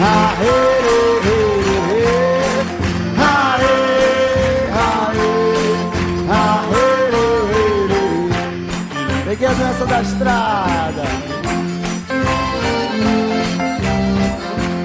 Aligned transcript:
aê, 0.00 0.70
Peguei 9.24 9.46
a 9.46 9.52
doença 9.52 9.86
da 9.86 10.02
estrada. 10.02 11.04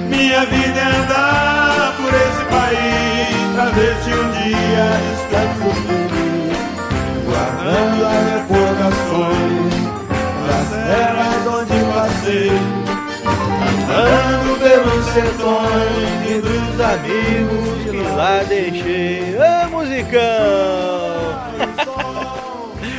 Minha 0.08 0.46
vida 0.46 0.80
é 0.80 0.96
andar 1.02 1.96
por 1.96 2.14
esse 2.14 2.44
país 2.44 2.95
se 3.76 4.10
um 4.10 4.30
dia 4.30 4.88
descanso 5.04 5.68
feliz, 5.84 6.56
guardando 7.26 8.00
as 8.06 8.22
recordações 8.32 9.74
das 10.48 10.68
terras 10.86 11.42
onde 11.46 11.76
passei, 11.92 12.52
andando 13.90 14.50
pelos 14.60 15.04
sertões 15.12 16.08
e 16.26 16.40
dos 16.40 16.80
amigos 16.80 17.90
que 17.90 18.00
lá 18.16 18.42
deixei. 18.48 19.36
Ô, 19.36 19.68
musicão! 19.68 21.05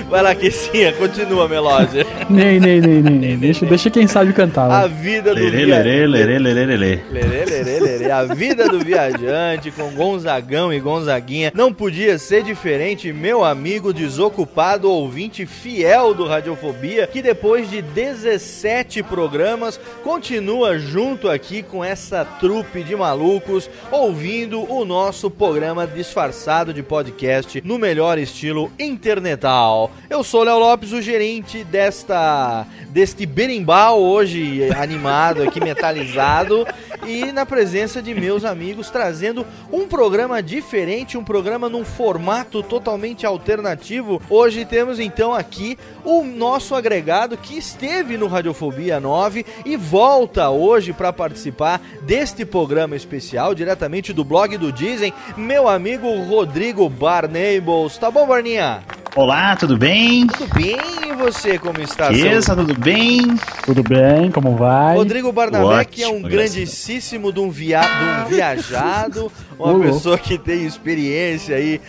Vai 0.09 0.21
lá, 0.23 0.33
Kessinha, 0.33 0.93
continua, 0.93 1.49
Melódia. 1.49 2.05
Nem, 2.29 2.61
nem, 2.61 2.79
nem, 2.79 3.01
nem, 3.01 3.13
nem. 3.13 3.37
Deixa, 3.37 3.65
deixa 3.65 3.89
quem 3.89 4.07
sabe 4.07 4.31
cantar. 4.31 4.71
A 4.71 4.87
vida 4.87 5.35
do 5.35 5.41
Lerê, 5.41 5.65
via- 5.65 5.75
lerê, 5.83 6.07
lerê, 6.07 6.39
lerê, 6.39 6.65
lerê. 6.65 6.99
Lerê, 7.11 7.45
lerê, 7.45 7.79
lerê. 7.81 8.11
A 8.11 8.23
vida 8.23 8.69
do 8.69 8.79
viajante 8.79 9.69
com 9.69 9.91
Gonzagão 9.91 10.71
e 10.73 10.79
Gonzaguinha 10.79 11.51
não 11.53 11.73
podia 11.73 12.17
ser 12.17 12.41
diferente, 12.41 13.11
meu 13.11 13.43
amigo 13.43 13.91
desocupado 13.93 14.89
ouvinte 14.89 15.45
fiel 15.45 16.13
do 16.13 16.25
Radiofobia, 16.25 17.05
que 17.05 17.21
depois 17.21 17.69
de 17.69 17.81
17 17.81 19.03
programas 19.03 19.77
continua 20.05 20.79
junto 20.79 21.29
aqui 21.29 21.61
com 21.61 21.83
essa 21.83 22.23
trupe 22.23 22.81
de 22.81 22.95
malucos, 22.95 23.69
ouvindo 23.91 24.61
o 24.71 24.85
nosso 24.85 25.29
programa 25.29 25.85
disfarçado 25.85 26.73
de 26.73 26.81
podcast 26.81 27.61
no 27.65 27.77
melhor 27.77 28.17
estilo 28.17 28.71
internetal. 28.79 29.91
Eu 30.09 30.23
sou 30.23 30.43
Léo 30.43 30.57
Lopes, 30.57 30.93
o 30.93 31.01
gerente 31.01 31.63
desta 31.63 32.65
deste 32.89 33.25
berimbau 33.25 34.01
hoje 34.01 34.69
animado 34.71 35.43
aqui 35.43 35.59
metalizado 35.59 36.65
e 37.05 37.31
na 37.31 37.45
presença 37.45 38.01
de 38.01 38.13
meus 38.13 38.43
amigos 38.43 38.89
trazendo 38.89 39.45
um 39.71 39.87
programa 39.87 40.41
diferente, 40.41 41.17
um 41.17 41.23
programa 41.23 41.69
num 41.69 41.85
formato 41.85 42.63
totalmente 42.63 43.25
alternativo. 43.25 44.21
Hoje 44.29 44.65
temos 44.65 44.99
então 44.99 45.33
aqui 45.33 45.77
o 46.03 46.23
nosso 46.23 46.73
agregado 46.73 47.37
que 47.37 47.57
esteve 47.57 48.17
no 48.17 48.27
Radiofobia 48.27 48.99
9 48.99 49.45
e 49.65 49.77
volta 49.77 50.49
hoje 50.49 50.93
para 50.93 51.13
participar 51.13 51.81
deste 52.01 52.45
programa 52.45 52.95
especial 52.95 53.53
diretamente 53.53 54.11
do 54.13 54.23
blog 54.23 54.57
do 54.57 54.71
Dizem, 54.71 55.13
meu 55.35 55.67
amigo 55.67 56.09
Rodrigo 56.23 56.89
Barnables. 56.89 57.97
Tá 57.97 58.09
bom, 58.09 58.25
Barninha? 58.25 58.83
Olá, 59.17 59.55
tudo 59.55 59.75
bem? 59.75 60.27
Tudo 60.27 60.53
bem? 60.53 60.77
E 61.09 61.15
você, 61.15 61.57
como 61.57 61.81
está? 61.81 62.09
Beleza, 62.09 62.55
tudo 62.55 62.79
bem? 62.79 63.23
Tudo 63.65 63.81
bem? 63.81 64.29
Como 64.29 64.55
vai? 64.55 64.95
Rodrigo 64.95 65.31
Barnabé, 65.31 65.85
que 65.85 66.03
é 66.03 66.07
um 66.07 66.23
a 66.23 66.29
grandíssimo 66.29 67.33
de 67.33 67.39
um, 67.39 67.49
via... 67.49 67.81
de 67.81 67.87
um 67.87 68.29
viajado, 68.29 69.31
uma 69.57 69.79
pessoa 69.79 70.19
que 70.19 70.37
tem 70.37 70.67
experiência 70.67 71.55
aí 71.55 71.81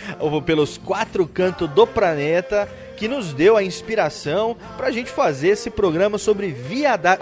pelos 0.46 0.78
quatro 0.78 1.26
cantos 1.26 1.68
do 1.68 1.86
planeta, 1.86 2.66
que 2.96 3.06
nos 3.06 3.34
deu 3.34 3.58
a 3.58 3.62
inspiração 3.62 4.56
pra 4.78 4.90
gente 4.90 5.10
fazer 5.10 5.48
esse 5.48 5.68
programa 5.68 6.16
sobre 6.16 6.46
viada... 6.46 7.18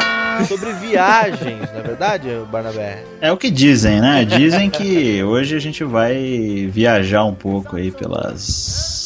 sobre 0.46 0.70
viagens, 0.78 1.68
não 1.72 1.80
é 1.80 1.82
verdade, 1.82 2.28
Barnabé? 2.48 3.02
É 3.20 3.32
o 3.32 3.36
que 3.36 3.50
dizem, 3.50 4.00
né? 4.00 4.24
Dizem 4.24 4.70
que 4.70 5.20
hoje 5.24 5.56
a 5.56 5.58
gente 5.58 5.82
vai 5.82 6.70
viajar 6.70 7.24
um 7.24 7.34
pouco 7.34 7.74
aí 7.74 7.90
pelas 7.90 9.05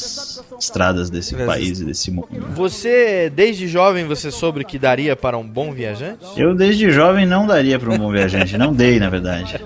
estradas 0.60 1.10
desse 1.10 1.34
país 1.34 1.80
e 1.80 1.84
desse 1.84 2.10
mundo. 2.10 2.28
Você, 2.54 3.32
desde 3.34 3.66
jovem, 3.66 4.06
você 4.06 4.30
soube 4.30 4.64
que 4.64 4.78
daria 4.78 5.16
para 5.16 5.38
um 5.38 5.46
bom 5.46 5.72
viajante? 5.72 6.24
Eu 6.36 6.54
desde 6.54 6.90
jovem 6.90 7.24
não 7.26 7.46
daria 7.46 7.78
para 7.78 7.90
um 7.90 7.98
bom 7.98 8.10
viajante, 8.10 8.58
não 8.58 8.72
dei 8.72 8.98
na 8.98 9.08
verdade. 9.08 9.58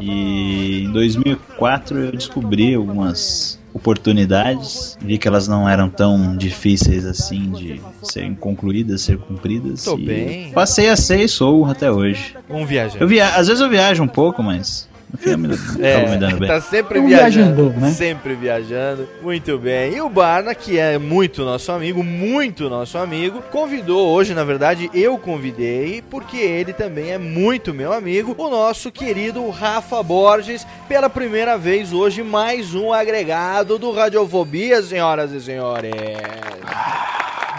E 0.00 0.84
em 0.84 0.92
2004 0.92 1.98
eu 1.98 2.12
descobri 2.12 2.74
algumas 2.74 3.60
oportunidades, 3.72 4.98
vi 5.00 5.16
que 5.16 5.28
elas 5.28 5.46
não 5.46 5.68
eram 5.68 5.88
tão 5.88 6.36
difíceis 6.36 7.06
assim 7.06 7.52
de 7.52 7.80
serem 8.02 8.34
concluídas, 8.34 9.02
ser 9.02 9.16
cumpridas. 9.18 9.84
Tô 9.84 9.96
e 9.96 10.04
bem. 10.04 10.50
Passei 10.52 10.88
a 10.88 10.96
ser 10.96 11.20
e 11.20 11.28
sou 11.28 11.64
até 11.66 11.90
hoje. 11.90 12.34
Um 12.48 12.66
viajante. 12.66 13.00
Eu 13.00 13.06
via... 13.06 13.28
Às 13.28 13.46
vezes 13.46 13.62
eu 13.62 13.70
viajo 13.70 14.02
um 14.02 14.08
pouco, 14.08 14.42
mas 14.42 14.89
no 15.12 15.18
fim 15.18 15.30
eu 15.30 15.38
me... 15.38 15.54
acabo 15.54 16.10
me 16.10 16.16
dando 16.18 16.38
bem. 16.38 16.48
tá 16.48 16.60
sempre 16.60 16.98
Um 16.98 17.06
viajando, 17.06 17.70
né? 17.70 17.90
sempre 17.90 18.34
viajando. 18.34 19.08
Muito 19.22 19.58
bem. 19.58 19.94
E 19.94 20.00
o 20.00 20.08
Barna, 20.08 20.54
que 20.54 20.78
é 20.78 20.98
muito 20.98 21.44
nosso 21.44 21.72
amigo, 21.72 22.02
muito 22.02 22.68
nosso 22.68 22.98
amigo, 22.98 23.42
convidou 23.50 24.08
hoje, 24.08 24.34
na 24.34 24.44
verdade, 24.44 24.90
eu 24.94 25.18
convidei, 25.18 26.02
porque 26.02 26.36
ele 26.36 26.72
também 26.72 27.10
é 27.10 27.18
muito 27.18 27.74
meu 27.74 27.92
amigo, 27.92 28.34
o 28.38 28.48
nosso 28.48 28.90
querido 28.90 29.48
Rafa 29.50 30.02
Borges, 30.02 30.66
pela 30.88 31.10
primeira 31.10 31.56
vez 31.58 31.92
hoje, 31.92 32.22
mais 32.22 32.74
um 32.74 32.92
agregado 32.92 33.78
do 33.78 33.92
Radiofobia, 33.92 34.82
senhoras 34.82 35.32
e 35.32 35.40
senhores. 35.40 35.90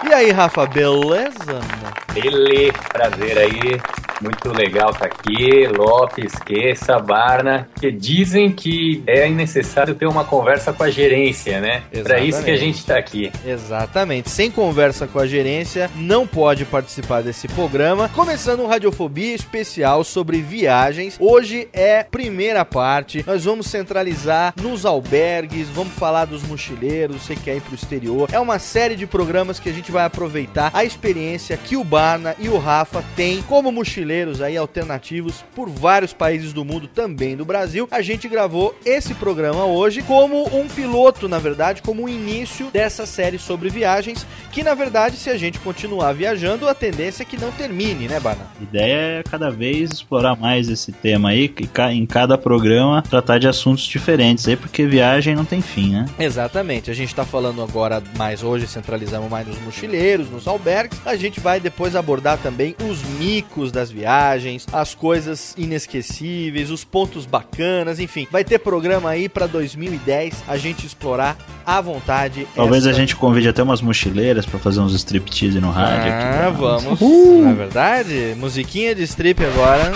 E 0.08 0.14
aí, 0.14 0.32
Rafa, 0.32 0.66
beleza? 0.66 1.62
Ele, 2.16 2.72
prazer 2.92 3.38
aí. 3.38 4.01
Muito 4.22 4.54
legal 4.54 4.92
estar 4.92 5.06
aqui, 5.06 5.68
Lopes, 5.68 6.34
Esqueça, 6.34 7.00
Barna, 7.00 7.68
que 7.80 7.92
dizem 7.92 8.52
que 8.52 9.04
é 9.08 9.28
necessário 9.28 9.96
ter 9.96 10.06
uma 10.06 10.24
conversa 10.24 10.72
com 10.72 10.84
a 10.84 10.92
gerência, 10.92 11.60
né? 11.60 11.82
Para 12.04 12.20
isso 12.20 12.44
que 12.44 12.52
a 12.52 12.56
gente 12.56 12.78
está 12.78 12.98
aqui. 12.98 13.32
Exatamente. 13.44 14.30
Sem 14.30 14.52
conversa 14.52 15.08
com 15.08 15.18
a 15.18 15.26
gerência, 15.26 15.90
não 15.96 16.28
pode 16.28 16.66
participar 16.66 17.24
desse 17.24 17.48
programa. 17.48 18.10
Começando 18.10 18.62
um 18.62 18.68
Radiofobia 18.68 19.34
especial 19.34 20.04
sobre 20.04 20.40
viagens. 20.40 21.18
Hoje 21.20 21.68
é 21.74 22.04
primeira 22.04 22.64
parte. 22.64 23.24
Nós 23.26 23.46
vamos 23.46 23.66
centralizar 23.68 24.54
nos 24.62 24.86
albergues, 24.86 25.68
vamos 25.70 25.94
falar 25.94 26.26
dos 26.26 26.44
mochileiros, 26.44 27.24
você 27.24 27.36
quer 27.36 27.58
ir 27.58 27.62
pro 27.62 27.74
exterior. 27.74 28.30
É 28.32 28.40
uma 28.40 28.60
série 28.60 28.96
de 28.96 29.08
programas 29.08 29.60
que 29.60 29.70
a 29.70 29.74
gente 29.74 29.92
vai 29.92 30.06
aproveitar 30.06 30.70
a 30.76 30.86
experiência 30.86 31.58
que 31.58 31.76
o 31.76 31.84
Barna 31.84 32.36
e 32.38 32.50
o 32.50 32.60
Rafa 32.60 33.04
têm 33.16 33.42
como 33.42 33.72
mochileiros 34.12 34.42
aí 34.42 34.58
alternativos 34.58 35.44
por 35.56 35.70
vários 35.70 36.12
países 36.12 36.52
do 36.52 36.66
mundo, 36.66 36.88
também 36.88 37.38
do 37.38 37.46
Brasil. 37.46 37.88
A 37.90 38.02
gente 38.02 38.28
gravou 38.28 38.76
esse 38.86 39.14
programa 39.14 39.64
hoje 39.66 40.02
como 40.02 40.44
um 40.54 40.68
piloto, 40.68 41.30
na 41.30 41.40
verdade, 41.40 41.82
como 41.82 42.06
o 42.06 42.10
início 42.10 42.70
dessa 42.72 43.06
série 43.06 43.40
sobre 43.40 43.70
viagens, 43.70 44.26
que 44.52 44.64
na 44.64 44.74
verdade, 44.74 45.16
se 45.16 45.30
a 45.30 45.38
gente 45.38 45.60
continuar 45.60 46.12
viajando, 46.14 46.68
a 46.68 46.74
tendência 46.74 47.24
é 47.24 47.26
que 47.26 47.40
não 47.40 47.52
termine, 47.52 48.08
né, 48.08 48.20
Barna? 48.20 48.46
A 48.60 48.64
ideia 48.64 49.20
é 49.20 49.24
cada 49.24 49.50
vez 49.50 49.92
explorar 49.92 50.36
mais 50.36 50.68
esse 50.68 50.92
tema 50.92 51.30
aí, 51.30 51.54
em 51.92 52.06
cada 52.06 52.38
programa 52.38 53.02
tratar 53.02 53.40
de 53.40 53.48
assuntos 53.48 53.84
diferentes 53.86 54.48
aí, 54.48 54.58
porque 54.58 54.86
viagem 54.86 55.36
não 55.36 55.46
tem 55.46 55.62
fim, 55.62 55.94
né? 55.94 56.06
Exatamente. 56.20 56.92
A 56.92 56.94
gente 56.94 57.16
tá 57.16 57.24
falando 57.24 57.62
agora 57.62 58.04
mais 58.18 58.44
hoje, 58.44 58.68
centralizamos 58.68 59.30
mais 59.30 59.48
nos 59.48 59.60
mochileiros, 59.62 60.30
nos 60.30 60.48
albergues. 60.48 61.00
A 61.06 61.16
gente 61.16 61.40
vai 61.40 61.60
depois 61.60 61.96
abordar 61.96 62.38
também 62.40 62.76
os 62.90 63.02
micos 63.20 63.72
das 63.72 63.90
viagens, 63.90 64.01
as 64.06 64.94
coisas 64.96 65.54
inesquecíveis, 65.58 66.70
os 66.72 66.84
pontos 66.84 67.26
bacanas, 67.26 68.00
enfim. 68.00 68.28
Vai 68.32 68.44
ter 68.44 68.60
programa 68.60 69.10
aí 69.10 69.28
pra 69.30 69.48
2010 69.48 70.44
a 70.48 70.58
gente 70.58 70.86
explorar 70.86 71.38
à 71.66 71.80
vontade. 71.82 72.48
Talvez 72.56 72.86
essa- 72.86 72.96
a 72.96 73.00
gente 73.00 73.16
convide 73.16 73.48
até 73.50 73.62
umas 73.64 73.82
mochileiras 73.82 74.46
pra 74.46 74.60
fazer 74.60 74.80
uns 74.80 74.94
striptease 74.94 75.60
no 75.60 75.72
rádio. 75.72 76.12
aqui 76.12 76.12
Ah, 76.12 76.50
nós. 76.52 76.58
vamos. 76.60 77.00
Não 77.02 77.50
é 77.50 77.54
verdade? 77.54 78.36
Musiquinha 78.38 78.94
de 78.96 79.04
strip 79.04 79.44
agora. 79.44 79.92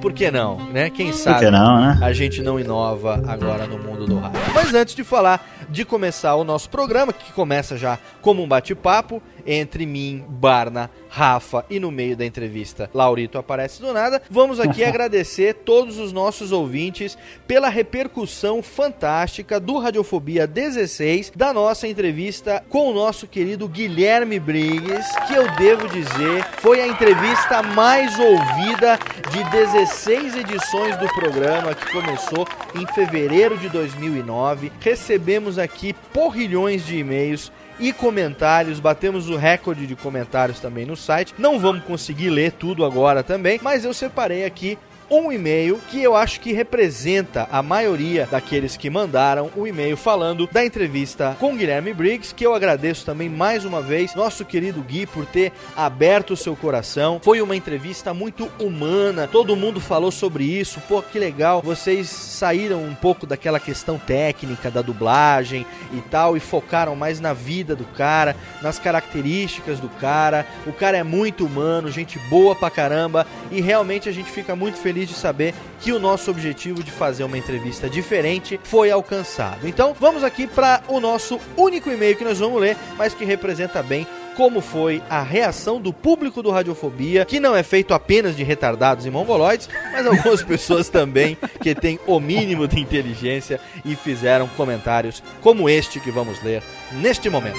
Por 0.00 0.12
que 0.12 0.30
não, 0.30 0.56
né? 0.72 0.90
Quem 0.90 1.12
sabe? 1.12 1.44
que 1.44 1.50
não, 1.50 1.80
né? 1.80 1.98
A 2.02 2.12
gente 2.12 2.42
não 2.42 2.58
inova 2.58 3.22
agora 3.26 3.66
no 3.66 3.78
mundo 3.78 4.06
do 4.06 4.18
rádio. 4.18 4.40
Mas 4.54 4.74
antes 4.74 4.94
de 4.94 5.04
falar, 5.04 5.46
de 5.68 5.84
começar 5.84 6.34
o 6.36 6.44
nosso 6.44 6.70
programa, 6.70 7.12
que 7.12 7.32
começa 7.32 7.76
já 7.76 7.98
como 8.20 8.42
um 8.42 8.48
bate-papo 8.48 9.22
entre 9.46 9.86
mim, 9.86 10.24
Barna, 10.28 10.90
Rafa 11.08 11.64
e 11.70 11.78
no 11.78 11.90
meio 11.90 12.16
da 12.16 12.26
entrevista 12.26 12.90
Laurito 12.92 13.38
aparece 13.38 13.80
do 13.80 13.92
nada, 13.92 14.20
vamos 14.28 14.60
aqui 14.60 14.82
agradecer 14.84 15.54
todos 15.54 15.98
os 15.98 16.12
nossos 16.12 16.52
ouvintes 16.52 17.16
pela 17.46 17.68
repercussão 17.68 18.62
fantástica 18.62 19.58
do 19.60 19.78
Radiofobia 19.78 20.46
16 20.46 21.32
da 21.34 21.52
nossa 21.52 21.86
entrevista 21.86 22.62
com 22.68 22.90
o 22.90 22.94
nosso 22.94 23.26
querido 23.26 23.68
Guilherme 23.68 24.38
Briggs, 24.38 25.08
que 25.26 25.34
eu 25.34 25.50
devo 25.56 25.88
dizer 25.88 26.44
foi 26.58 26.80
a 26.80 26.86
entrevista 26.86 27.62
mais 27.62 28.18
ouvida 28.18 28.95
de 29.30 29.44
16 29.50 30.36
edições 30.36 30.96
do 30.98 31.08
programa 31.08 31.74
que 31.74 31.90
começou 31.90 32.46
em 32.74 32.86
fevereiro 32.86 33.56
de 33.58 33.68
2009. 33.68 34.72
Recebemos 34.80 35.58
aqui 35.58 35.94
porrilhões 36.12 36.84
de 36.84 36.98
e-mails 36.98 37.52
e 37.78 37.92
comentários, 37.92 38.80
batemos 38.80 39.28
o 39.28 39.36
recorde 39.36 39.86
de 39.86 39.94
comentários 39.94 40.60
também 40.60 40.86
no 40.86 40.96
site. 40.96 41.34
Não 41.38 41.58
vamos 41.58 41.84
conseguir 41.84 42.30
ler 42.30 42.52
tudo 42.52 42.84
agora 42.84 43.22
também, 43.22 43.60
mas 43.62 43.84
eu 43.84 43.92
separei 43.92 44.44
aqui 44.44 44.78
um 45.10 45.30
e-mail 45.30 45.80
que 45.90 46.02
eu 46.02 46.16
acho 46.16 46.40
que 46.40 46.52
representa 46.52 47.48
a 47.50 47.62
maioria 47.62 48.26
daqueles 48.30 48.76
que 48.76 48.90
mandaram 48.90 49.50
o 49.56 49.66
e-mail 49.66 49.96
falando 49.96 50.48
da 50.50 50.64
entrevista 50.64 51.36
com 51.38 51.56
Guilherme 51.56 51.94
Briggs, 51.94 52.34
que 52.34 52.44
eu 52.44 52.54
agradeço 52.54 53.04
também 53.04 53.28
mais 53.28 53.64
uma 53.64 53.80
vez, 53.80 54.14
nosso 54.14 54.44
querido 54.44 54.82
Gui, 54.82 55.06
por 55.06 55.24
ter 55.26 55.52
aberto 55.76 56.32
o 56.32 56.36
seu 56.36 56.56
coração. 56.56 57.20
Foi 57.22 57.40
uma 57.40 57.54
entrevista 57.54 58.12
muito 58.12 58.50
humana, 58.58 59.28
todo 59.28 59.56
mundo 59.56 59.80
falou 59.80 60.10
sobre 60.10 60.44
isso. 60.44 60.80
Pô, 60.88 61.00
que 61.02 61.18
legal, 61.18 61.62
vocês 61.62 62.08
saíram 62.08 62.82
um 62.82 62.94
pouco 62.94 63.26
daquela 63.26 63.60
questão 63.60 63.98
técnica 63.98 64.70
da 64.70 64.82
dublagem 64.82 65.66
e 65.92 66.00
tal 66.10 66.36
e 66.36 66.40
focaram 66.40 66.96
mais 66.96 67.20
na 67.20 67.32
vida 67.32 67.76
do 67.76 67.84
cara, 67.84 68.36
nas 68.60 68.78
características 68.78 69.78
do 69.78 69.88
cara. 69.88 70.46
O 70.66 70.72
cara 70.72 70.96
é 70.96 71.02
muito 71.02 71.46
humano, 71.46 71.90
gente 71.90 72.18
boa 72.28 72.54
pra 72.54 72.70
caramba 72.70 73.26
e 73.50 73.60
realmente 73.60 74.08
a 74.08 74.12
gente 74.12 74.30
fica 74.30 74.56
muito 74.56 74.78
feliz 74.78 74.95
de 75.04 75.14
saber 75.14 75.52
que 75.80 75.92
o 75.92 75.98
nosso 75.98 76.30
objetivo 76.30 76.82
de 76.82 76.90
fazer 76.90 77.24
uma 77.24 77.36
entrevista 77.36 77.90
diferente 77.90 78.58
foi 78.64 78.90
alcançado. 78.90 79.68
Então, 79.68 79.94
vamos 79.98 80.24
aqui 80.24 80.46
para 80.46 80.82
o 80.88 81.00
nosso 81.00 81.38
único 81.56 81.90
e-mail 81.90 82.16
que 82.16 82.24
nós 82.24 82.38
vamos 82.38 82.60
ler, 82.60 82.76
mas 82.96 83.12
que 83.12 83.24
representa 83.24 83.82
bem 83.82 84.06
como 84.36 84.60
foi 84.60 85.02
a 85.08 85.22
reação 85.22 85.80
do 85.80 85.92
público 85.92 86.42
do 86.42 86.50
Radiofobia, 86.50 87.24
que 87.24 87.40
não 87.40 87.56
é 87.56 87.62
feito 87.62 87.94
apenas 87.94 88.36
de 88.36 88.44
retardados 88.44 89.06
e 89.06 89.10
mongoloides, 89.10 89.68
mas 89.92 90.06
algumas 90.06 90.42
pessoas 90.44 90.90
também 90.90 91.38
que 91.60 91.74
têm 91.74 91.98
o 92.06 92.20
mínimo 92.20 92.68
de 92.68 92.78
inteligência 92.78 93.58
e 93.84 93.96
fizeram 93.96 94.46
comentários 94.48 95.22
como 95.40 95.68
este 95.68 95.98
que 95.98 96.10
vamos 96.10 96.42
ler 96.42 96.62
neste 96.92 97.30
momento. 97.30 97.58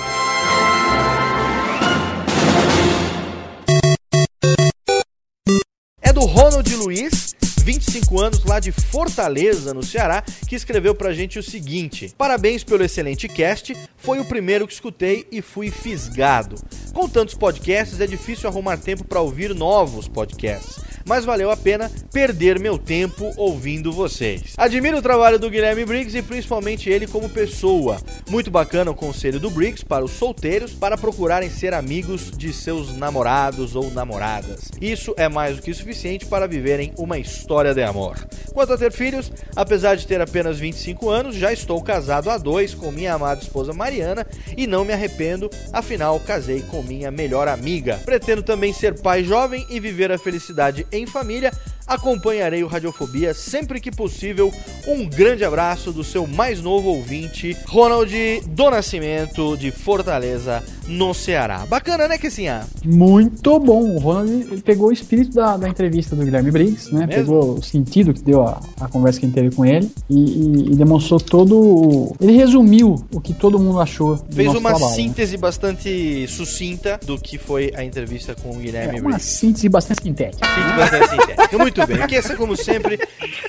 25 8.08 8.22
anos, 8.22 8.44
lá 8.44 8.60
de 8.60 8.72
Fortaleza, 8.72 9.74
no 9.74 9.84
Ceará, 9.84 10.24
que 10.48 10.56
escreveu 10.56 10.96
pra 10.96 11.14
gente 11.14 11.38
o 11.38 11.44
seguinte: 11.44 12.14
Parabéns 12.18 12.64
pelo 12.64 12.84
excelente 12.84 13.28
cast, 13.28 13.76
foi 13.98 14.20
o 14.20 14.26
primeiro 14.26 14.66
que 14.66 14.74
escutei 14.74 15.28
e 15.32 15.42
fui 15.42 15.70
fisgado. 15.70 16.56
Com 16.94 17.08
tantos 17.10 17.36
podcasts, 17.36 18.00
é 18.00 18.08
difícil 18.08 18.50
arrumar 18.50 18.78
tempo 18.78 19.04
pra 19.04 19.22
ouvir 19.22 19.54
novos 19.54 20.08
podcasts. 20.08 20.80
Mas 21.08 21.24
valeu 21.24 21.50
a 21.50 21.56
pena 21.56 21.90
perder 22.12 22.60
meu 22.60 22.78
tempo 22.78 23.32
ouvindo 23.38 23.94
vocês. 23.94 24.54
Admiro 24.58 24.98
o 24.98 25.02
trabalho 25.02 25.40
do 25.40 25.50
Guilherme 25.50 25.86
Briggs 25.86 26.18
e 26.18 26.22
principalmente 26.22 26.90
ele 26.90 27.08
como 27.08 27.30
pessoa. 27.30 27.98
Muito 28.30 28.52
bacana 28.52 28.92
o 28.92 28.96
conselho 28.96 29.40
do 29.40 29.50
Briggs 29.50 29.86
para 29.86 30.04
os 30.04 30.12
solteiros 30.12 30.74
para 30.74 30.98
procurarem 30.98 31.50
ser 31.50 31.74
amigos 31.74 32.30
de 32.30 32.52
seus 32.52 32.96
namorados 32.98 33.74
ou 33.76 33.90
namoradas. 33.90 34.70
Isso 34.82 35.14
é 35.18 35.30
mais 35.30 35.56
do 35.56 35.62
que 35.62 35.74
suficiente 35.74 36.26
para 36.26 36.46
viverem 36.46 36.94
uma 36.98 37.18
história 37.18 37.74
de 37.74 37.84
amor. 37.84 38.18
Quanto 38.54 38.74
a 38.74 38.78
ter 38.78 38.92
filhos, 38.92 39.32
apesar 39.56 39.96
de 39.96 40.06
ter 40.06 40.20
apenas 40.20 40.60
25 40.60 41.10
anos, 41.10 41.36
já 41.36 41.54
estou 41.54 41.82
casado 41.82 42.30
há 42.30 42.38
dois 42.38 42.74
com 42.74 42.92
minha 42.92 43.14
amada 43.14 43.42
esposa 43.42 43.72
Mariana 43.72 44.28
e 44.58 44.68
não 44.68 44.84
me 44.84 44.92
arrependo, 44.92 45.50
afinal 45.72 46.20
casei 46.20 46.62
com 46.64 46.84
minha 46.84 47.10
melhor 47.12 47.48
amiga. 47.48 48.02
Pretendo 48.04 48.44
também 48.44 48.74
ser 48.74 49.00
pai 49.00 49.24
jovem 49.24 49.66
e 49.70 49.80
viver 49.80 50.12
a 50.12 50.18
felicidade 50.18 50.86
em 50.92 50.97
família. 51.06 51.52
Acompanharei 51.88 52.64
o 52.64 52.68
Radiofobia 52.68 53.34
sempre 53.34 53.80
que 53.80 53.90
possível. 53.92 54.52
Um 54.88 55.08
grande 55.08 55.44
abraço 55.46 55.92
do 55.92 56.04
seu 56.04 56.28
mais 56.28 56.62
novo 56.62 56.90
ouvinte, 56.90 57.56
Ronald 57.68 58.14
do 58.50 58.70
Nascimento, 58.70 59.56
de 59.58 59.72
Fortaleza, 59.72 60.64
no 60.88 61.14
Ceará. 61.14 61.66
Bacana, 61.66 62.08
né, 62.08 62.18
Kessinha? 62.18 62.66
Muito 62.86 63.60
bom. 63.60 63.96
O 63.96 64.00
Ronald 64.00 64.32
ele 64.32 64.62
pegou 64.62 64.90
o 64.90 64.92
espírito 64.92 65.34
da, 65.36 65.58
da 65.58 65.68
entrevista 65.70 66.16
do 66.16 66.24
Guilherme 66.24 66.52
Briggs, 66.52 66.94
né? 66.94 67.06
Mesmo? 67.06 67.24
Pegou 67.24 67.54
o 67.56 67.64
sentido 67.64 68.14
que 68.14 68.22
deu 68.22 68.44
a, 68.44 68.60
a 68.80 68.88
conversa 68.88 69.20
que 69.20 69.26
a 69.26 69.30
gente 69.30 69.36
teve 69.36 69.56
com 69.56 69.66
ele 69.66 69.90
e, 70.10 70.16
e- 70.16 70.72
e 70.72 70.76
demonstrou 70.76 71.20
todo. 71.20 71.58
o- 71.58 72.16
Ele 72.22 72.34
resumiu 72.34 72.96
o 73.14 73.20
que 73.22 73.34
todo 73.34 73.60
mundo 73.60 73.80
achou. 73.80 74.16
Do 74.16 74.36
Fez 74.36 74.50
uma 74.50 74.70
trabalho, 74.72 74.86
né? 74.90 74.96
síntese 74.96 75.38
bastante 75.38 76.26
sucinta 76.28 77.00
do 77.06 77.18
que 77.18 77.38
foi 77.38 77.72
a 77.76 77.84
entrevista 77.84 78.36
com 78.36 78.52
o 78.52 78.56
Guilherme 78.60 78.98
É, 78.98 79.02
uma 79.02 79.10
Briggs. 79.12 79.26
síntese 79.38 79.68
bastante 79.70 80.04
sintética. 80.04 80.46
Síntese 80.48 80.76
bastante 80.78 81.10
sintética. 81.10 81.58
Muito 81.58 81.77
bem. 81.86 82.02
Aqui 82.02 82.16
é 82.16 82.22
como 82.36 82.56
sempre, 82.56 82.98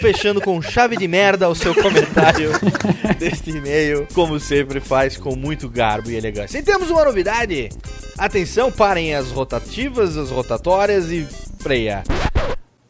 fechando 0.00 0.40
com 0.40 0.60
chave 0.60 0.96
de 0.96 1.08
merda 1.08 1.48
o 1.48 1.54
seu 1.54 1.74
comentário 1.74 2.50
deste 3.18 3.50
e-mail, 3.50 4.06
como 4.14 4.38
sempre 4.38 4.80
faz 4.80 5.16
com 5.16 5.34
muito 5.36 5.68
garbo 5.68 6.10
e 6.10 6.16
elegância. 6.16 6.58
E 6.58 6.62
temos 6.62 6.90
uma 6.90 7.04
novidade. 7.04 7.68
Atenção, 8.16 8.70
parem 8.70 9.14
as 9.14 9.30
rotativas, 9.30 10.16
as 10.16 10.30
rotatórias 10.30 11.10
e 11.10 11.26
freia. 11.60 12.02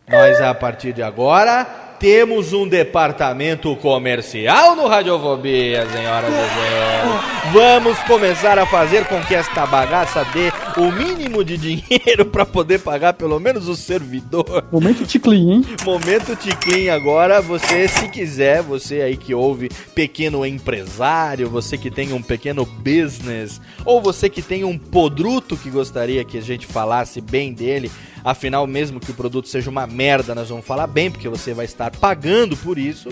Nós, 0.08 0.40
a 0.40 0.54
partir 0.54 0.92
de 0.92 1.02
agora, 1.02 1.87
temos 1.98 2.52
um 2.52 2.66
departamento 2.66 3.74
comercial 3.76 4.76
no 4.76 4.86
Radiofobia, 4.86 5.86
senhoras 5.90 6.30
e 6.30 6.32
senhores. 6.32 7.52
Vamos 7.52 7.98
começar 8.00 8.58
a 8.58 8.66
fazer 8.66 9.06
com 9.06 9.20
que 9.22 9.34
esta 9.34 9.66
bagaça 9.66 10.24
dê 10.32 10.52
o 10.80 10.92
mínimo 10.92 11.44
de 11.44 11.56
dinheiro 11.56 12.26
para 12.26 12.46
poder 12.46 12.78
pagar 12.80 13.14
pelo 13.14 13.40
menos 13.40 13.68
o 13.68 13.74
servidor. 13.74 14.64
Momento 14.70 15.04
ticlin, 15.04 15.52
hein? 15.52 15.64
Momento 15.84 16.36
Ticlin 16.36 16.88
agora, 16.88 17.40
você 17.40 17.88
se 17.88 18.08
quiser, 18.08 18.62
você 18.62 19.00
aí 19.00 19.16
que 19.16 19.34
ouve 19.34 19.68
pequeno 19.94 20.46
empresário, 20.46 21.48
você 21.48 21.76
que 21.76 21.90
tem 21.90 22.12
um 22.12 22.22
pequeno 22.22 22.64
business, 22.64 23.60
ou 23.84 24.00
você 24.00 24.28
que 24.28 24.42
tem 24.42 24.64
um 24.64 24.78
podruto 24.78 25.56
que 25.56 25.70
gostaria 25.70 26.24
que 26.24 26.38
a 26.38 26.42
gente 26.42 26.66
falasse 26.66 27.20
bem 27.20 27.52
dele, 27.52 27.90
afinal 28.24 28.66
mesmo 28.66 29.00
que 29.00 29.10
o 29.10 29.14
produto 29.14 29.48
seja 29.48 29.70
uma 29.70 29.86
merda, 29.86 30.34
nós 30.34 30.48
vamos 30.48 30.66
falar 30.66 30.86
bem, 30.86 31.10
porque 31.10 31.28
você 31.28 31.54
vai 31.54 31.64
estar 31.64 31.90
pagando 31.96 32.56
por 32.56 32.78
isso. 32.78 33.10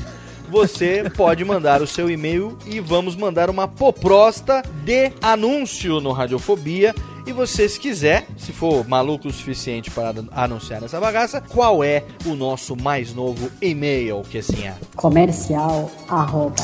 Você 0.50 1.10
pode 1.16 1.44
mandar 1.44 1.82
o 1.82 1.86
seu 1.86 2.10
e-mail 2.10 2.56
e 2.66 2.80
vamos 2.80 3.16
mandar 3.16 3.50
uma 3.50 3.66
poprosta 3.66 4.62
de 4.84 5.12
anúncio 5.20 6.00
no 6.00 6.12
Radiofobia. 6.12 6.94
E 7.26 7.32
você, 7.32 7.68
se 7.68 7.80
quiser, 7.80 8.24
se 8.36 8.52
for 8.52 8.86
maluco 8.86 9.26
o 9.26 9.32
suficiente 9.32 9.90
para 9.90 10.14
anunciar 10.30 10.84
essa 10.84 11.00
bagaça, 11.00 11.40
qual 11.40 11.82
é 11.82 12.04
o 12.24 12.36
nosso 12.36 12.76
mais 12.76 13.12
novo 13.12 13.50
e-mail, 13.60 14.22
que 14.30 14.38
assim 14.38 14.64
é? 14.64 14.76
comercial 14.94 15.90
arroba 16.08 16.54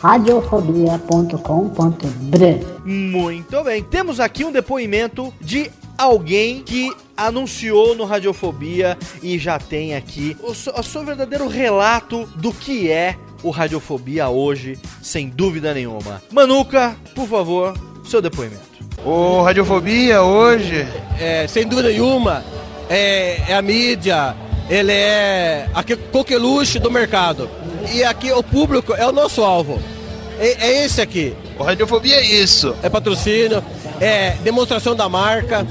radiofobia.com.br 0.00 2.84
Muito 2.84 3.62
bem. 3.62 3.84
Temos 3.84 4.18
aqui 4.18 4.44
um 4.44 4.50
depoimento 4.50 5.32
de 5.40 5.70
alguém 6.00 6.62
que 6.62 6.90
anunciou 7.16 7.94
no 7.94 8.04
Radiofobia 8.04 8.96
e 9.22 9.38
já 9.38 9.58
tem 9.58 9.94
aqui 9.94 10.36
o 10.42 10.54
seu, 10.54 10.72
o 10.74 10.82
seu 10.82 11.04
verdadeiro 11.04 11.46
relato 11.46 12.26
do 12.36 12.52
que 12.52 12.90
é 12.90 13.16
o 13.42 13.50
Radiofobia 13.50 14.28
hoje, 14.28 14.78
sem 15.02 15.28
dúvida 15.28 15.72
nenhuma. 15.74 16.22
Manuca, 16.30 16.96
por 17.14 17.26
favor, 17.28 17.74
seu 18.04 18.20
depoimento. 18.22 18.60
O 19.04 19.42
Radiofobia 19.42 20.22
hoje, 20.22 20.86
é, 21.18 21.46
sem 21.46 21.66
dúvida 21.66 21.88
nenhuma, 21.88 22.44
é, 22.88 23.40
é 23.48 23.54
a 23.54 23.62
mídia, 23.62 24.34
ele 24.68 24.92
é 24.92 25.68
a 25.74 25.82
que- 25.82 25.96
coqueluche 25.96 26.78
do 26.78 26.90
mercado. 26.90 27.48
E 27.92 28.04
aqui 28.04 28.30
o 28.32 28.42
público 28.42 28.94
é 28.94 29.06
o 29.06 29.12
nosso 29.12 29.42
alvo. 29.42 29.80
É, 30.38 30.66
é 30.68 30.84
esse 30.84 31.00
aqui. 31.00 31.34
Radiofobia 31.64 32.16
é 32.16 32.24
isso. 32.24 32.74
É 32.82 32.88
patrocínio, 32.88 33.62
é 34.00 34.30
demonstração 34.42 34.94
da 34.94 35.08
marca 35.08 35.66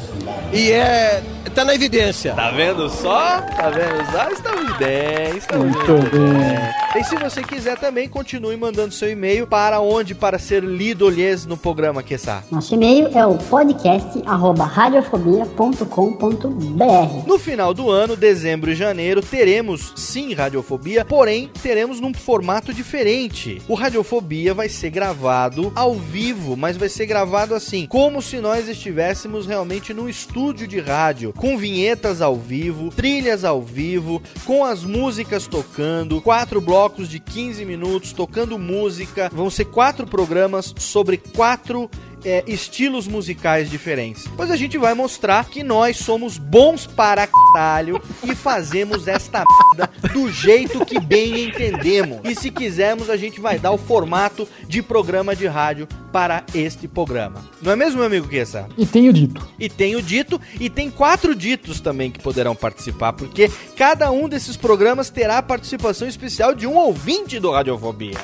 e 0.52 0.72
é. 0.72 1.22
tá 1.54 1.64
na 1.64 1.76
evidência. 1.76 2.34
Tá 2.34 2.50
vendo 2.50 2.90
só? 2.90 3.40
Tá 3.42 3.70
vendo 3.70 4.04
só? 4.12 4.32
Estamos 4.32 4.78
bem, 4.78 5.38
estamos 5.38 5.76
Muito 5.76 5.94
bem. 6.10 7.00
E 7.00 7.04
se 7.04 7.16
você 7.16 7.44
quiser 7.44 7.78
também, 7.78 8.10
continue 8.10 8.58
mandando 8.58 8.94
seu 8.94 9.12
e-mail 9.12 9.46
para 9.46 9.80
onde? 9.80 10.16
Para 10.16 10.40
ser 10.40 10.64
lido 10.64 11.08
lhes 11.08 11.46
no 11.46 11.56
programa, 11.56 12.02
Kessá. 12.02 12.44
Nosso 12.50 12.74
e-mail 12.74 13.16
é 13.16 13.24
o 13.26 13.36
podcast 13.36 14.22
arroba 14.26 14.66
radiofobia.com.br 14.66 17.28
No 17.28 17.38
final 17.38 17.74
do 17.74 17.92
ano, 17.92 18.16
dezembro 18.16 18.72
e 18.72 18.76
janeiro, 18.76 19.22
teremos 19.22 19.94
sim 19.96 20.34
Radiofobia, 20.34 21.06
porém 21.06 21.52
teremos 21.62 22.00
num 22.00 22.14
formato 22.14 22.74
diferente. 22.74 23.62
O 23.68 23.76
Radiofobia 23.76 24.56
vai 24.56 24.68
ser 24.68 24.90
gravado 24.90 25.72
ao 25.76 25.94
vivo, 25.94 26.58
mas 26.58 26.76
vai 26.76 26.90
ser 26.90 27.06
gravado 27.06 27.54
assim, 27.54 27.86
como 27.86 28.20
se 28.20 28.40
nós 28.40 28.68
estivéssemos 28.68 29.46
realmente 29.46 29.94
num 29.94 30.10
estúdio 30.10 30.39
de 30.40 30.80
rádio, 30.80 31.34
com 31.34 31.58
vinhetas 31.58 32.22
ao 32.22 32.36
vivo, 32.36 32.90
trilhas 32.92 33.44
ao 33.44 33.62
vivo, 33.62 34.22
com 34.46 34.64
as 34.64 34.86
músicas 34.86 35.46
tocando, 35.46 36.22
quatro 36.22 36.62
blocos 36.62 37.10
de 37.10 37.20
15 37.20 37.66
minutos 37.66 38.14
tocando 38.14 38.58
música. 38.58 39.30
Vão 39.34 39.50
ser 39.50 39.66
quatro 39.66 40.08
programas 40.08 40.74
sobre 40.78 41.18
quatro 41.18 41.90
é, 42.24 42.44
estilos 42.48 43.08
musicais 43.08 43.70
diferentes. 43.70 44.28
Pois 44.36 44.52
a 44.52 44.56
gente 44.56 44.78
vai 44.78 44.94
mostrar 44.94 45.46
que 45.46 45.64
nós 45.64 45.98
somos 45.98 46.38
bons 46.38 46.86
para 46.86 47.28
caralho 47.28 48.02
e 48.24 48.36
fazemos 48.36 49.08
esta 49.08 49.44
merda 49.44 49.90
do 50.14 50.32
jeito 50.32 50.86
que 50.86 51.00
bem 51.00 51.46
entendemos. 51.46 52.20
E 52.24 52.36
se 52.36 52.52
quisermos, 52.52 53.10
a 53.10 53.18
gente 53.18 53.40
vai 53.40 53.60
dar 53.60 53.72
o 53.72 53.78
formato 53.78 54.48
de 54.68 54.82
programa 54.82 55.36
de 55.36 55.48
rádio 55.48 55.88
para 56.12 56.44
este 56.54 56.88
programa. 56.88 57.44
Não 57.62 57.72
é 57.72 57.76
mesmo, 57.76 57.98
meu 57.98 58.08
amigo 58.08 58.28
Kessa? 58.28 58.68
E 58.78 58.86
tenho 58.86 59.14
dito. 59.14 59.48
E 59.60 59.70
tem 59.70 59.96
o 59.96 60.02
dito, 60.02 60.40
e 60.60 60.70
tem 60.70 60.90
quatro 60.90 61.36
ditos 61.36 61.80
também 61.80 62.12
que 62.12 62.20
poderão 62.20 62.56
participar, 62.56 63.14
porque 63.14 63.52
cada 63.76 64.12
um 64.12 64.28
desses 64.28 64.58
programas 64.58 65.10
terá 65.10 65.38
a 65.38 65.44
participação 65.44 66.08
especial 66.08 66.54
de 66.56 66.66
um 66.66 66.76
ouvinte 66.76 67.40
do 67.40 67.52
Radiofobia. 67.52 68.18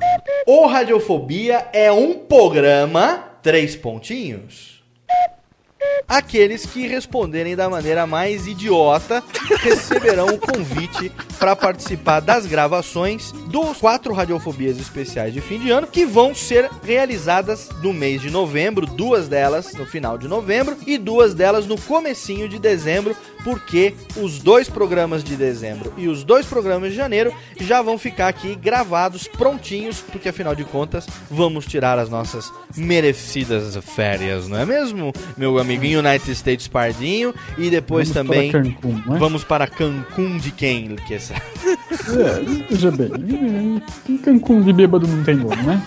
O 0.46 0.66
Radiofobia 0.66 1.66
é 1.72 1.90
um 1.90 2.14
programa 2.14 3.24
três 3.42 3.74
pontinhos. 3.74 4.75
Aqueles 6.08 6.64
que 6.64 6.86
responderem 6.86 7.56
da 7.56 7.68
maneira 7.68 8.06
mais 8.06 8.46
idiota 8.46 9.22
receberão 9.60 10.26
o 10.26 10.38
convite 10.38 11.10
para 11.38 11.56
participar 11.56 12.20
das 12.20 12.46
gravações 12.46 13.32
dos 13.32 13.78
quatro 13.78 14.14
radiofobias 14.14 14.78
especiais 14.78 15.34
de 15.34 15.40
fim 15.40 15.58
de 15.58 15.70
ano 15.70 15.86
que 15.86 16.06
vão 16.06 16.34
ser 16.34 16.70
realizadas 16.82 17.68
no 17.82 17.92
mês 17.92 18.22
de 18.22 18.30
novembro, 18.30 18.86
duas 18.86 19.28
delas 19.28 19.74
no 19.74 19.84
final 19.84 20.16
de 20.16 20.28
novembro 20.28 20.76
e 20.86 20.96
duas 20.96 21.34
delas 21.34 21.66
no 21.66 21.80
comecinho 21.80 22.48
de 22.48 22.58
dezembro, 22.58 23.16
porque 23.42 23.94
os 24.16 24.38
dois 24.38 24.68
programas 24.68 25.22
de 25.22 25.36
dezembro 25.36 25.92
e 25.96 26.08
os 26.08 26.24
dois 26.24 26.46
programas 26.46 26.90
de 26.90 26.96
janeiro 26.96 27.34
já 27.60 27.82
vão 27.82 27.98
ficar 27.98 28.28
aqui 28.28 28.54
gravados 28.54 29.26
prontinhos, 29.28 30.00
porque 30.00 30.28
afinal 30.28 30.54
de 30.54 30.64
contas 30.64 31.06
vamos 31.30 31.66
tirar 31.66 31.98
as 31.98 32.08
nossas 32.08 32.52
merecidas 32.76 33.76
férias, 33.84 34.48
não 34.48 34.58
é 34.58 34.64
mesmo, 34.64 35.12
meu 35.36 35.58
amiguinho 35.76 36.00
United 36.00 36.30
States 36.32 36.68
Pardinho? 36.68 37.34
E 37.56 37.70
depois 37.70 38.08
Vamos 38.10 38.28
também 38.28 38.50
para 38.50 38.62
Cancún, 38.62 38.94
né? 38.94 39.18
vamos 39.18 39.44
para 39.44 39.66
Cancún 39.66 40.38
de 40.38 40.50
quem, 40.50 40.88
Luqueza? 40.88 41.34
É, 41.36 42.64
veja 42.70 42.90
bem, 42.90 43.82
em 44.08 44.18
Cancún 44.18 44.62
de 44.62 44.72
bêbado 44.72 45.06
não 45.06 45.22
tem 45.24 45.34
nome, 45.36 45.62
né? 45.62 45.82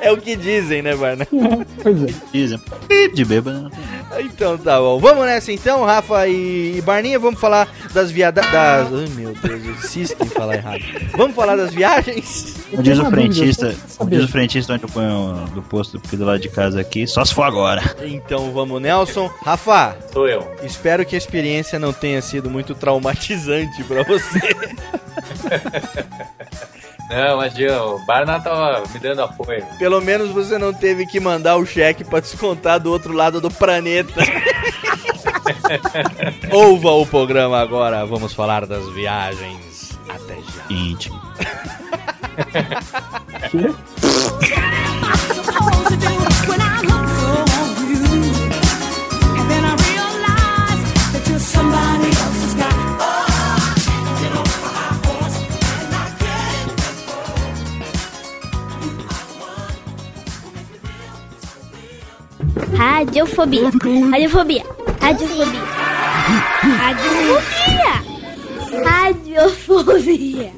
é 0.00 0.12
o 0.12 0.16
que 0.16 0.36
dizem, 0.36 0.82
né, 0.82 0.94
Barna? 0.94 1.26
Pois 1.82 2.02
é. 2.02 2.06
Dizem. 2.32 2.60
De 3.14 3.24
bêbado. 3.24 3.70
Então 4.18 4.56
tá 4.58 4.78
bom. 4.78 4.98
Vamos 4.98 5.24
nessa 5.26 5.52
então, 5.52 5.84
Rafa 5.84 6.28
e 6.28 6.80
Barninha. 6.82 7.18
Vamos 7.18 7.40
falar 7.40 7.68
das 7.92 8.10
viadas. 8.10 8.44
Das... 8.50 8.88
Ai 8.92 9.08
meu 9.16 9.34
Deus, 9.34 9.64
eu 9.64 9.72
insisto 9.72 10.22
em 10.22 10.28
falar 10.28 10.56
errado. 10.56 10.82
Vamos 11.16 11.34
falar 11.34 11.56
das 11.56 11.72
viagens? 11.74 12.54
Como 12.70 12.82
diz 12.82 12.98
o 12.98 13.04
frentista, 13.06 13.74
como 13.96 14.10
diz 14.10 14.24
o 14.24 14.28
frentista 14.28 14.72
onde 14.74 14.84
eu 14.84 14.88
ponho 14.88 15.46
do 15.54 15.62
posto 15.62 15.96
aqui 15.96 16.16
do 16.16 16.24
lado 16.24 16.40
de 16.40 16.48
casa 16.48 16.80
aqui, 16.80 17.06
só 17.06 17.24
se 17.24 17.34
for 17.34 17.44
agora. 17.44 17.82
Então 18.06 18.52
vamos, 18.52 18.80
Nelson. 18.80 19.30
Rafa, 19.44 19.96
Sou 20.12 20.28
eu. 20.28 20.54
espero 20.62 21.04
que 21.04 21.14
a 21.14 21.18
experiência 21.18 21.78
não 21.78 21.92
tenha 21.92 22.20
sido 22.22 22.48
muito 22.50 22.74
traumatizante 22.74 23.82
pra 23.84 24.02
você. 24.02 24.40
Não, 27.10 27.36
mas 27.36 27.52
o 27.54 27.98
Barna 28.06 28.40
tava 28.40 28.82
me 28.92 28.98
dando 28.98 29.22
apoio. 29.22 29.64
Pelo 29.78 30.00
menos 30.00 30.30
você 30.30 30.56
não 30.56 30.72
teve 30.72 31.06
que 31.06 31.20
mandar 31.20 31.56
o 31.56 31.66
cheque 31.66 32.02
pra 32.02 32.18
descontar 32.18 32.80
do 32.80 32.90
outro 32.90 33.12
lado 33.12 33.42
do 33.42 33.50
planeta. 33.50 34.20
Ouva 36.50 36.92
o 36.92 37.04
programa 37.06 37.60
agora. 37.60 38.06
Vamos 38.06 38.32
falar 38.32 38.64
das 38.66 38.88
viagens. 38.94 39.92
Até 40.08 40.34
já. 40.36 40.64
Íntimo. 40.70 41.20
Radiofobia. 63.04 63.70
Radiofobia. 64.10 64.64
Radiofobia. 65.00 65.62
Radiofobia. 66.80 67.94
Radiofobia. 68.84 70.52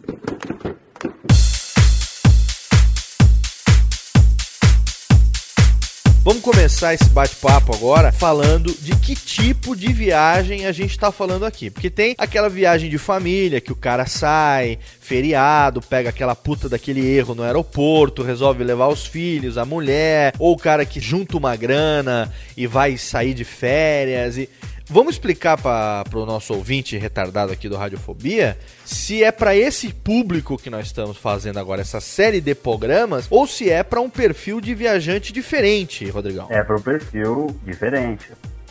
Vamos 6.26 6.42
começar 6.42 6.92
esse 6.92 7.08
bate-papo 7.10 7.72
agora 7.72 8.10
falando 8.10 8.74
de 8.80 8.96
que 8.96 9.14
tipo 9.14 9.76
de 9.76 9.92
viagem 9.92 10.66
a 10.66 10.72
gente 10.72 10.98
tá 10.98 11.12
falando 11.12 11.46
aqui. 11.46 11.70
Porque 11.70 11.88
tem 11.88 12.16
aquela 12.18 12.48
viagem 12.48 12.90
de 12.90 12.98
família 12.98 13.60
que 13.60 13.70
o 13.70 13.76
cara 13.76 14.06
sai, 14.06 14.76
feriado, 15.00 15.80
pega 15.80 16.08
aquela 16.08 16.34
puta 16.34 16.68
daquele 16.68 17.06
erro 17.06 17.36
no 17.36 17.44
aeroporto, 17.44 18.24
resolve 18.24 18.64
levar 18.64 18.88
os 18.88 19.06
filhos, 19.06 19.56
a 19.56 19.64
mulher, 19.64 20.34
ou 20.36 20.54
o 20.54 20.58
cara 20.58 20.84
que 20.84 20.98
junta 20.98 21.36
uma 21.36 21.54
grana 21.54 22.32
e 22.56 22.66
vai 22.66 22.96
sair 22.96 23.32
de 23.32 23.44
férias 23.44 24.36
e 24.36 24.48
Vamos 24.88 25.14
explicar 25.14 25.60
para 25.60 26.04
o 26.14 26.24
nosso 26.24 26.54
ouvinte 26.54 26.96
retardado 26.96 27.52
aqui 27.52 27.68
do 27.68 27.76
Radiofobia 27.76 28.56
se 28.84 29.24
é 29.24 29.32
para 29.32 29.56
esse 29.56 29.92
público 29.92 30.56
que 30.56 30.70
nós 30.70 30.86
estamos 30.86 31.16
fazendo 31.16 31.58
agora 31.58 31.80
essa 31.80 32.00
série 32.00 32.40
de 32.40 32.54
programas 32.54 33.26
ou 33.28 33.48
se 33.48 33.68
é 33.68 33.82
para 33.82 34.00
um 34.00 34.08
perfil 34.08 34.60
de 34.60 34.76
viajante 34.76 35.32
diferente, 35.32 36.08
Rodrigão. 36.08 36.46
É 36.50 36.62
para 36.62 36.76
um 36.76 36.80
perfil 36.80 37.56
diferente. 37.64 38.30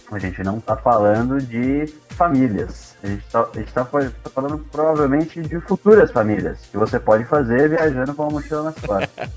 A 0.09 0.17
gente 0.17 0.41
não 0.41 0.59
está 0.59 0.77
falando 0.77 1.41
de 1.41 1.85
famílias. 2.11 2.95
A 3.03 3.07
gente 3.07 3.23
está 3.67 3.83
tá 3.83 4.29
falando 4.33 4.59
provavelmente 4.71 5.41
de 5.41 5.59
futuras 5.59 6.11
famílias 6.11 6.59
que 6.71 6.77
você 6.77 6.97
pode 6.97 7.25
fazer 7.25 7.69
viajando 7.69 8.13
com 8.13 8.23
uma 8.23 8.31
mochila 8.31 8.63
nas 8.63 8.75
costas. 8.79 9.29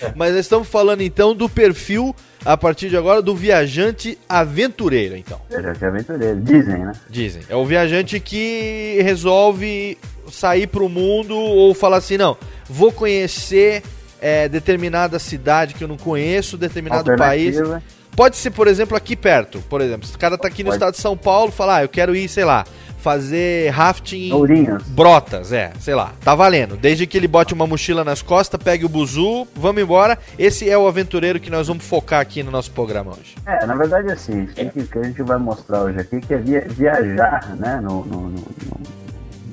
Mas 0.14 0.32
nós 0.32 0.40
estamos 0.40 0.68
falando 0.68 1.02
então 1.02 1.34
do 1.34 1.48
perfil, 1.48 2.14
a 2.44 2.56
partir 2.56 2.88
de 2.88 2.96
agora, 2.96 3.20
do 3.20 3.34
viajante 3.34 4.18
aventureiro, 4.28 5.16
então. 5.16 5.40
Viajante 5.48 5.84
aventureiro, 5.84 6.40
dizem, 6.40 6.78
né? 6.84 6.92
Dizem. 7.08 7.42
É 7.48 7.56
o 7.56 7.64
viajante 7.64 8.20
que 8.20 9.00
resolve 9.02 9.98
sair 10.30 10.66
para 10.66 10.82
o 10.82 10.88
mundo 10.88 11.36
ou 11.36 11.74
falar 11.74 11.98
assim, 11.98 12.16
não, 12.16 12.36
vou 12.68 12.92
conhecer 12.92 13.82
é, 14.20 14.48
determinada 14.48 15.18
cidade 15.18 15.74
que 15.74 15.82
eu 15.82 15.88
não 15.88 15.96
conheço, 15.96 16.56
determinado 16.56 17.16
país. 17.16 17.56
Pode 18.18 18.36
ser, 18.36 18.50
por 18.50 18.66
exemplo, 18.66 18.96
aqui 18.96 19.14
perto. 19.14 19.60
Por 19.70 19.80
exemplo, 19.80 20.04
se 20.04 20.16
o 20.16 20.18
cara 20.18 20.36
tá 20.36 20.48
aqui 20.48 20.64
no 20.64 20.70
Pode. 20.70 20.76
estado 20.76 20.94
de 20.96 21.00
São 21.00 21.16
Paulo, 21.16 21.52
falar, 21.52 21.76
ah, 21.76 21.84
eu 21.84 21.88
quero 21.88 22.16
ir, 22.16 22.28
sei 22.28 22.44
lá, 22.44 22.64
fazer 22.98 23.70
rafting 23.70 24.32
Ourinhos. 24.32 24.82
Brotas, 24.88 25.52
é, 25.52 25.70
sei 25.78 25.94
lá. 25.94 26.10
Tá 26.24 26.34
valendo. 26.34 26.76
Desde 26.76 27.06
que 27.06 27.16
ele 27.16 27.28
bote 27.28 27.54
uma 27.54 27.64
mochila 27.64 28.02
nas 28.02 28.20
costas, 28.20 28.60
pegue 28.60 28.84
o 28.84 28.88
buzu, 28.88 29.46
vamos 29.54 29.80
embora. 29.80 30.18
Esse 30.36 30.68
é 30.68 30.76
o 30.76 30.88
aventureiro 30.88 31.38
que 31.38 31.48
nós 31.48 31.68
vamos 31.68 31.84
focar 31.84 32.20
aqui 32.20 32.42
no 32.42 32.50
nosso 32.50 32.72
programa 32.72 33.12
hoje. 33.12 33.36
É, 33.46 33.64
na 33.64 33.76
verdade, 33.76 34.10
assim, 34.10 34.42
o 34.42 34.86
que 34.88 34.98
a 34.98 35.02
gente 35.04 35.22
vai 35.22 35.38
mostrar 35.38 35.82
hoje 35.82 36.00
aqui 36.00 36.20
que 36.20 36.34
é 36.34 36.38
via, 36.38 36.66
viajar, 36.68 37.54
né, 37.54 37.80
no, 37.80 38.04
no, 38.04 38.30
no, 38.30 38.42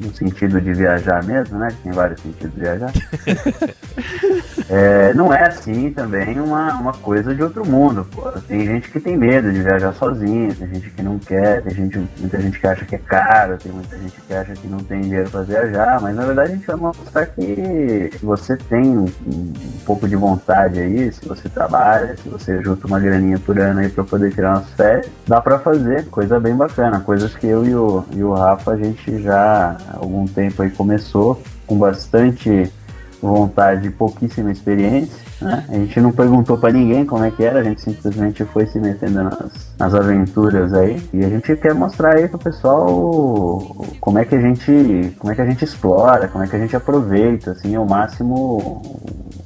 no 0.01 0.15
sentido 0.15 0.59
de 0.59 0.73
viajar 0.73 1.23
mesmo, 1.23 1.59
né? 1.59 1.67
Tem 1.83 1.91
vários 1.91 2.19
sentidos 2.19 2.55
de 2.55 2.61
viajar. 2.61 2.91
é, 4.69 5.13
não 5.13 5.31
é 5.31 5.43
assim 5.43 5.91
também 5.91 6.39
uma, 6.39 6.73
uma 6.73 6.93
coisa 6.93 7.35
de 7.35 7.43
outro 7.43 7.65
mundo. 7.65 8.05
Pô. 8.11 8.31
Tem 8.47 8.65
gente 8.65 8.89
que 8.89 8.99
tem 8.99 9.15
medo 9.15 9.51
de 9.51 9.61
viajar 9.61 9.93
sozinho, 9.93 10.53
tem 10.55 10.67
gente 10.67 10.89
que 10.89 11.01
não 11.03 11.19
quer, 11.19 11.61
tem 11.61 11.73
gente, 11.75 12.07
muita 12.19 12.41
gente 12.41 12.59
que 12.59 12.67
acha 12.67 12.85
que 12.85 12.95
é 12.95 12.97
caro, 12.97 13.57
tem 13.57 13.71
muita 13.71 13.97
gente 13.97 14.19
que 14.21 14.33
acha 14.33 14.53
que 14.53 14.67
não 14.67 14.79
tem 14.79 15.01
dinheiro 15.01 15.29
para 15.29 15.41
viajar, 15.41 16.01
mas 16.01 16.15
na 16.15 16.25
verdade 16.25 16.51
a 16.51 16.55
gente 16.55 16.67
vai 16.67 16.75
mostrar 16.75 17.25
que 17.27 18.11
você 18.23 18.57
tem 18.57 18.97
um, 18.97 19.05
um, 19.05 19.53
pouco 19.85 20.07
de 20.07 20.15
vontade 20.15 20.79
aí, 20.79 21.11
se 21.11 21.27
você 21.27 21.47
trabalha, 21.47 22.15
se 22.17 22.27
você 22.27 22.61
junta 22.63 22.87
uma 22.87 22.99
graninha 22.99 23.37
por 23.39 23.59
ano 23.59 23.81
aí 23.81 23.89
para 23.89 24.03
poder 24.03 24.33
tirar 24.33 24.57
umas 24.57 24.69
férias, 24.71 25.09
dá 25.27 25.39
para 25.39 25.59
fazer 25.59 26.05
coisa 26.07 26.39
bem 26.39 26.55
bacana, 26.55 26.99
coisas 26.99 27.35
que 27.35 27.45
eu 27.45 27.65
e 27.65 27.75
o, 27.75 28.03
e 28.11 28.23
o 28.23 28.33
Rafa 28.33 28.71
a 28.71 28.77
gente 28.77 29.21
já 29.21 29.77
algum 29.93 30.25
tempo 30.25 30.63
aí 30.63 30.71
começou 30.71 31.41
com 31.67 31.77
bastante 31.77 32.71
vontade 33.21 33.87
e 33.87 33.91
pouquíssima 33.91 34.51
experiência. 34.51 35.23
Né? 35.41 35.65
A 35.69 35.73
gente 35.73 35.99
não 35.99 36.11
perguntou 36.11 36.57
para 36.57 36.71
ninguém 36.71 37.05
como 37.05 37.23
é 37.23 37.31
que 37.31 37.43
era, 37.43 37.59
a 37.59 37.63
gente 37.63 37.81
simplesmente 37.81 38.43
foi 38.45 38.65
se 38.67 38.79
metendo 38.79 39.23
nas, 39.23 39.73
nas 39.77 39.93
aventuras 39.93 40.73
aí. 40.73 41.01
E 41.13 41.23
a 41.23 41.29
gente 41.29 41.55
quer 41.55 41.73
mostrar 41.73 42.15
aí 42.15 42.27
pro 42.27 42.39
pessoal 42.39 43.59
como 43.99 44.19
é 44.19 44.25
que 44.25 44.35
a 44.35 44.41
gente. 44.41 45.13
como 45.19 45.31
é 45.31 45.35
que 45.35 45.41
a 45.41 45.45
gente 45.45 45.63
explora, 45.63 46.27
como 46.27 46.43
é 46.43 46.47
que 46.47 46.55
a 46.55 46.59
gente 46.59 46.75
aproveita, 46.75 47.51
assim, 47.51 47.75
ao 47.75 47.85
máximo 47.85 48.81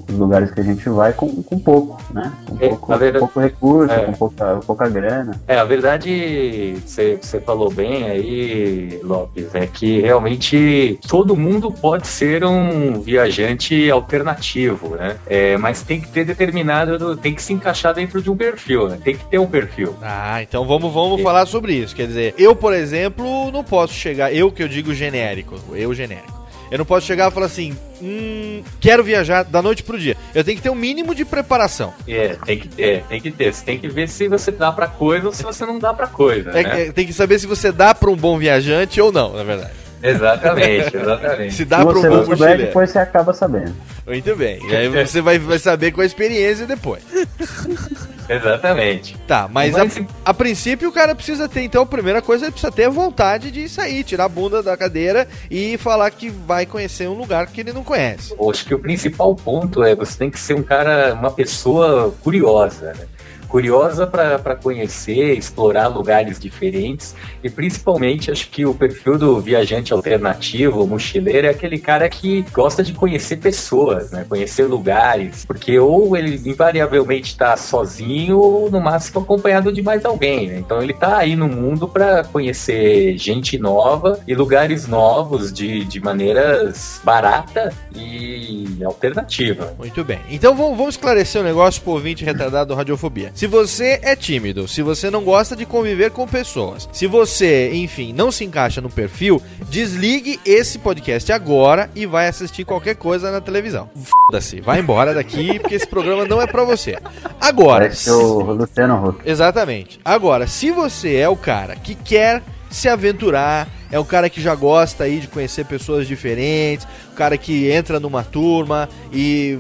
os 0.10 0.18
lugares 0.18 0.51
que 0.51 0.60
a 0.60 0.63
gente 0.63 0.88
vai 0.89 1.13
com, 1.13 1.44
com 1.44 1.60
pouco, 1.60 2.01
né? 2.13 2.32
Com 2.48 2.56
é, 2.60 2.70
pouco, 2.70 2.98
verdade, 2.98 3.20
pouco 3.20 3.39
recurso, 3.39 3.94
é, 3.94 4.06
com 4.06 4.13
pouca, 4.13 4.60
pouca 4.66 4.89
grana. 4.89 5.39
É, 5.48 5.58
a 5.58 5.63
verdade, 5.63 6.75
você 6.86 7.39
falou 7.46 7.72
bem 7.72 8.06
aí, 8.06 9.00
Lopes, 9.04 9.54
é 9.54 9.68
que 9.68 10.01
realmente 10.01 11.00
todo 11.08 11.36
mundo 11.36 11.72
pode 11.72 12.08
ser 12.08 12.44
um 12.44 13.00
viajante 13.01 13.89
alternativo, 13.89 14.96
né? 14.96 15.18
É, 15.28 15.58
mas 15.58 15.82
tem 15.84 16.01
que 16.01 16.10
ter 16.10 16.25
determinado, 16.25 17.16
tem 17.18 17.34
que 17.34 17.42
se 17.42 17.54
encaixar 17.54 17.94
dentro 17.94 18.22
de 18.22 18.30
um 18.30 18.38
perfil, 18.38 18.88
né? 18.89 18.98
Tem 19.04 19.16
que 19.16 19.25
ter 19.25 19.39
um 19.39 19.48
perfil. 19.48 19.96
Ah, 20.01 20.42
então 20.42 20.66
vamos, 20.66 20.94
vamos 20.94 21.22
falar 21.22 21.46
sobre 21.46 21.74
isso. 21.74 21.96
Quer 21.96 22.08
dizer, 22.08 22.34
eu, 22.38 22.56
por 22.56 22.74
exemplo, 22.74 23.51
não 23.51 23.63
posso 23.63 23.94
chegar, 23.94 24.34
eu 24.34 24.51
que 24.51 24.63
eu 24.63 24.68
digo 24.68 24.94
genérico, 24.94 25.56
eu 25.74 25.94
genérico. 25.94 26.38
Eu 26.71 26.77
não 26.77 26.85
posso 26.85 27.05
chegar 27.05 27.29
e 27.29 27.33
falar 27.33 27.47
assim, 27.47 27.75
hum, 28.01 28.61
quero 28.79 29.03
viajar 29.03 29.43
da 29.43 29.61
noite 29.61 29.83
pro 29.83 29.97
dia. 29.97 30.15
Eu 30.33 30.43
tenho 30.43 30.57
que 30.57 30.63
ter 30.63 30.69
um 30.69 30.75
mínimo 30.75 31.15
de 31.15 31.25
preparação. 31.25 31.93
É, 32.07 32.35
tem 32.45 32.59
que 32.59 32.67
ter, 32.67 33.03
tem 33.03 33.19
que 33.21 33.31
ter. 33.31 33.53
Você 33.53 33.65
tem 33.65 33.77
que 33.79 33.88
ver 33.88 34.07
se 34.07 34.27
você 34.27 34.51
dá 34.51 34.71
pra 34.71 34.88
coisa 34.88 35.27
ou 35.27 35.33
se 35.33 35.43
você 35.43 35.65
não 35.65 35.79
dá 35.79 35.93
pra 35.93 36.07
coisa. 36.07 36.51
É, 36.51 36.63
né? 36.63 36.88
é, 36.88 36.91
tem 36.91 37.05
que 37.05 37.13
saber 37.13 37.39
se 37.39 37.47
você 37.47 37.71
dá 37.71 37.93
pra 37.95 38.09
um 38.09 38.15
bom 38.15 38.38
viajante 38.38 39.01
ou 39.01 39.11
não, 39.11 39.33
na 39.33 39.43
verdade. 39.43 39.79
Exatamente, 40.01 40.95
exatamente. 40.95 41.53
Se 41.53 41.65
dá 41.65 41.85
para 41.85 41.99
um 41.99 42.01
bom 42.01 42.25
mochileiro. 42.25 42.63
depois 42.63 42.89
você 42.89 42.99
acaba 42.99 43.34
sabendo. 43.34 43.75
Muito 44.08 44.36
bem. 44.36 44.60
E 44.69 44.75
aí 44.75 44.89
você 44.89 45.21
vai, 45.21 45.38
vai 45.38 45.60
saber 45.60 45.91
com 45.91 46.01
a 46.01 46.05
experiência 46.05 46.65
depois. 46.65 47.03
Exatamente. 48.30 49.18
Tá, 49.28 49.50
mas, 49.52 49.74
mas 49.74 49.98
a, 49.98 50.02
a, 50.26 50.34
princípio 50.34 50.88
o 50.88 50.92
cara 50.92 51.15
precisa 51.15 51.50
ter, 51.50 51.62
então, 51.62 51.82
a 51.82 51.86
primeira 51.86 52.22
coisa, 52.22 52.46
ele 52.46 52.52
precisa 52.52 52.72
ter 52.72 52.86
a 52.86 52.89
vontade 52.89 53.50
de 53.50 53.68
sair, 53.68 54.04
tirar 54.04 54.26
a 54.26 54.30
bunda 54.30 54.62
da 54.62 54.78
cadeira 54.78 55.28
e 55.50 55.78
falar 55.80 56.12
que 56.12 56.30
vai 56.30 56.65
conhecer 56.65 57.10
um 57.10 57.15
lugar 57.15 57.48
que 57.48 57.62
ele 57.62 57.74
não 57.74 57.84
conhece. 57.84 58.36
Acho 58.50 58.65
que 58.65 58.74
o 58.74 58.80
principal 58.80 59.36
ponto 59.36 59.84
é 59.84 59.96
você 59.96 60.18
tem 60.18 60.30
que 60.30 60.39
ser 60.39 60.54
um 60.54 60.62
cara, 60.62 61.13
uma 61.15 61.32
pessoa 61.32 62.13
curiosa, 62.22 62.94
né? 62.94 63.08
Curiosa 63.49 64.05
para 64.05 64.55
conhecer, 64.55 65.33
explorar 65.33 65.88
lugares 65.88 66.39
diferentes 66.39 67.15
e 67.43 67.49
principalmente 67.49 68.31
acho 68.31 68.49
que 68.49 68.65
o 68.65 68.73
perfil 68.73 69.17
do 69.17 69.41
viajante 69.41 69.91
alternativo, 69.91 70.85
mochileiro, 70.85 71.47
é 71.47 71.49
aquele 71.49 71.79
cara 71.79 72.07
que 72.07 72.45
gosta 72.53 72.83
de 72.83 72.93
conhecer 72.93 73.38
pessoas, 73.38 74.12
né? 74.12 74.25
conhecer 74.29 74.65
lugares, 74.65 75.43
porque 75.45 75.79
ou 75.79 76.15
ele 76.15 76.39
invariavelmente 76.45 77.31
está 77.31 77.57
sozinho 77.57 78.38
ou 78.38 78.69
no 78.69 78.79
máximo 78.79 79.21
acompanhado 79.21 79.71
de 79.71 79.81
mais 79.81 80.05
alguém. 80.05 80.47
Né? 80.47 80.59
Então 80.59 80.81
ele 80.81 80.93
está 80.93 81.17
aí 81.17 81.35
no 81.35 81.47
mundo 81.47 81.88
para 81.88 82.23
conhecer 82.23 83.17
gente 83.17 83.57
nova 83.57 84.19
e 84.27 84.35
lugares 84.35 84.88
novos 84.88 85.51
de, 85.51 85.83
de 85.85 85.99
maneiras 85.99 87.01
barata 87.03 87.73
e 87.95 88.77
alternativa. 88.83 89.73
Muito 89.77 90.03
bem. 90.03 90.19
Então 90.29 90.55
vamos, 90.55 90.89
esclarecer 90.89 91.41
o 91.41 91.43
um 91.43 91.47
negócio 91.47 91.81
pro 91.81 91.93
ouvinte 91.93 92.23
retardado 92.23 92.69
do 92.69 92.75
Radiofobia. 92.75 93.31
Se 93.39 93.47
você 93.47 94.02
é 94.04 94.17
tímido, 94.17 94.67
se 94.67 94.82
você 94.82 95.10
não 95.10 95.23
gosta 95.23 95.56
de 95.56 95.65
conviver 95.65 96.12
com 96.12 96.28
pessoas, 96.28 96.89
se 96.91 97.08
você, 97.08 97.71
enfim, 97.73 98.12
não 98.12 98.34
se 98.34 98.43
encaixa 98.43 98.82
no 98.82 98.89
perfil, 98.89 99.41
desligue 99.69 100.38
esse 100.45 100.78
podcast 100.78 101.32
agora 101.32 101.89
e 101.95 102.06
vai 102.06 102.28
assistir 102.28 102.65
qualquer 102.65 102.97
coisa 102.97 103.32
na 103.32 103.39
televisão. 103.39 103.89
Foda-se, 103.95 104.60
vai 104.60 104.82
embora 104.82 105.13
daqui 105.13 105.58
porque 105.58 105.75
esse 105.75 105.88
programa 105.88 106.25
não 106.25 106.41
é 106.41 106.47
para 106.47 106.65
você. 106.65 106.97
Agora, 107.39 107.86
Parece 107.86 108.12
o 108.12 108.41
Luciano 108.41 109.08
Huck. 109.08 109.21
Exatamente. 109.25 110.02
Agora, 110.04 110.45
se 110.45 110.69
você 110.69 111.15
é 111.15 111.30
o 111.30 111.38
cara 111.38 111.78
que 111.78 111.95
quer 111.95 112.43
se 112.69 112.89
aventurar, 112.89 113.69
é 113.89 113.97
o 113.97 114.04
cara 114.04 114.30
que 114.30 114.41
já 114.41 114.54
gosta 114.54 115.06
aí 115.06 115.21
de 115.21 115.30
conhecer 115.30 115.65
pessoas 115.65 116.06
diferentes, 116.10 116.86
o 117.13 117.15
cara 117.15 117.38
que 117.38 117.71
entra 117.71 118.02
numa 118.02 118.21
turma 118.21 118.89
e 119.13 119.58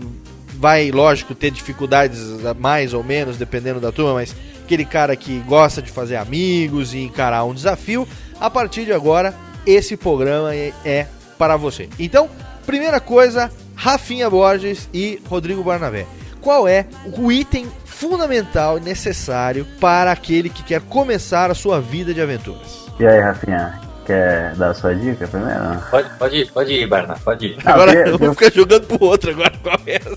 vai, 0.59 0.91
lógico, 0.91 1.33
ter 1.33 1.51
dificuldades 1.51 2.19
mais 2.59 2.93
ou 2.93 3.01
menos, 3.01 3.37
dependendo 3.37 3.79
da 3.79 3.93
turma, 3.93 4.15
mas 4.15 4.35
aquele 4.63 4.83
cara 4.83 5.15
que 5.15 5.39
gosta 5.47 5.81
de 5.81 5.89
fazer 5.89 6.17
amigos 6.17 6.93
e 6.93 6.99
encarar 6.99 7.45
um 7.45 7.53
desafio, 7.53 8.05
a 8.39 8.49
partir 8.49 8.83
de 8.83 8.91
agora, 8.91 9.33
esse 9.65 9.95
programa 9.95 10.53
é, 10.53 10.73
é 10.83 11.07
para 11.37 11.55
você. 11.55 11.87
Então, 11.97 12.29
primeira 12.65 12.99
coisa, 12.99 13.49
Rafinha 13.73 14.29
Borges 14.29 14.89
e 14.93 15.21
Rodrigo 15.29 15.63
Barnabé. 15.63 16.05
Qual 16.41 16.67
é 16.67 16.85
o 17.17 17.31
item 17.31 17.67
fundamental 17.85 18.77
e 18.77 18.81
necessário 18.81 19.65
para 19.79 20.11
aquele 20.11 20.49
que 20.49 20.63
quer 20.63 20.81
começar 20.81 21.49
a 21.49 21.55
sua 21.55 21.79
vida 21.79 22.13
de 22.13 22.21
aventuras? 22.21 22.85
E 22.99 23.07
aí, 23.07 23.19
Rafinha? 23.19 23.88
Quer 24.09 24.55
dar 24.55 24.71
a 24.71 24.73
sua 24.73 24.95
dica 24.95 25.27
primeiro? 25.27 25.59
Pode, 25.91 26.09
pode 26.17 26.35
ir, 26.37 26.51
pode 26.51 26.73
ir, 26.73 26.87
Barna, 26.87 27.15
pode 27.23 27.45
ir. 27.45 27.57
Agora 27.63 27.93
eu 28.09 28.17
vou 28.17 28.33
ficar 28.33 28.51
jogando 28.51 28.87
pro 28.87 29.05
outro 29.05 29.29
agora. 29.29 29.53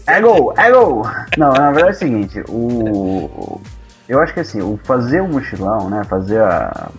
É 0.06 0.18
gol, 0.18 0.54
é 0.56 0.70
gol! 0.70 1.02
Não, 1.36 1.52
na 1.52 1.70
verdade 1.72 1.88
é 1.88 1.96
o 1.96 1.98
seguinte, 1.98 2.42
o, 2.48 3.60
Eu 4.12 4.20
acho 4.20 4.34
que 4.34 4.40
assim, 4.40 4.60
o 4.60 4.78
fazer 4.84 5.22
o 5.22 5.26
mochilão, 5.26 5.88
né? 5.88 6.04
Fazer 6.04 6.38
a. 6.42 6.90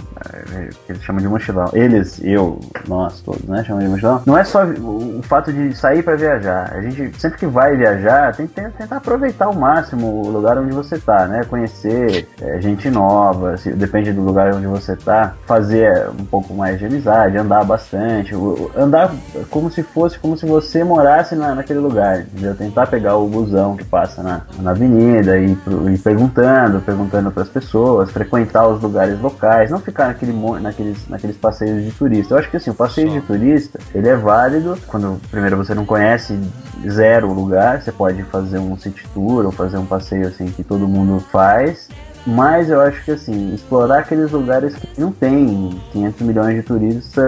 que 0.88 0.93
eles 0.93 1.04
chamam 1.04 1.21
de 1.21 1.28
mochilão. 1.28 1.69
Eles, 1.71 2.19
eu, 2.23 2.60
nós 2.88 3.21
todos, 3.21 3.43
né? 3.43 3.63
Chamam 3.63 3.84
de 3.84 3.88
mochilão. 3.88 4.23
Não 4.26 4.36
é 4.36 4.43
só 4.43 4.65
o, 4.65 5.21
fato 5.21 5.54
de 5.54 5.78
sair 5.78 6.02
pra 6.02 6.15
viajar. 6.15 6.73
A 6.73 6.82
gente, 6.82 7.13
sempre 7.21 7.38
que 7.38 7.45
vai 7.45 7.78
viajar, 7.78 8.36
tem 8.36 8.47
que 8.47 8.56
tentar 8.56 8.97
aproveitar 8.97 9.45
ao 9.45 9.54
máximo 9.54 10.23
o 10.26 10.30
lugar 10.32 10.58
onde 10.58 10.73
você 10.73 10.97
tá, 10.97 11.28
né? 11.28 11.43
Conhecer 11.47 12.28
é, 12.41 12.60
gente 12.60 12.89
nova, 12.89 13.58
depende 13.76 14.12
do 14.12 14.23
lugar 14.23 14.52
onde 14.56 14.65
você 14.65 14.95
tá. 14.95 15.36
Fazer 15.45 15.84
é, 15.84 16.10
um 16.10 16.26
pouco 16.26 16.52
mais 16.56 16.80
de 16.80 16.88
amizade, 16.88 17.38
andar 17.38 17.63
bastante. 17.63 18.34
andar 18.76 19.13
como 19.52 19.69
se 19.69 19.84
fosse, 19.84 20.17
como 20.17 20.36
se 20.36 20.47
você 20.47 20.84
morasse 20.84 21.36
na, 21.36 21.54
naquele 21.54 21.80
lugar, 21.80 22.21
entendeu? 22.21 22.56
Tentar 22.56 22.88
pegar 22.88 23.17
o 23.17 23.28
busão 23.28 23.78
que 23.78 23.84
passa 23.84 24.23
na, 24.23 24.41
na 24.60 24.71
avenida 24.71 25.38
e 25.38 25.52
ir, 25.52 25.58
ir 25.91 25.99
perguntando, 25.99 26.82
perguntando 27.04 27.32
para 27.32 27.44
as 27.44 27.50
pessoas, 27.50 28.12
frequentar 28.12 28.68
os 28.68 28.82
lugares 28.82 29.20
locais, 29.20 29.70
não 29.70 29.80
ficar 29.80 30.08
naquele, 30.08 30.34
naqueles, 30.60 31.08
naqueles 31.08 31.38
passeios 31.38 31.84
de 31.84 31.92
turista. 31.92 32.34
Eu 32.34 32.39
acho 32.39 32.50
que 32.50 32.58
assim, 32.58 32.70
o 32.70 32.76
passeio 32.76 33.10
de 33.10 33.22
turista, 33.22 33.80
ele 33.94 34.08
é 34.08 34.16
válido 34.16 34.78
quando 34.88 35.20
primeiro 35.30 35.58
você 35.58 35.74
não 35.74 35.86
conhece 35.86 36.39
zero 36.88 37.30
o 37.30 37.34
lugar, 37.34 37.82
você 37.82 37.92
pode 37.92 38.24
fazer 38.24 38.60
um 38.60 38.78
city 38.78 39.06
tour 39.13 39.46
ou 39.46 39.52
fazer 39.52 39.78
um 39.78 39.86
passeio 39.86 40.28
assim 40.28 40.46
que 40.48 40.63
todo 40.63 40.88
mundo 40.88 41.20
faz. 41.32 41.89
Mas 42.25 42.69
eu 42.69 42.79
acho 42.81 43.03
que 43.03 43.12
assim, 43.12 43.53
explorar 43.53 43.99
aqueles 43.99 44.31
lugares 44.31 44.75
que 44.75 44.88
não 44.97 45.12
tem 45.12 45.81
500 45.91 46.21
milhões 46.21 46.55
de 46.55 46.63
turistas 46.63 47.25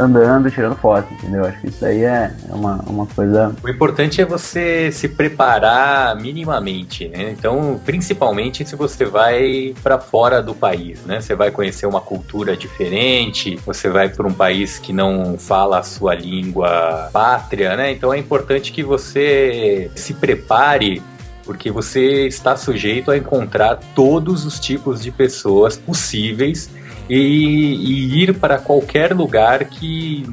andando, 0.00 0.50
tirando 0.50 0.76
foto, 0.76 1.12
entendeu? 1.14 1.42
Eu 1.42 1.48
acho 1.48 1.60
que 1.60 1.68
isso 1.68 1.84
aí 1.84 2.04
é 2.04 2.32
é 2.48 2.54
uma, 2.54 2.76
uma 2.86 3.06
coisa 3.06 3.54
O 3.62 3.68
importante 3.68 4.20
é 4.20 4.24
você 4.24 4.90
se 4.92 5.08
preparar 5.08 6.16
minimamente, 6.16 7.08
né? 7.08 7.30
Então, 7.30 7.80
principalmente 7.84 8.66
se 8.66 8.76
você 8.76 9.04
vai 9.04 9.74
para 9.82 9.98
fora 9.98 10.42
do 10.42 10.54
país, 10.54 11.04
né? 11.04 11.20
Você 11.20 11.34
vai 11.34 11.50
conhecer 11.50 11.86
uma 11.86 12.00
cultura 12.00 12.56
diferente, 12.56 13.56
você 13.66 13.88
vai 13.88 14.08
para 14.08 14.26
um 14.26 14.32
país 14.32 14.78
que 14.78 14.92
não 14.92 15.36
fala 15.38 15.78
a 15.78 15.82
sua 15.82 16.14
língua 16.14 17.10
pátria, 17.12 17.76
né? 17.76 17.92
Então 17.92 18.12
é 18.12 18.18
importante 18.18 18.72
que 18.72 18.82
você 18.82 19.90
se 19.94 20.14
prepare 20.14 21.02
porque 21.48 21.70
você 21.70 22.26
está 22.26 22.58
sujeito 22.58 23.10
a 23.10 23.16
encontrar 23.16 23.76
todos 23.94 24.44
os 24.44 24.60
tipos 24.60 25.00
de 25.00 25.10
pessoas 25.10 25.78
possíveis 25.78 26.68
e, 27.08 27.16
e 27.16 28.22
ir 28.22 28.34
para 28.34 28.58
qualquer 28.58 29.14
lugar 29.14 29.64
que, 29.64 30.26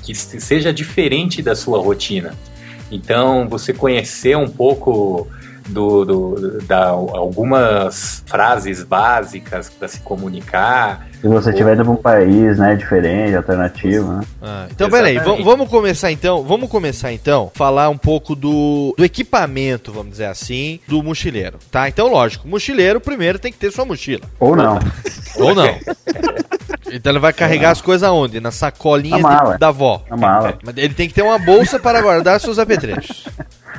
que 0.00 0.14
seja 0.14 0.72
diferente 0.72 1.42
da 1.42 1.56
sua 1.56 1.82
rotina. 1.82 2.36
Então, 2.88 3.48
você 3.48 3.72
conhecer 3.72 4.36
um 4.36 4.46
pouco 4.46 5.26
do, 5.70 6.04
do- 6.04 6.58
da 6.62 6.88
algumas 6.88 8.22
frases 8.26 8.82
básicas 8.82 9.70
para 9.70 9.88
se 9.88 10.00
comunicar. 10.00 11.08
Se 11.20 11.28
você 11.28 11.50
estiver 11.50 11.74
indo 11.74 11.84
pra 11.84 11.92
um 11.92 11.96
país, 11.96 12.58
né, 12.58 12.74
diferente, 12.76 13.36
alternativo, 13.36 14.10
né? 14.12 14.20
Ah, 14.42 14.66
então, 14.70 14.88
peraí, 14.88 15.16
Exatamente. 15.16 15.42
vamos, 15.44 15.58
vamos 15.58 15.68
começar 15.70 16.10
então, 16.10 16.42
vamos 16.42 16.70
começar 16.70 17.12
então, 17.12 17.50
falar 17.54 17.88
um 17.90 17.98
pouco 17.98 18.34
do, 18.34 18.94
do 18.96 19.04
equipamento, 19.04 19.92
vamos 19.92 20.12
dizer 20.12 20.26
assim, 20.26 20.80
do 20.88 21.02
mochileiro, 21.02 21.58
tá? 21.70 21.88
Então, 21.88 22.08
lógico, 22.08 22.48
mochileiro 22.48 23.00
primeiro 23.00 23.38
tem 23.38 23.52
que 23.52 23.58
ter 23.58 23.70
sua 23.70 23.84
mochila. 23.84 24.22
Ou 24.38 24.56
não. 24.56 24.78
Ou 25.36 25.54
não. 25.54 25.68
Então 26.92 27.12
ele 27.12 27.18
vai 27.20 27.32
carregar 27.32 27.70
as 27.70 27.80
coisas 27.80 28.02
aonde? 28.02 28.40
Na 28.40 28.50
sacolinha 28.50 29.18
Na 29.18 29.22
mala. 29.22 29.52
de- 29.54 29.58
da 29.60 29.68
avó. 29.68 30.02
Na 30.10 30.16
mala. 30.16 30.58
Mas 30.64 30.76
ele 30.76 30.92
tem 30.94 31.06
que 31.06 31.14
ter 31.14 31.22
uma 31.22 31.38
bolsa 31.38 31.78
para 31.78 32.00
guardar 32.02 32.40
seus 32.40 32.58
apetrechos. 32.58 33.28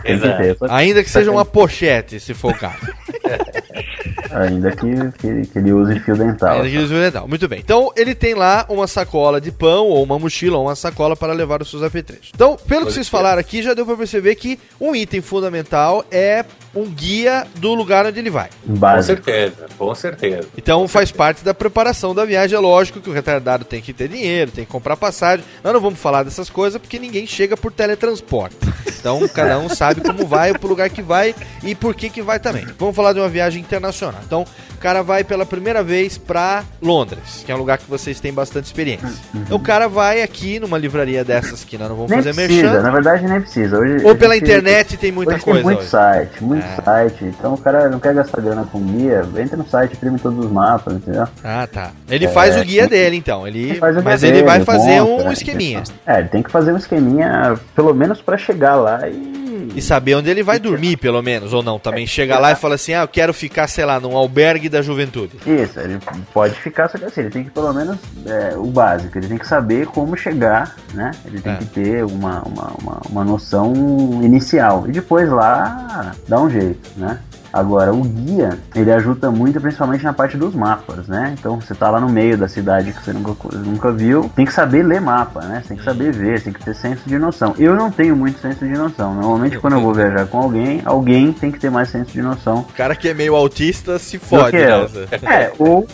Ter. 0.03 0.57
Ainda 0.69 1.03
que 1.03 1.09
seja 1.09 1.31
uma 1.31 1.45
pochete, 1.45 2.19
se 2.19 2.33
for 2.33 2.51
o 2.51 2.57
caso. 2.57 2.77
Ainda 4.31 4.71
que, 4.71 4.87
que, 5.17 5.47
que 5.47 5.59
ele 5.59 5.73
use 5.73 5.99
fio 5.99 6.15
dental. 6.15 6.55
Ainda 6.55 6.69
que 6.69 6.75
ele 6.75 6.83
use 6.83 6.93
dental. 6.93 7.27
Muito 7.27 7.47
bem. 7.47 7.59
Então, 7.59 7.91
ele 7.97 8.15
tem 8.15 8.33
lá 8.33 8.65
uma 8.69 8.87
sacola 8.87 9.41
de 9.41 9.51
pão, 9.51 9.87
ou 9.87 10.03
uma 10.03 10.17
mochila, 10.17 10.57
ou 10.57 10.65
uma 10.65 10.75
sacola 10.75 11.15
para 11.15 11.33
levar 11.33 11.61
os 11.61 11.69
seus 11.69 11.83
apetrechos. 11.83 12.31
Então, 12.33 12.57
pelo 12.67 12.85
que 12.85 12.93
vocês 12.93 13.09
falaram 13.09 13.39
aqui, 13.39 13.61
já 13.61 13.73
deu 13.73 13.85
para 13.85 13.97
perceber 13.97 14.35
que 14.35 14.57
um 14.79 14.95
item 14.95 15.21
fundamental 15.21 16.05
é 16.09 16.45
um 16.73 16.85
guia 16.85 17.45
do 17.55 17.73
lugar 17.73 18.05
onde 18.05 18.17
ele 18.19 18.29
vai. 18.29 18.49
Com 18.65 18.73
Básico. 18.75 19.23
certeza, 19.25 19.65
com 19.77 19.93
certeza. 19.95 20.47
Então 20.57 20.87
faz 20.87 21.11
parte 21.11 21.43
da 21.43 21.53
preparação 21.53 22.15
da 22.15 22.23
viagem. 22.25 22.55
É 22.55 22.59
lógico 22.59 23.01
que 23.01 23.09
o 23.09 23.13
retardado 23.13 23.65
tem 23.65 23.81
que 23.81 23.91
ter 23.93 24.07
dinheiro, 24.07 24.51
tem 24.51 24.65
que 24.65 24.71
comprar 24.71 24.95
passagem. 24.95 25.43
Nós 25.63 25.73
não 25.73 25.81
vamos 25.81 25.99
falar 25.99 26.23
dessas 26.23 26.49
coisas 26.49 26.79
porque 26.81 26.97
ninguém 26.99 27.27
chega 27.27 27.57
por 27.57 27.71
teletransporte. 27.71 28.55
Então 28.99 29.27
cada 29.27 29.57
um 29.59 29.67
sabe 29.67 30.01
como 30.01 30.25
vai, 30.25 30.53
pro 30.57 30.69
lugar 30.69 30.89
que 30.89 31.01
vai 31.01 31.35
e 31.63 31.73
por 31.75 31.93
que 31.95 32.09
que 32.09 32.21
vai 32.21 32.39
também. 32.39 32.65
Vamos 32.77 32.95
falar 32.95 33.13
de 33.13 33.19
uma 33.19 33.29
viagem 33.29 33.59
internacional. 33.61 34.21
Então 34.25 34.45
o 34.73 34.77
cara 34.77 35.01
vai 35.03 35.23
pela 35.23 35.45
primeira 35.45 35.83
vez 35.83 36.17
pra 36.17 36.63
Londres, 36.81 37.43
que 37.45 37.51
é 37.51 37.55
um 37.55 37.57
lugar 37.57 37.77
que 37.77 37.89
vocês 37.89 38.19
têm 38.19 38.31
bastante 38.33 38.65
experiência. 38.65 39.09
Então 39.35 39.57
o 39.57 39.59
cara 39.59 39.87
vai 39.87 40.21
aqui 40.21 40.59
numa 40.59 40.77
livraria 40.77 41.23
dessas 41.23 41.63
que 41.63 41.77
nós 41.77 41.89
não 41.89 41.95
vamos 41.95 42.11
Nem 42.11 42.19
fazer 42.21 42.33
precisa, 42.33 42.63
merchan. 42.67 42.81
na 42.81 42.91
verdade 42.91 43.27
nem 43.27 43.41
precisa. 43.41 43.77
Hoje, 43.79 44.05
Ou 44.05 44.15
pela 44.15 44.33
gente- 44.35 44.43
internet 44.43 44.97
tem 44.97 45.11
muita 45.11 45.33
hoje 45.35 45.43
coisa 45.43 45.59
Tem 45.59 45.63
muito 45.65 45.79
hoje. 45.79 45.89
site, 45.89 46.43
muito 46.43 46.60
É. 46.61 46.81
site. 46.83 47.25
Então 47.25 47.53
o 47.53 47.57
cara 47.57 47.89
não 47.89 47.99
quer 47.99 48.13
gastar 48.13 48.41
grana 48.41 48.65
com 48.71 48.79
guia, 48.79 49.23
entra 49.37 49.57
no 49.57 49.67
site, 49.67 49.93
imprime 49.93 50.19
todos 50.19 50.45
os 50.45 50.51
mapas, 50.51 50.93
entendeu? 50.95 51.27
Ah, 51.43 51.67
tá. 51.71 51.91
Ele 52.09 52.25
É, 52.25 52.27
faz 52.29 52.55
o 52.57 52.63
guia 52.63 52.87
dele, 52.87 53.15
então. 53.17 53.47
Ele, 53.47 53.71
Ele 53.71 53.79
mas 54.03 54.23
ele 54.23 54.43
vai 54.43 54.61
fazer 54.63 55.01
monta, 55.01 55.23
um 55.23 55.27
né? 55.27 55.33
esqueminha. 55.33 55.83
É, 56.05 56.19
ele 56.19 56.29
tem 56.29 56.43
que 56.43 56.51
fazer 56.51 56.71
um 56.73 56.77
esqueminha, 56.77 57.55
pelo 57.75 57.93
menos 57.93 58.21
pra 58.21 58.37
chegar 58.37 58.75
lá 58.75 59.07
e. 59.07 59.41
E 59.75 59.81
saber 59.81 60.15
onde 60.15 60.29
ele 60.29 60.43
vai 60.43 60.59
dormir, 60.59 60.97
pelo 60.97 61.21
menos, 61.21 61.53
ou 61.53 61.61
não. 61.63 61.77
Também 61.79 62.05
chega 62.07 62.37
lá 62.39 62.51
e 62.51 62.55
fala 62.55 62.75
assim: 62.75 62.93
ah, 62.93 63.01
eu 63.03 63.07
quero 63.07 63.33
ficar, 63.33 63.67
sei 63.67 63.85
lá, 63.85 63.99
num 63.99 64.15
albergue 64.15 64.69
da 64.69 64.81
juventude. 64.81 65.37
Isso, 65.45 65.79
ele 65.79 65.99
pode 66.33 66.55
ficar, 66.55 66.89
só 66.89 66.97
que 66.97 67.05
assim, 67.05 67.21
ele 67.21 67.29
tem 67.29 67.43
que 67.43 67.49
pelo 67.51 67.73
menos 67.73 67.97
é, 68.25 68.55
o 68.57 68.65
básico, 68.67 69.17
ele 69.17 69.27
tem 69.27 69.37
que 69.37 69.47
saber 69.47 69.87
como 69.87 70.15
chegar, 70.17 70.75
né? 70.93 71.11
Ele 71.25 71.39
tem 71.41 71.53
É. 71.53 71.57
que 71.57 71.65
ter 71.65 72.05
uma, 72.05 72.41
uma, 72.43 72.73
uma, 72.81 73.01
uma 73.09 73.23
noção 73.23 73.73
inicial. 74.23 74.85
E 74.87 74.91
depois 74.91 75.29
lá 75.29 76.13
dá 76.27 76.39
um 76.41 76.49
jeito, 76.49 76.89
né? 76.97 77.19
Agora, 77.53 77.93
o 77.93 78.01
guia, 78.01 78.57
ele 78.73 78.91
ajuda 78.91 79.29
muito, 79.29 79.59
principalmente 79.59 80.03
na 80.03 80.13
parte 80.13 80.37
dos 80.37 80.55
mapas, 80.55 81.07
né? 81.07 81.35
Então, 81.37 81.59
você 81.59 81.75
tá 81.75 81.89
lá 81.89 81.99
no 81.99 82.09
meio 82.09 82.37
da 82.37 82.47
cidade 82.47 82.93
que 82.93 83.03
você 83.03 83.11
nunca, 83.11 83.33
nunca 83.57 83.91
viu, 83.91 84.31
tem 84.35 84.45
que 84.45 84.53
saber 84.53 84.83
ler 84.83 85.01
mapa, 85.01 85.41
né? 85.41 85.61
Você 85.61 85.69
tem 85.69 85.77
que 85.77 85.83
saber 85.83 86.13
ver, 86.13 86.37
você 86.37 86.45
tem 86.45 86.53
que 86.53 86.63
ter 86.63 86.73
senso 86.73 87.01
de 87.05 87.17
noção. 87.17 87.53
Eu 87.57 87.75
não 87.75 87.91
tenho 87.91 88.15
muito 88.15 88.39
senso 88.39 88.65
de 88.65 88.73
noção. 88.73 89.13
Normalmente, 89.13 89.59
quando 89.59 89.73
eu 89.73 89.81
vou 89.81 89.93
viajar 89.93 90.27
com 90.27 90.37
alguém, 90.37 90.81
alguém 90.85 91.33
tem 91.33 91.51
que 91.51 91.59
ter 91.59 91.69
mais 91.69 91.89
senso 91.89 92.11
de 92.11 92.21
noção 92.21 92.59
O 92.59 92.73
cara 92.73 92.95
que 92.95 93.09
é 93.09 93.13
meio 93.13 93.35
autista 93.35 93.99
se 93.99 94.17
fode 94.17 94.57
nessa. 94.57 95.07
É, 95.25 95.51
ou, 95.57 95.87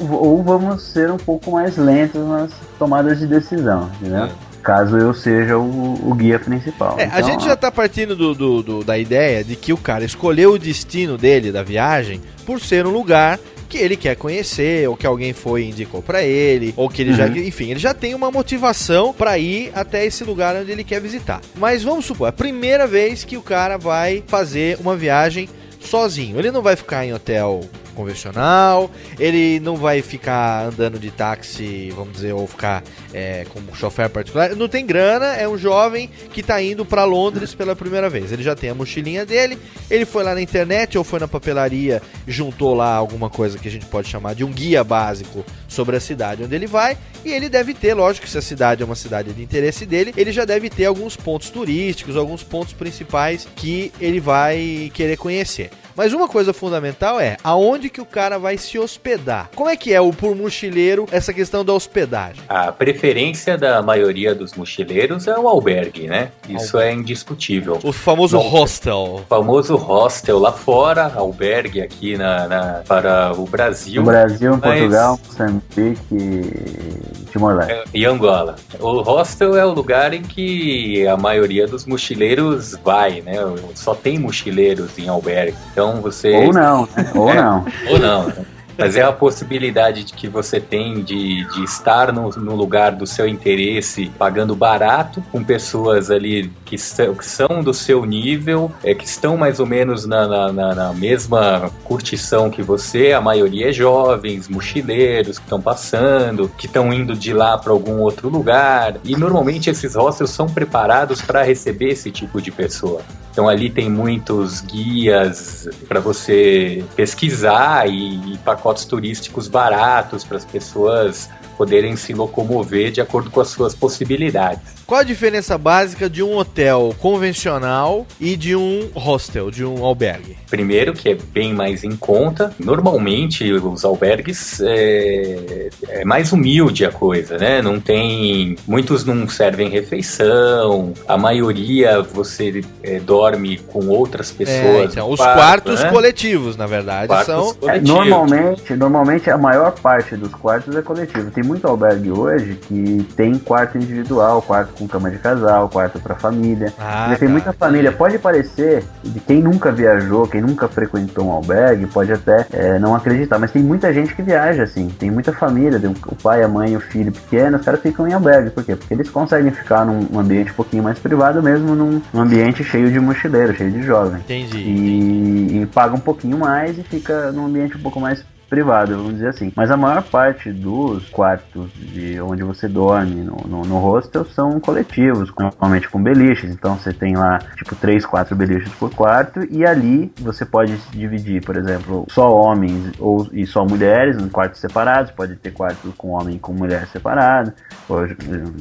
ou 0.00 0.42
vamos 0.42 0.82
ser 0.82 1.10
um 1.10 1.16
pouco 1.16 1.52
mais 1.52 1.76
lentos 1.76 2.26
nas 2.26 2.50
tomadas 2.78 3.18
de 3.18 3.26
decisão, 3.26 3.90
entendeu? 4.00 4.28
Caso 4.64 4.96
eu 4.96 5.12
seja 5.12 5.58
o, 5.58 6.10
o 6.10 6.14
guia 6.14 6.38
principal. 6.38 6.98
É, 6.98 7.04
a 7.04 7.06
Então, 7.18 7.22
gente 7.24 7.44
já 7.44 7.54
tá 7.54 7.70
partindo 7.70 8.16
do, 8.16 8.34
do- 8.34 8.62
do- 8.62 8.84
da 8.84 8.96
ideia 8.96 9.44
de 9.44 9.54
que 9.56 9.72
o 9.72 9.76
cara 9.76 10.04
escolheu 10.04 10.52
o 10.54 10.58
destino 10.58 11.18
dele 11.18 11.52
da 11.52 11.62
viagem 11.62 12.20
por 12.46 12.58
ser 12.58 12.86
um 12.86 12.90
lugar 12.90 13.38
que 13.68 13.76
ele 13.78 13.96
quer 13.96 14.14
conhecer, 14.16 14.88
ou 14.88 14.96
que 14.96 15.06
alguém 15.06 15.32
foi 15.32 15.62
e 15.64 15.68
indicou 15.70 16.00
pra 16.00 16.22
ele, 16.22 16.72
ou 16.76 16.88
que 16.88 17.02
ele 17.02 17.12
já, 17.12 17.26
Uhum. 17.26 17.36
enfim, 17.36 17.70
ele 17.72 17.80
já 17.80 17.92
tem 17.92 18.14
uma 18.14 18.30
motivação 18.30 19.12
pra 19.12 19.36
ir 19.36 19.70
até 19.74 20.06
esse 20.06 20.22
lugar 20.24 20.54
onde 20.56 20.70
ele 20.70 20.84
quer 20.84 21.00
visitar. 21.00 21.40
Mas 21.56 21.82
vamos 21.82 22.04
supor, 22.06 22.26
é 22.26 22.30
a 22.30 22.32
primeira 22.32 22.86
vez 22.86 23.24
que 23.24 23.36
o 23.36 23.42
cara 23.42 23.76
vai 23.76 24.22
fazer 24.28 24.78
uma 24.80 24.94
viagem 24.96 25.48
sozinho. 25.80 26.38
Ele 26.38 26.50
não 26.52 26.62
vai 26.62 26.76
ficar 26.76 27.04
em 27.04 27.12
hotel 27.12 27.60
convencional, 27.94 28.90
ele 29.18 29.60
não 29.60 29.76
vai 29.76 30.02
ficar 30.02 30.66
andando 30.66 30.98
de 30.98 31.10
táxi, 31.10 31.90
vamos 31.94 32.14
dizer, 32.14 32.32
ou 32.32 32.46
ficar 32.46 32.82
é, 33.12 33.46
com 33.52 33.60
um 33.60 33.74
chofer 33.74 34.10
particular. 34.10 34.54
Não 34.56 34.68
tem 34.68 34.84
grana, 34.84 35.26
é 35.34 35.48
um 35.48 35.56
jovem 35.56 36.10
que 36.32 36.42
tá 36.42 36.60
indo 36.60 36.84
pra 36.84 37.04
Londres 37.04 37.54
pela 37.54 37.74
primeira 37.74 38.10
vez. 38.10 38.32
Ele 38.32 38.42
já 38.42 38.54
tem 38.54 38.70
a 38.70 38.74
mochilinha 38.74 39.24
dele, 39.24 39.58
ele 39.90 40.04
foi 40.04 40.22
lá 40.24 40.34
na 40.34 40.42
internet 40.42 40.98
ou 40.98 41.04
foi 41.04 41.18
na 41.18 41.28
papelaria, 41.28 42.02
juntou 42.26 42.74
lá 42.74 42.94
alguma 42.94 43.30
coisa 43.30 43.58
que 43.58 43.68
a 43.68 43.70
gente 43.70 43.86
pode 43.86 44.08
chamar 44.08 44.34
de 44.34 44.44
um 44.44 44.50
guia 44.50 44.84
básico 44.84 45.44
sobre 45.68 45.96
a 45.96 46.00
cidade 46.00 46.44
onde 46.44 46.54
ele 46.54 46.66
vai, 46.66 46.96
e 47.24 47.32
ele 47.32 47.48
deve 47.48 47.74
ter, 47.74 47.94
lógico, 47.94 48.28
se 48.28 48.38
a 48.38 48.42
cidade 48.42 48.82
é 48.82 48.86
uma 48.86 48.94
cidade 48.94 49.32
de 49.32 49.42
interesse 49.42 49.86
dele, 49.86 50.12
ele 50.16 50.32
já 50.32 50.44
deve 50.44 50.68
ter 50.68 50.84
alguns 50.84 51.16
pontos 51.16 51.50
turísticos, 51.50 52.16
alguns 52.16 52.42
pontos 52.42 52.72
principais 52.72 53.46
que 53.56 53.92
ele 54.00 54.20
vai 54.20 54.90
querer 54.94 55.16
conhecer. 55.16 55.70
Mas 55.96 56.12
uma 56.12 56.26
coisa 56.28 56.52
fundamental 56.52 57.20
é 57.20 57.36
aonde 57.44 57.88
que 57.88 58.00
o 58.00 58.04
cara 58.06 58.38
vai 58.38 58.58
se 58.58 58.78
hospedar. 58.78 59.50
Como 59.54 59.68
é 59.70 59.76
que 59.76 59.92
é 59.92 60.00
o 60.00 60.12
por 60.12 60.34
mochileiro 60.34 61.06
essa 61.12 61.32
questão 61.32 61.64
da 61.64 61.72
hospedagem? 61.72 62.42
A 62.48 62.72
preferência 62.72 63.56
da 63.56 63.80
maioria 63.82 64.34
dos 64.34 64.54
mochileiros 64.54 65.26
é 65.28 65.38
o 65.38 65.48
albergue, 65.48 66.06
né? 66.08 66.30
Isso 66.48 66.78
é 66.78 66.92
indiscutível. 66.92 67.78
O 67.82 67.92
famoso 67.92 68.36
Não. 68.36 68.42
hostel. 68.48 69.20
O 69.22 69.24
famoso 69.28 69.76
hostel 69.76 70.38
lá 70.38 70.52
fora, 70.52 71.12
albergue 71.14 71.80
aqui 71.80 72.16
na, 72.16 72.48
na- 72.48 72.82
para 72.86 73.32
o 73.36 73.44
Brasil. 73.46 74.00
No 74.02 74.06
Brasil, 74.10 74.54
em 74.54 74.58
mas- 74.60 74.80
Portugal, 74.80 75.20
Moçambique 75.26 76.14
e 76.14 77.24
Timor-Leste. 77.30 77.84
E 77.94 78.04
Angola. 78.04 78.56
O 78.80 79.00
hostel 79.02 79.56
é 79.56 79.64
o 79.64 79.70
lugar 79.72 80.12
em 80.12 80.22
que 80.22 81.06
a 81.06 81.16
maioria 81.16 81.66
dos 81.66 81.84
mochileiros 81.86 82.74
vai, 82.84 83.20
né? 83.20 83.34
Só 83.74 83.94
tem 83.94 84.18
mochileiros 84.18 84.98
em 84.98 85.08
albergue. 85.08 85.56
Então 85.72 85.83
Então 85.90 86.00
você. 86.00 86.32
Ou 86.46 86.52
não, 86.52 86.88
né? 86.96 87.10
Ou 87.14 87.30
É, 87.30 87.34
não. 87.42 87.64
Ou 87.90 87.98
não. 87.98 88.26
né? 88.28 88.34
Mas 88.76 88.96
é 88.96 89.02
a 89.02 89.12
possibilidade 89.12 90.02
de 90.02 90.12
que 90.12 90.26
você 90.26 90.58
tem 90.58 91.00
de, 91.00 91.44
de 91.44 91.62
estar 91.62 92.12
no, 92.12 92.28
no 92.30 92.56
lugar 92.56 92.90
do 92.90 93.06
seu 93.06 93.28
interesse, 93.28 94.10
pagando 94.18 94.56
barato, 94.56 95.22
com 95.30 95.44
pessoas 95.44 96.10
ali 96.10 96.50
que 96.64 96.76
são, 96.76 97.14
que 97.14 97.24
são 97.24 97.62
do 97.62 97.72
seu 97.72 98.04
nível, 98.04 98.72
é, 98.82 98.92
que 98.92 99.04
estão 99.06 99.36
mais 99.36 99.60
ou 99.60 99.66
menos 99.66 100.06
na, 100.06 100.26
na- 100.26 100.52
na- 100.52 100.74
na 100.74 100.92
mesma 100.92 101.70
curtição 101.84 102.50
que 102.50 102.62
você. 102.62 103.12
A 103.12 103.20
maioria 103.20 103.68
é 103.70 103.72
jovens, 103.72 104.48
mochileiros 104.48 105.38
que 105.38 105.44
estão 105.44 105.60
passando, 105.60 106.50
que 106.58 106.66
estão 106.66 106.92
indo 106.92 107.14
de 107.14 107.32
lá 107.32 107.56
para 107.56 107.70
algum 107.72 108.00
outro 108.00 108.28
lugar. 108.28 108.96
E 109.04 109.14
normalmente 109.16 109.70
esses 109.70 109.94
hostels 109.94 110.30
são 110.30 110.46
preparados 110.48 111.22
para 111.22 111.44
receber 111.44 111.90
esse 111.90 112.10
tipo 112.10 112.42
de 112.42 112.50
pessoa. 112.50 113.02
Então 113.34 113.48
ali 113.48 113.68
tem 113.68 113.90
muitos 113.90 114.60
guias 114.60 115.68
para 115.88 115.98
você 115.98 116.84
pesquisar 116.94 117.88
e, 117.90 118.34
e 118.34 118.38
pacotes 118.38 118.84
turísticos 118.84 119.48
baratos 119.48 120.22
para 120.22 120.36
as 120.36 120.44
pessoas 120.44 121.28
poderem 121.58 121.96
se 121.96 122.14
locomover 122.14 122.92
de 122.92 123.00
acordo 123.00 123.32
com 123.32 123.40
as 123.40 123.48
suas 123.48 123.74
possibilidades. 123.74 124.83
Qual 124.86 125.00
a 125.00 125.04
diferença 125.04 125.56
básica 125.56 126.10
de 126.10 126.22
um 126.22 126.36
hotel 126.36 126.94
convencional 126.98 128.06
e 128.20 128.36
de 128.36 128.54
um 128.54 128.90
hostel, 128.94 129.50
de 129.50 129.64
um 129.64 129.82
albergue? 129.82 130.36
Primeiro, 130.50 130.92
que 130.92 131.08
é 131.08 131.14
bem 131.14 131.54
mais 131.54 131.84
em 131.84 131.96
conta. 131.96 132.54
Normalmente, 132.58 133.50
os 133.52 133.84
albergues 133.84 134.60
é, 134.60 135.70
é 135.88 136.04
mais 136.04 136.32
humilde 136.32 136.84
a 136.84 136.90
coisa, 136.90 137.38
né? 137.38 137.62
Não 137.62 137.80
tem. 137.80 138.56
Muitos 138.66 139.04
não 139.04 139.26
servem 139.28 139.70
refeição. 139.70 140.92
A 141.08 141.16
maioria 141.16 142.02
você 142.02 142.62
é, 142.82 143.00
dorme 143.00 143.58
com 143.58 143.88
outras 143.88 144.30
pessoas. 144.30 144.56
É, 144.56 144.84
então, 144.84 145.10
os 145.10 145.16
quarto, 145.16 145.36
quartos 145.36 145.82
né? 145.82 145.90
coletivos, 145.90 146.56
na 146.56 146.66
verdade, 146.66 147.08
Quartos 147.08 147.26
são. 147.26 147.50
É, 147.50 147.54
coletivos. 147.54 147.88
normalmente, 147.88 148.76
normalmente 148.76 149.30
a 149.30 149.38
maior 149.38 149.72
parte 149.72 150.14
dos 150.16 150.32
quartos 150.34 150.76
é 150.76 150.82
coletivo. 150.82 151.30
Tem 151.30 151.42
muito 151.42 151.66
albergue 151.66 152.10
hoje 152.10 152.58
que 152.68 153.06
tem 153.16 153.38
quarto 153.38 153.78
individual, 153.78 154.42
quarto 154.42 154.73
com 154.74 154.86
cama 154.86 155.10
de 155.10 155.18
casal, 155.18 155.68
quarto 155.68 155.98
pra 155.98 156.14
família. 156.14 156.72
Ah, 156.78 157.08
Já 157.10 157.18
tem 157.18 157.28
tá, 157.28 157.32
muita 157.32 157.52
família. 157.52 157.92
Pode 157.92 158.18
parecer, 158.18 158.84
de 159.02 159.20
quem 159.20 159.42
nunca 159.42 159.72
viajou, 159.72 160.26
quem 160.26 160.40
nunca 160.40 160.68
frequentou 160.68 161.26
um 161.26 161.32
albergue, 161.32 161.86
pode 161.86 162.12
até 162.12 162.46
é, 162.52 162.78
não 162.78 162.94
acreditar, 162.94 163.38
mas 163.38 163.50
tem 163.50 163.62
muita 163.62 163.92
gente 163.92 164.14
que 164.14 164.22
viaja 164.22 164.62
assim. 164.62 164.88
Tem 164.88 165.10
muita 165.10 165.32
família, 165.32 165.78
tem 165.78 165.90
o 165.90 166.16
pai, 166.16 166.42
a 166.42 166.48
mãe, 166.48 166.76
o 166.76 166.80
filho 166.80 167.12
pequeno, 167.12 167.58
os 167.58 167.64
caras 167.64 167.80
ficam 167.80 168.06
em 168.06 168.12
albergue. 168.12 168.50
Por 168.50 168.64
quê? 168.64 168.76
Porque 168.76 168.94
eles 168.94 169.08
conseguem 169.08 169.50
ficar 169.50 169.84
num 169.84 170.06
um 170.12 170.18
ambiente 170.18 170.50
um 170.50 170.54
pouquinho 170.54 170.82
mais 170.82 170.98
privado, 170.98 171.42
mesmo 171.42 171.74
num, 171.74 172.00
ambiente 172.14 172.62
cheio 172.64 172.90
de 172.90 173.00
mochileiro, 173.00 173.54
cheio 173.54 173.70
de 173.70 173.82
jovem. 173.82 174.20
Entendi. 174.20 174.58
E, 174.58 175.62
e 175.62 175.66
paga 175.66 175.94
um 175.94 176.00
pouquinho 176.00 176.38
mais 176.38 176.78
e 176.78 176.82
fica 176.82 177.32
num 177.32 177.46
ambiente 177.46 177.76
um 177.76 177.80
pouco 177.80 178.00
mais 178.00 178.24
privado, 178.54 178.96
vamos 178.96 179.14
dizer 179.14 179.28
assim. 179.28 179.52
Mas 179.56 179.68
a 179.70 179.76
maior 179.76 180.02
parte 180.04 180.52
dos 180.52 181.08
quartos 181.10 181.70
de 181.74 182.20
onde 182.20 182.44
você 182.44 182.68
dorme 182.68 183.16
no, 183.16 183.36
no, 183.48 183.62
no 183.62 183.78
hostel 183.78 184.24
são 184.24 184.60
coletivos, 184.60 185.32
normalmente 185.36 185.88
com 185.88 186.00
beliches. 186.00 186.50
Então 186.52 186.76
você 186.76 186.92
tem 186.92 187.16
lá 187.16 187.38
tipo 187.56 187.74
3, 187.74 188.06
4 188.06 188.36
beliches 188.36 188.72
por 188.74 188.90
quarto 188.94 189.40
e 189.50 189.66
ali 189.66 190.12
você 190.20 190.44
pode 190.46 190.76
dividir, 190.92 191.44
por 191.44 191.56
exemplo, 191.56 192.06
só 192.10 192.30
homens 192.32 192.92
ou 193.00 193.26
e 193.32 193.44
só 193.44 193.64
mulheres 193.64 194.16
em 194.22 194.28
quartos 194.28 194.60
separados. 194.60 195.10
Pode 195.10 195.34
ter 195.36 195.50
quarto 195.52 195.92
com 195.98 196.10
homem 196.10 196.36
e 196.36 196.38
com 196.38 196.52
mulher 196.52 196.86
separado, 196.86 197.52
ou 197.88 198.06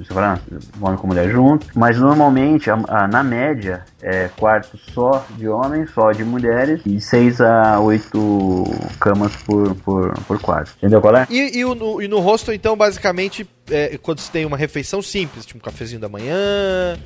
separado, 0.07 0.41
homem 0.81 0.97
com 0.97 1.07
mulher 1.07 1.29
junto. 1.29 1.67
Mas 1.75 1.99
normalmente, 1.99 2.71
a- 2.71 2.79
a- 2.87 3.07
na 3.07 3.23
média, 3.23 3.81
é 4.01 4.27
quarto 4.39 4.75
só 4.91 5.23
de 5.37 5.47
homens, 5.47 5.91
só 5.91 6.11
de 6.11 6.23
mulheres 6.23 6.81
e 6.85 6.99
6 6.99 7.39
a 7.41 7.79
8 7.79 8.63
camas 8.99 9.35
por, 9.45 9.75
por, 9.83 10.13
por 10.27 10.39
quarto. 10.41 10.73
Entendeu 10.77 11.01
qual 11.01 11.15
é? 11.15 11.27
E, 11.29 11.57
e 11.59 11.65
o- 11.65 11.75
no, 11.75 12.01
e 12.01 12.07
no 12.07 12.19
hostel, 12.19 12.53
então, 12.53 12.75
basicamente, 12.75 13.47
é, 13.71 13.97
quando 14.01 14.19
você 14.19 14.31
tem 14.31 14.45
uma 14.45 14.57
refeição 14.57 15.01
simples, 15.01 15.45
tipo 15.45 15.59
um 15.59 15.61
cafezinho 15.61 15.99
da 16.01 16.09
manhã. 16.09 16.35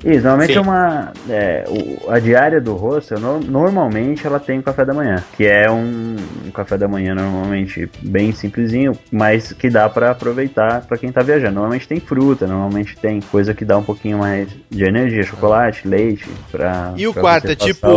Isso, 0.04 0.22
normalmente 0.24 0.54
Sim. 0.54 0.58
é 0.60 0.62
uma. 0.62 1.14
é, 1.30 1.64
o- 1.68 2.12
a 2.12 2.20
diária 2.20 2.60
do 2.62 2.74
hostel, 2.76 3.20
no- 3.20 3.40
normalmente 3.40 4.26
ela 4.26 4.40
tem 4.40 4.60
o 4.60 4.64
café 4.64 4.84
da 4.86 4.94
manhã, 4.94 5.24
que 5.36 5.46
é 5.46 5.70
um, 5.70 6.16
um 6.46 6.52
café 6.52 6.78
da 6.78 6.88
manhã 6.88 7.14
normalmente 7.14 7.90
bem 8.02 8.32
simplesinho, 8.32 8.94
mas 9.12 9.54
que 9.54 9.70
dá 9.70 9.88
pra 9.90 10.12
aproveitar 10.12 10.82
pra 10.88 10.98
quem 10.98 11.12
tá 11.12 11.22
viajando. 11.22 11.54
Normalmente 11.56 11.88
tem 11.88 12.00
fruta, 12.00 12.48
normalmente 12.48 12.96
tem 12.98 13.20
coisa 13.22 13.54
que 13.54 13.64
dá 13.66 13.78
um 13.78 13.84
pouquinho 13.84 14.18
mais 14.20 14.48
de 14.70 14.84
energia, 14.84 15.24
chocolate, 15.24 15.88
leite, 15.88 16.28
pra. 16.52 16.94
E 16.96 17.08
o 17.08 17.14
pra 17.14 17.22
quarto 17.22 17.52
é 17.52 17.56
tipo. 17.56 17.88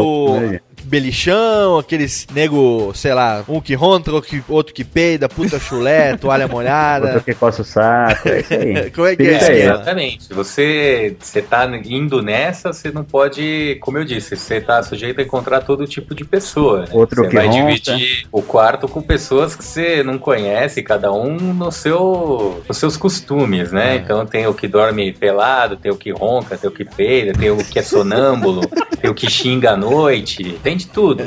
Belichão, 0.85 1.79
aqueles 1.79 2.27
nego, 2.33 2.93
sei 2.95 3.15
lá, 3.15 3.45
um 3.49 3.61
que 3.61 3.75
ronca, 3.75 4.11
outro 4.13 4.31
que, 4.31 4.43
outro 4.49 4.75
que 4.75 4.85
peida, 4.85 5.29
puta 5.29 5.59
chulé, 5.59 6.17
toalha 6.17 6.49
molhada. 6.49 7.07
Outro 7.07 7.23
que 7.25 7.35
coça 7.35 7.63
o 7.63 7.65
saco, 7.65 8.29
é 8.29 8.41
isso 8.41 8.55
aí. 8.55 8.91
Como 8.93 9.07
é 9.07 9.17
que 9.17 9.23
é? 9.23 9.37
Isso 9.37 9.51
aí. 9.51 9.63
Exatamente. 9.63 10.25
Se 10.25 10.35
você, 10.35 11.17
você 11.19 11.43
tá 11.43 11.67
indo 11.85 12.23
nessa, 12.23 12.73
você 12.73 12.91
não 12.91 13.05
pode, 13.05 13.79
como 13.81 13.99
eu 13.99 14.05
disse, 14.05 14.37
você 14.37 14.61
tá 14.61 14.83
sujeito 14.83 15.21
a 15.21 15.25
encontrar 15.25 15.61
todo 15.61 15.87
tipo 15.87 16.15
de 16.15 16.25
pessoa. 16.25 16.81
né? 16.81 16.87
Outro 16.93 17.23
você 17.23 17.29
que 17.29 17.35
vai 17.35 17.47
ronca. 17.47 17.67
dividir 17.67 18.27
o 18.31 18.43
quarto 18.43 18.89
com 18.89 19.03
pessoas 19.03 19.55
que 19.55 19.65
você 19.65 20.03
não 20.03 20.19
conhece, 20.19 20.83
cada 20.83 21.13
um 21.13 21.37
no 21.37 21.71
seu, 21.71 22.63
nos 22.69 22.77
seus 22.79 22.97
costumes, 22.97 23.73
né? 23.73 23.97
Então 23.97 24.25
tem 24.27 24.47
o 24.47 24.55
que 24.55 24.69
dorme 24.69 25.13
pelado, 25.13 25.77
tem 25.77 25.91
o 25.91 25.97
que 25.97 26.11
ronca, 26.11 26.57
tem 26.57 26.69
o 26.69 26.73
que 26.73 26.85
peida, 26.85 27.33
tem 27.33 27.51
o 27.51 27.57
que 27.65 27.79
é 27.79 27.83
sonâmbulo, 27.83 28.63
tem 29.01 29.11
o 29.11 29.15
que 29.15 29.31
xinga 29.31 29.73
à 29.73 29.77
noite, 29.77 30.59
tem 30.63 30.77
de 30.77 30.87
tudo. 30.87 31.25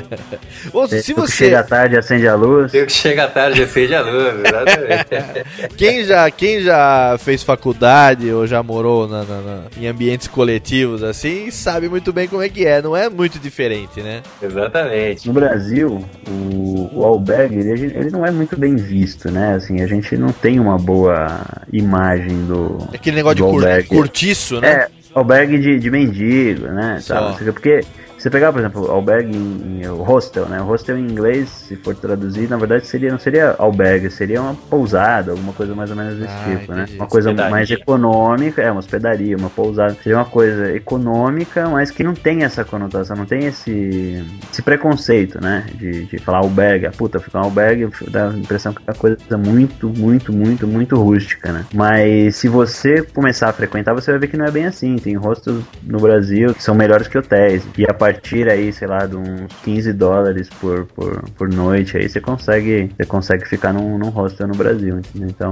Ou 0.72 0.88
Tem 0.88 1.02
se 1.02 1.12
o 1.12 1.16
que 1.16 1.22
você. 1.22 1.32
chega 1.46 1.60
à 1.60 1.64
tarde 1.64 1.96
e 1.96 1.98
acende 1.98 2.28
a 2.28 2.36
luz. 2.36 2.72
Tem 2.72 2.84
o 2.84 2.86
que 2.86 2.92
chega 2.92 3.24
à 3.26 3.28
tarde 3.28 3.62
acende 3.64 3.96
a 3.96 4.02
luz, 4.02 4.34
exatamente. 4.46 5.76
Quem 5.78 6.04
já, 6.04 6.30
quem 6.32 6.62
já 6.62 7.16
fez 7.20 7.44
faculdade 7.44 8.32
ou 8.32 8.46
já 8.48 8.62
morou 8.62 9.08
na- 9.08 9.24
na- 9.24 9.42
na- 9.42 9.64
em 9.78 9.88
ambientes 9.88 10.28
coletivos 10.28 11.04
assim, 11.04 11.50
sabe 11.52 11.90
muito 11.90 12.12
bem 12.14 12.28
como 12.28 12.42
é 12.42 12.50
que 12.50 12.66
é. 12.66 12.82
Não 12.82 12.96
é 12.96 13.10
muito 13.10 13.40
diferente, 13.40 14.02
né? 14.02 14.22
Exatamente. 14.42 15.28
No 15.28 15.34
Brasil, 15.34 16.04
o, 16.28 16.90
o 16.94 17.06
albergue 17.06 17.58
ele, 17.58 17.86
ele 17.96 18.10
não 18.12 18.26
é 18.26 18.32
muito 18.32 18.58
bem 18.58 18.76
visto, 18.76 19.30
né? 19.32 19.56
Assim, 19.56 19.82
a 19.82 19.88
gente 19.88 20.16
não 20.18 20.32
tem 20.32 20.60
uma 20.60 20.78
boa 20.78 21.42
imagem 21.72 22.46
do. 22.46 22.78
Aquele 22.94 23.16
negócio 23.18 23.36
de 23.38 23.42
do 23.44 23.48
cur- 23.50 23.56
albergue. 23.64 23.88
curtiço, 23.90 24.60
né? 24.62 24.70
É, 24.72 24.88
albergue 25.14 25.60
de, 25.60 25.80
de 25.80 25.92
mendigo, 25.92 26.68
né? 26.68 27.00
Sabe? 27.02 27.52
Porque 27.52 27.82
você 28.24 28.30
pegar, 28.30 28.52
por 28.54 28.60
exemplo, 28.60 28.90
albergue 28.90 29.36
em, 29.36 29.82
em- 29.82 29.86
hostel, 29.88 30.46
né? 30.48 30.62
O 30.62 30.66
hostel 30.66 30.98
em 30.98 31.02
inglês, 31.04 31.50
se 31.50 31.76
for 31.76 31.94
traduzir, 31.96 32.50
na 32.50 32.58
verdade 32.58 32.88
seria, 32.88 33.12
não 33.12 33.20
seria 33.20 33.56
albergue, 33.58 34.10
seria 34.10 34.42
uma 34.42 34.56
pousada, 34.56 35.32
alguma 35.32 35.52
coisa 35.54 35.76
mais 35.76 35.90
ou 35.90 35.96
menos 35.96 36.18
desse 36.18 36.34
Ah, 36.40 36.44
tipo, 36.60 36.72
né? 36.74 36.84
entendi. 36.84 36.98
Uma 37.00 37.08
coisa 37.08 37.34
mais 37.34 37.70
econômica, 37.70 38.62
é, 38.62 38.72
uma 38.72 38.80
hospedaria, 38.80 39.36
uma 39.36 39.50
pousada. 39.50 39.96
Seria 40.02 40.18
uma 40.18 40.26
coisa 40.26 40.74
econômica, 40.74 41.68
mas 41.70 41.92
que 41.92 42.04
não 42.04 42.14
tem 42.14 42.44
essa 42.44 42.64
conotação, 42.64 43.16
não 43.18 43.26
tem 43.26 43.46
esse, 43.46 44.24
esse 44.52 44.62
preconceito, 44.62 45.42
né? 45.42 45.66
De, 45.76 46.06
de 46.06 46.18
falar 46.20 46.40
albergue. 46.40 46.86
Ah, 46.88 46.92
puta, 46.92 47.20
ficar 47.20 47.42
um 47.42 47.46
albergue 47.46 47.90
dá 48.10 48.30
a 48.30 48.34
impressão 48.34 48.74
que 48.74 48.82
é 48.88 48.92
uma 48.92 48.98
coisa 48.98 49.18
muito, 49.38 49.90
muito, 49.90 50.32
muito, 50.34 50.66
muito 50.68 50.96
rústica, 50.96 51.52
né? 51.52 51.66
Mas 51.74 52.38
se 52.38 52.48
você 52.48 53.02
começar 53.04 53.50
a 53.50 53.54
frequentar, 53.54 53.94
você 53.94 54.12
vai 54.12 54.20
ver 54.20 54.28
que 54.28 54.38
não 54.38 54.46
é 54.46 54.52
bem 54.52 54.66
assim. 54.66 54.96
Tem 54.96 55.16
hostels 55.16 55.64
no 55.84 56.00
Brasil 56.00 56.54
que 56.54 56.64
são 56.64 56.74
melhores 56.76 57.08
que 57.08 57.18
hotéis. 57.18 57.64
E 57.78 57.86
a 57.90 57.94
partir 58.14 58.50
aí, 58.50 58.72
sei 58.72 58.88
lá, 58.88 59.06
de 59.06 59.16
uns 59.16 59.52
15 59.64 59.94
dólares 59.94 60.50
por, 60.62 60.86
por, 60.88 61.24
por 61.32 61.50
noite, 61.50 61.98
aí 61.98 62.08
você 62.08 62.22
consegue, 62.22 62.92
você 62.96 63.06
consegue 63.06 63.48
ficar 63.48 63.74
num, 63.74 63.98
num 63.98 64.10
hostel 64.10 64.48
no 64.48 64.56
Brasil. 64.56 65.00
entendeu? 65.00 65.30
Então, 65.30 65.52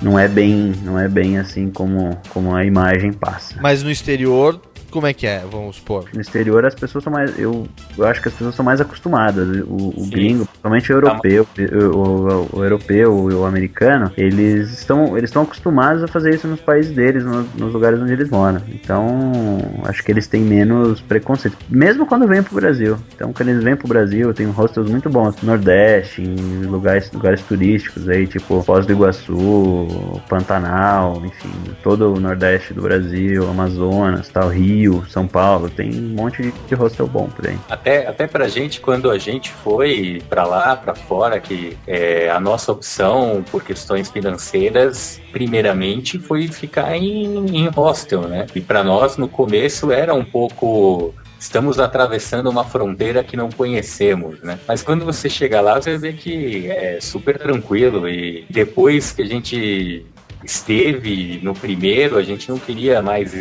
não 0.00 0.18
é 0.18 0.28
bem, 0.28 0.72
não 0.84 0.98
é 0.98 1.08
bem 1.08 1.38
assim 1.38 1.70
como, 1.70 2.16
como 2.30 2.54
a 2.54 2.64
imagem 2.64 3.12
passa. 3.12 3.56
Mas 3.60 3.82
no 3.82 3.90
exterior, 3.90 4.60
como 4.92 5.06
é 5.08 5.12
que 5.12 5.26
é? 5.26 5.42
Vamos 5.50 5.76
supor. 5.76 6.04
No 6.14 6.20
exterior 6.20 6.64
as 6.64 6.74
pessoas 6.74 7.02
são 7.02 7.12
mais. 7.12 7.36
Eu, 7.38 7.66
eu 7.98 8.06
acho 8.06 8.22
que 8.22 8.28
as 8.28 8.34
pessoas 8.34 8.54
são 8.54 8.64
mais 8.64 8.80
acostumadas. 8.80 9.48
O, 9.66 9.92
o 9.96 10.06
gringo, 10.08 10.44
principalmente 10.46 10.92
o 10.92 10.94
europeu, 10.96 11.46
o, 11.72 11.96
o- 11.96 12.48
o 12.58 12.62
europeu 12.64 13.28
e 13.30 13.34
o 13.34 13.44
americano, 13.44 14.12
eles 14.16 14.70
estão, 14.70 15.16
eles 15.18 15.30
estão 15.30 15.42
acostumados 15.42 16.02
a 16.04 16.08
fazer 16.08 16.34
isso 16.34 16.46
nos 16.46 16.60
países 16.60 16.92
deles, 16.94 17.24
no- 17.24 17.42
nos 17.58 17.72
lugares 17.72 18.00
onde 18.00 18.12
eles 18.12 18.30
moram. 18.30 18.60
Então, 18.68 19.58
acho 19.84 20.02
que 20.04 20.12
eles 20.12 20.26
têm 20.26 20.42
menos 20.42 21.00
preconceito. 21.00 21.56
Mesmo 21.68 22.06
quando 22.06 22.26
vêm 22.28 22.42
pro 22.42 22.54
Brasil. 22.54 22.96
Então, 23.14 23.32
quando 23.32 23.48
eles 23.48 23.64
vêm 23.64 23.74
pro 23.76 23.88
Brasil, 23.88 24.32
tem 24.34 24.46
hostels 24.46 24.88
muito 24.90 25.08
bons. 25.08 25.34
no 25.42 25.48
Nordeste, 25.52 26.20
em 26.22 26.62
lugares, 26.66 27.10
lugares 27.12 27.40
turísticos 27.42 28.08
aí, 28.08 28.26
tipo 28.26 28.62
Foz 28.62 28.84
do 28.86 28.92
Iguaçu, 28.92 29.86
Pantanal, 30.28 31.22
enfim, 31.24 31.50
todo 31.82 32.12
o 32.14 32.20
Nordeste 32.20 32.74
do 32.74 32.82
Brasil, 32.82 33.48
Amazonas, 33.48 34.28
tal, 34.28 34.48
Rio, 34.48 34.81
São 35.08 35.26
Paulo, 35.26 35.68
tem 35.68 35.90
um 35.94 36.14
monte 36.14 36.42
de, 36.42 36.52
de 36.52 36.74
hostel 36.74 37.06
bom 37.06 37.28
por 37.28 37.46
aí. 37.46 37.58
Até, 37.68 38.06
até 38.06 38.26
pra 38.26 38.48
gente, 38.48 38.80
quando 38.80 39.10
a 39.10 39.18
gente 39.18 39.50
foi 39.50 40.22
pra 40.28 40.44
lá, 40.44 40.76
pra 40.76 40.94
fora, 40.94 41.38
que 41.40 41.76
é, 41.86 42.30
a 42.30 42.40
nossa 42.40 42.72
opção 42.72 43.44
por 43.50 43.62
questões 43.62 44.10
financeiras, 44.10 45.20
primeiramente, 45.30 46.18
foi 46.18 46.48
ficar 46.48 46.96
em, 46.96 47.46
em 47.56 47.68
hostel, 47.68 48.22
né? 48.22 48.46
E 48.54 48.60
pra 48.60 48.82
nós, 48.82 49.16
no 49.16 49.28
começo, 49.28 49.90
era 49.90 50.14
um 50.14 50.24
pouco 50.24 51.14
estamos 51.38 51.80
atravessando 51.80 52.48
uma 52.48 52.64
fronteira 52.64 53.24
que 53.24 53.36
não 53.36 53.50
conhecemos, 53.50 54.40
né? 54.42 54.60
Mas 54.66 54.80
quando 54.80 55.04
você 55.04 55.28
chega 55.28 55.60
lá, 55.60 55.80
você 55.80 55.98
vê 55.98 56.12
que 56.12 56.70
é 56.70 57.00
super 57.00 57.36
tranquilo 57.36 58.08
e 58.08 58.46
depois 58.48 59.10
que 59.10 59.22
a 59.22 59.26
gente 59.26 60.06
esteve 60.44 61.40
no 61.42 61.52
primeiro, 61.52 62.16
a 62.16 62.22
gente 62.22 62.48
não 62.48 62.58
queria 62.58 63.02
mais 63.02 63.34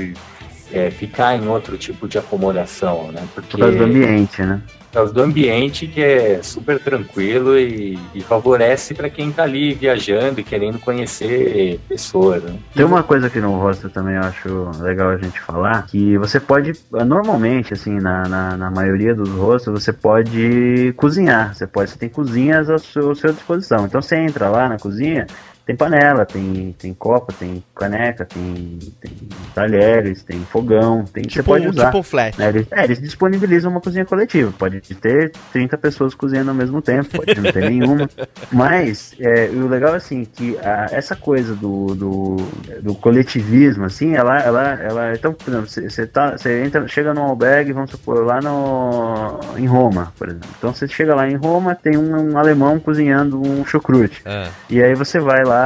é, 0.73 0.91
ficar 0.91 1.35
em 1.35 1.47
outro 1.47 1.77
tipo 1.77 2.07
de 2.07 2.17
acomodação, 2.17 3.11
né? 3.11 3.23
Porque 3.33 3.51
Por 3.51 3.59
causa 3.59 3.77
do 3.77 3.83
ambiente, 3.83 4.41
né? 4.41 4.61
por 4.91 4.95
causa 4.95 5.13
do 5.13 5.21
ambiente 5.23 5.87
que 5.87 6.01
é 6.01 6.43
super 6.43 6.77
tranquilo 6.77 7.57
e, 7.57 7.97
e 8.13 8.21
favorece 8.21 8.93
para 8.93 9.09
quem 9.09 9.31
tá 9.31 9.43
ali 9.43 9.73
viajando 9.73 10.41
e 10.41 10.43
querendo 10.43 10.77
conhecer 10.79 11.79
pessoas. 11.87 12.43
Né? 12.43 12.55
Tem 12.75 12.85
uma 12.85 13.01
coisa 13.01 13.27
aqui 13.27 13.39
no 13.39 13.57
hostel 13.57 13.89
também 13.89 14.15
eu 14.15 14.21
acho 14.21 14.71
legal 14.81 15.09
a 15.09 15.17
gente 15.17 15.39
falar, 15.39 15.83
que 15.87 16.17
você 16.17 16.41
pode, 16.41 16.73
normalmente, 16.91 17.73
assim, 17.73 17.99
na, 17.99 18.27
na, 18.27 18.57
na 18.57 18.69
maioria 18.69 19.15
dos 19.15 19.29
hostels, 19.29 19.81
você 19.81 19.93
pode 19.93 20.93
cozinhar. 20.97 21.55
Você 21.55 21.65
pode, 21.65 21.89
você 21.89 21.97
tem 21.97 22.09
cozinhas 22.09 22.69
à 22.69 22.77
sua, 22.77 23.13
à 23.13 23.15
sua 23.15 23.31
disposição. 23.31 23.85
Então 23.85 24.01
você 24.01 24.17
entra 24.17 24.49
lá 24.49 24.67
na 24.67 24.77
cozinha, 24.77 25.25
tem 25.71 25.75
panela, 25.75 26.25
tem, 26.25 26.75
tem 26.77 26.93
copa, 26.93 27.33
tem 27.37 27.63
caneca, 27.75 28.25
tem, 28.25 28.77
tem 28.99 29.11
talheres, 29.55 30.21
tem 30.23 30.39
fogão, 30.41 31.03
tem 31.05 31.23
você 31.23 31.29
Tipo 31.29 31.43
pode 31.45 31.67
um- 31.67 31.69
usar. 31.69 31.85
tipo 31.85 31.99
um 31.99 32.03
flat. 32.03 32.37
né? 32.37 32.49
Eles, 32.49 32.67
é, 32.71 32.83
eles 32.83 33.01
disponibilizam 33.01 33.71
uma 33.71 33.79
cozinha 33.81 34.05
coletiva. 34.05 34.51
Pode 34.57 34.81
ter 34.81 35.31
30 35.53 35.77
pessoas 35.77 36.13
cozinhando 36.13 36.49
ao 36.51 36.55
mesmo 36.55 36.81
tempo, 36.81 37.09
pode 37.17 37.39
não 37.39 37.51
ter 37.51 37.69
nenhuma. 37.69 38.09
Mas 38.51 39.13
é, 39.19 39.49
o 39.53 39.67
legal 39.67 39.93
é 39.93 39.97
assim 39.97 40.25
que 40.25 40.57
a- 40.59 40.87
essa 40.91 41.15
coisa 41.15 41.55
do, 41.55 41.95
do, 41.95 42.35
do 42.81 42.95
coletivismo, 42.95 43.85
assim, 43.85 44.15
ela, 44.15 44.39
ela, 44.39 44.73
ela. 44.81 45.13
Então, 45.13 45.33
por 45.33 45.49
exemplo, 45.49 45.67
você, 45.69 45.89
você 45.89 46.05
tá, 46.05 46.37
você 46.37 46.63
entra, 46.63 46.87
chega 46.87 47.13
num 47.13 47.23
albergue, 47.23 47.71
vamos 47.71 47.91
supor, 47.91 48.25
lá 48.25 48.41
no, 48.41 49.39
em 49.57 49.65
Roma, 49.65 50.13
por 50.17 50.27
exemplo. 50.27 50.49
Então 50.57 50.73
você 50.73 50.87
chega 50.87 51.15
lá 51.15 51.29
em 51.29 51.35
Roma, 51.35 51.75
tem 51.75 51.97
um, 51.97 52.33
um 52.33 52.37
alemão 52.37 52.79
cozinhando 52.79 53.41
um 53.41 53.65
chucrute. 53.65 54.21
É. 54.25 54.47
E 54.69 54.81
aí 54.81 54.93
você 54.95 55.19
vai 55.19 55.43
lá, 55.43 55.60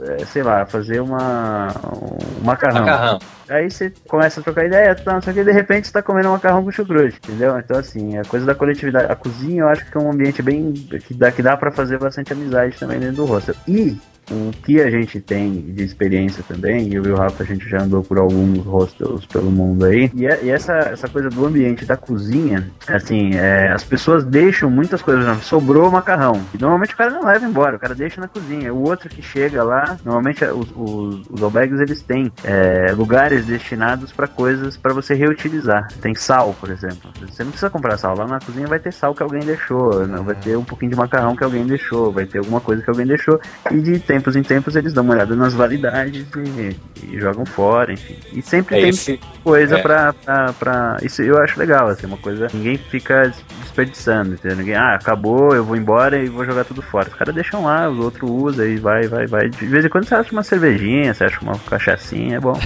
é, 0.00 0.24
sei 0.24 0.42
lá, 0.42 0.66
fazer 0.66 1.00
uma, 1.00 1.68
um 1.68 2.44
macarrão. 2.44 2.80
Macarrão. 2.80 3.18
Aí 3.48 3.70
você 3.70 3.92
começa 4.08 4.40
a 4.40 4.42
trocar 4.42 4.66
ideia, 4.66 4.94
tá, 4.94 5.18
o 5.18 5.20
que, 5.20 5.44
de 5.44 5.52
repente 5.52 5.86
você 5.86 5.92
tá 5.92 6.02
comendo 6.02 6.28
um 6.28 6.32
macarrão 6.32 6.64
com 6.64 6.70
chucrute, 6.70 7.18
entendeu? 7.22 7.58
Então, 7.58 7.78
assim, 7.78 8.18
a 8.18 8.24
coisa 8.24 8.46
da 8.46 8.54
coletividade. 8.54 9.10
A 9.10 9.14
cozinha 9.14 9.62
eu 9.62 9.68
acho 9.68 9.84
que 9.84 9.96
é 9.96 10.00
um 10.00 10.10
ambiente 10.10 10.42
bem. 10.42 10.72
que 10.72 11.14
dá, 11.14 11.30
que 11.30 11.42
dá 11.42 11.56
pra 11.56 11.70
fazer 11.70 11.98
bastante 11.98 12.32
amizade 12.32 12.78
também 12.78 12.98
dentro 12.98 13.16
do 13.16 13.24
hostel. 13.24 13.54
E 13.68 13.98
o 14.30 14.50
que 14.64 14.80
a 14.80 14.90
gente 14.90 15.20
tem 15.20 15.52
de 15.60 15.82
experiência 15.84 16.44
também, 16.46 16.92
eu 16.92 17.04
e 17.04 17.10
o 17.10 17.16
Rafa 17.16 17.42
a 17.42 17.46
gente 17.46 17.68
já 17.68 17.82
andou 17.82 18.02
por 18.02 18.18
alguns 18.18 18.58
hostels 18.64 19.26
pelo 19.26 19.50
mundo 19.50 19.84
aí, 19.84 20.10
e, 20.14 20.26
é- 20.26 20.40
e 20.42 20.50
essa, 20.50 20.72
essa 20.72 21.08
coisa 21.08 21.28
do 21.28 21.44
ambiente 21.46 21.84
da 21.84 21.96
cozinha, 21.96 22.70
assim, 22.86 23.34
é, 23.34 23.72
as 23.72 23.84
pessoas 23.84 24.24
deixam 24.24 24.70
muitas 24.70 25.02
coisas, 25.02 25.24
exemplo, 25.24 25.42
sobrou 25.42 25.90
macarrão, 25.90 26.40
e 26.54 26.58
normalmente 26.60 26.94
o 26.94 26.96
cara 26.96 27.10
não 27.10 27.24
leva 27.24 27.44
embora, 27.44 27.76
o 27.76 27.78
cara 27.78 27.94
deixa 27.94 28.20
na 28.20 28.28
cozinha. 28.28 28.72
O 28.72 28.82
outro 28.88 29.08
que 29.08 29.22
chega 29.22 29.62
lá, 29.62 29.96
normalmente 30.04 30.44
é, 30.44 30.52
os, 30.52 30.70
os, 30.74 31.26
os 31.30 31.42
albergues 31.42 31.80
eles 31.80 32.02
têm 32.02 32.30
é, 32.42 32.92
lugares 32.92 33.46
destinados 33.46 34.12
para 34.12 34.26
coisas 34.26 34.76
para 34.76 34.92
você 34.92 35.14
reutilizar. 35.14 35.88
Tem 36.00 36.14
sal, 36.14 36.54
por 36.60 36.70
exemplo. 36.70 37.10
Você 37.28 37.42
não 37.42 37.50
precisa 37.50 37.70
comprar 37.70 37.96
sal, 37.96 38.16
lá 38.16 38.26
na 38.26 38.40
cozinha 38.40 38.66
vai 38.66 38.78
ter 38.78 38.92
sal 38.92 39.14
que 39.14 39.22
alguém 39.22 39.40
deixou, 39.40 40.06
não, 40.06 40.24
vai 40.24 40.34
ter 40.34 40.56
um 40.56 40.64
pouquinho 40.64 40.92
de 40.92 40.96
macarrão 40.96 41.36
que 41.36 41.44
alguém 41.44 41.66
deixou, 41.66 42.12
vai 42.12 42.26
ter 42.26 42.38
alguma 42.38 42.60
coisa 42.60 42.82
que 42.82 42.90
alguém 42.90 43.06
deixou, 43.06 43.40
e 43.70 43.80
de 43.80 43.98
tempos 44.14 44.36
em 44.36 44.42
tempos 44.42 44.76
eles 44.76 44.92
dão 44.92 45.02
uma 45.04 45.14
olhada 45.14 45.34
nas 45.34 45.52
validades 45.54 46.26
e, 46.36 46.76
e 47.12 47.18
jogam 47.20 47.44
fora, 47.44 47.92
enfim. 47.92 48.16
E 48.32 48.40
sempre 48.42 48.76
É 48.76 48.80
tem 48.80 48.88
esse- 48.90 49.20
coisa 49.42 49.78
é. 49.78 49.82
pra, 49.82 50.12
pra, 50.12 50.52
pra- 50.52 50.96
Isso 51.02 51.22
eu 51.22 51.38
acho 51.42 51.58
legal, 51.58 51.88
assim, 51.88 52.06
uma 52.06 52.16
coisa. 52.16 52.46
Ninguém 52.54 52.76
fica 52.78 53.32
desperdiçando, 53.62 54.34
entendeu? 54.34 54.56
Ninguém, 54.58 54.74
ah, 54.76 54.94
acabou, 54.94 55.54
eu 55.54 55.64
vou 55.64 55.76
embora 55.76 56.16
e 56.18 56.28
vou 56.28 56.44
jogar 56.44 56.64
tudo 56.64 56.80
fora. 56.82 57.08
Os 57.08 57.14
caras 57.14 57.34
deixam 57.34 57.64
lá, 57.64 57.88
os 57.88 57.98
outros 57.98 58.30
usam 58.30 58.66
e 58.66 58.76
vai, 58.76 59.06
vai, 59.08 59.26
vai. 59.26 59.48
De 59.48 59.66
vez 59.66 59.84
em 59.84 59.88
quando 59.88 60.04
você 60.06 60.14
acha 60.14 60.32
uma 60.32 60.42
cervejinha, 60.42 61.12
você 61.12 61.24
acha 61.24 61.40
uma 61.40 61.58
cachaçinha, 61.58 62.36
é 62.36 62.40
bom. 62.40 62.58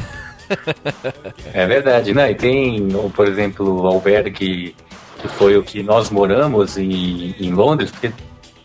É 1.52 1.66
verdade, 1.66 2.14
né? 2.14 2.30
E 2.30 2.34
tem, 2.34 2.88
por 3.14 3.26
exemplo, 3.26 3.82
o 3.82 3.86
albergue 3.86 4.74
que 5.18 5.28
foi 5.36 5.56
o 5.56 5.62
que 5.62 5.82
nós 5.82 6.10
moramos 6.10 6.78
em, 6.78 7.34
em 7.40 7.52
Londres, 7.52 7.90
porque 7.90 8.12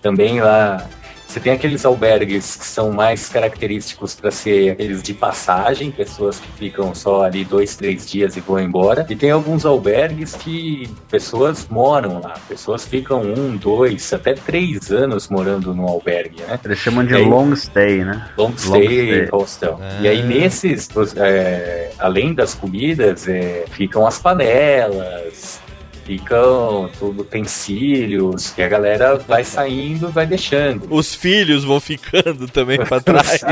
também 0.01 0.39
lá 0.39 0.85
você 1.33 1.39
tem 1.39 1.53
aqueles 1.53 1.83
albergues 1.83 2.55
que 2.57 2.65
são 2.65 2.91
mais 2.91 3.27
característicos 3.27 4.13
para 4.13 4.29
ser 4.29 4.69
aqueles 4.73 5.01
de 5.01 5.15
passagem, 5.15 5.89
pessoas 5.89 6.39
que 6.39 6.47
ficam 6.51 6.93
só 6.93 7.23
ali 7.23 7.43
dois, 7.43 7.75
três 7.75 8.05
dias 8.05 8.37
e 8.37 8.39
vão 8.39 8.59
embora. 8.59 9.03
E 9.09 9.15
tem 9.15 9.31
alguns 9.31 9.65
albergues 9.65 10.35
que 10.35 10.87
pessoas 11.09 11.67
moram 11.67 12.21
lá, 12.21 12.35
pessoas 12.47 12.85
ficam 12.85 13.23
um, 13.23 13.57
dois, 13.57 14.13
até 14.13 14.35
três 14.35 14.91
anos 14.91 15.27
morando 15.27 15.73
no 15.73 15.87
albergue, 15.87 16.43
né? 16.43 16.59
Eles 16.63 16.77
chamam 16.77 17.03
de 17.03 17.13
E 17.13 17.17
aí- 17.17 17.25
long 17.25 17.55
stay, 17.55 18.03
né? 18.03 18.29
Long 18.37 18.53
stay, 18.55 19.25
hostel. 19.31 19.79
E 20.01 20.07
aí 20.07 20.21
nesses, 20.21 20.87
é, 21.17 21.93
além 21.97 22.35
das 22.35 22.53
comidas, 22.53 23.27
é, 23.27 23.65
ficam 23.71 24.05
as 24.05 24.19
panelas, 24.19 25.62
ficam 26.05 26.89
tudo 26.99 27.21
utensílios, 27.21 28.49
que 28.51 28.61
a 28.61 28.67
galera 28.69 29.15
vai 29.17 29.43
saindo, 29.43 30.09
vai 30.09 30.25
deixando. 30.25 30.87
Os 30.89 31.13
filhos 31.15 31.63
vão 31.63 31.79
ficando 31.79 32.47
também 32.47 32.77
pra 32.77 32.99
trás. 33.01 33.41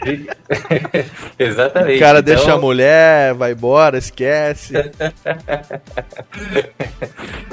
Exatamente. 1.38 1.96
O 1.96 2.00
cara 2.00 2.18
Então- 2.20 2.34
deixa 2.34 2.52
a 2.54 2.58
mulher, 2.58 3.34
vai 3.34 3.52
embora, 3.52 3.98
esquece. 3.98 4.72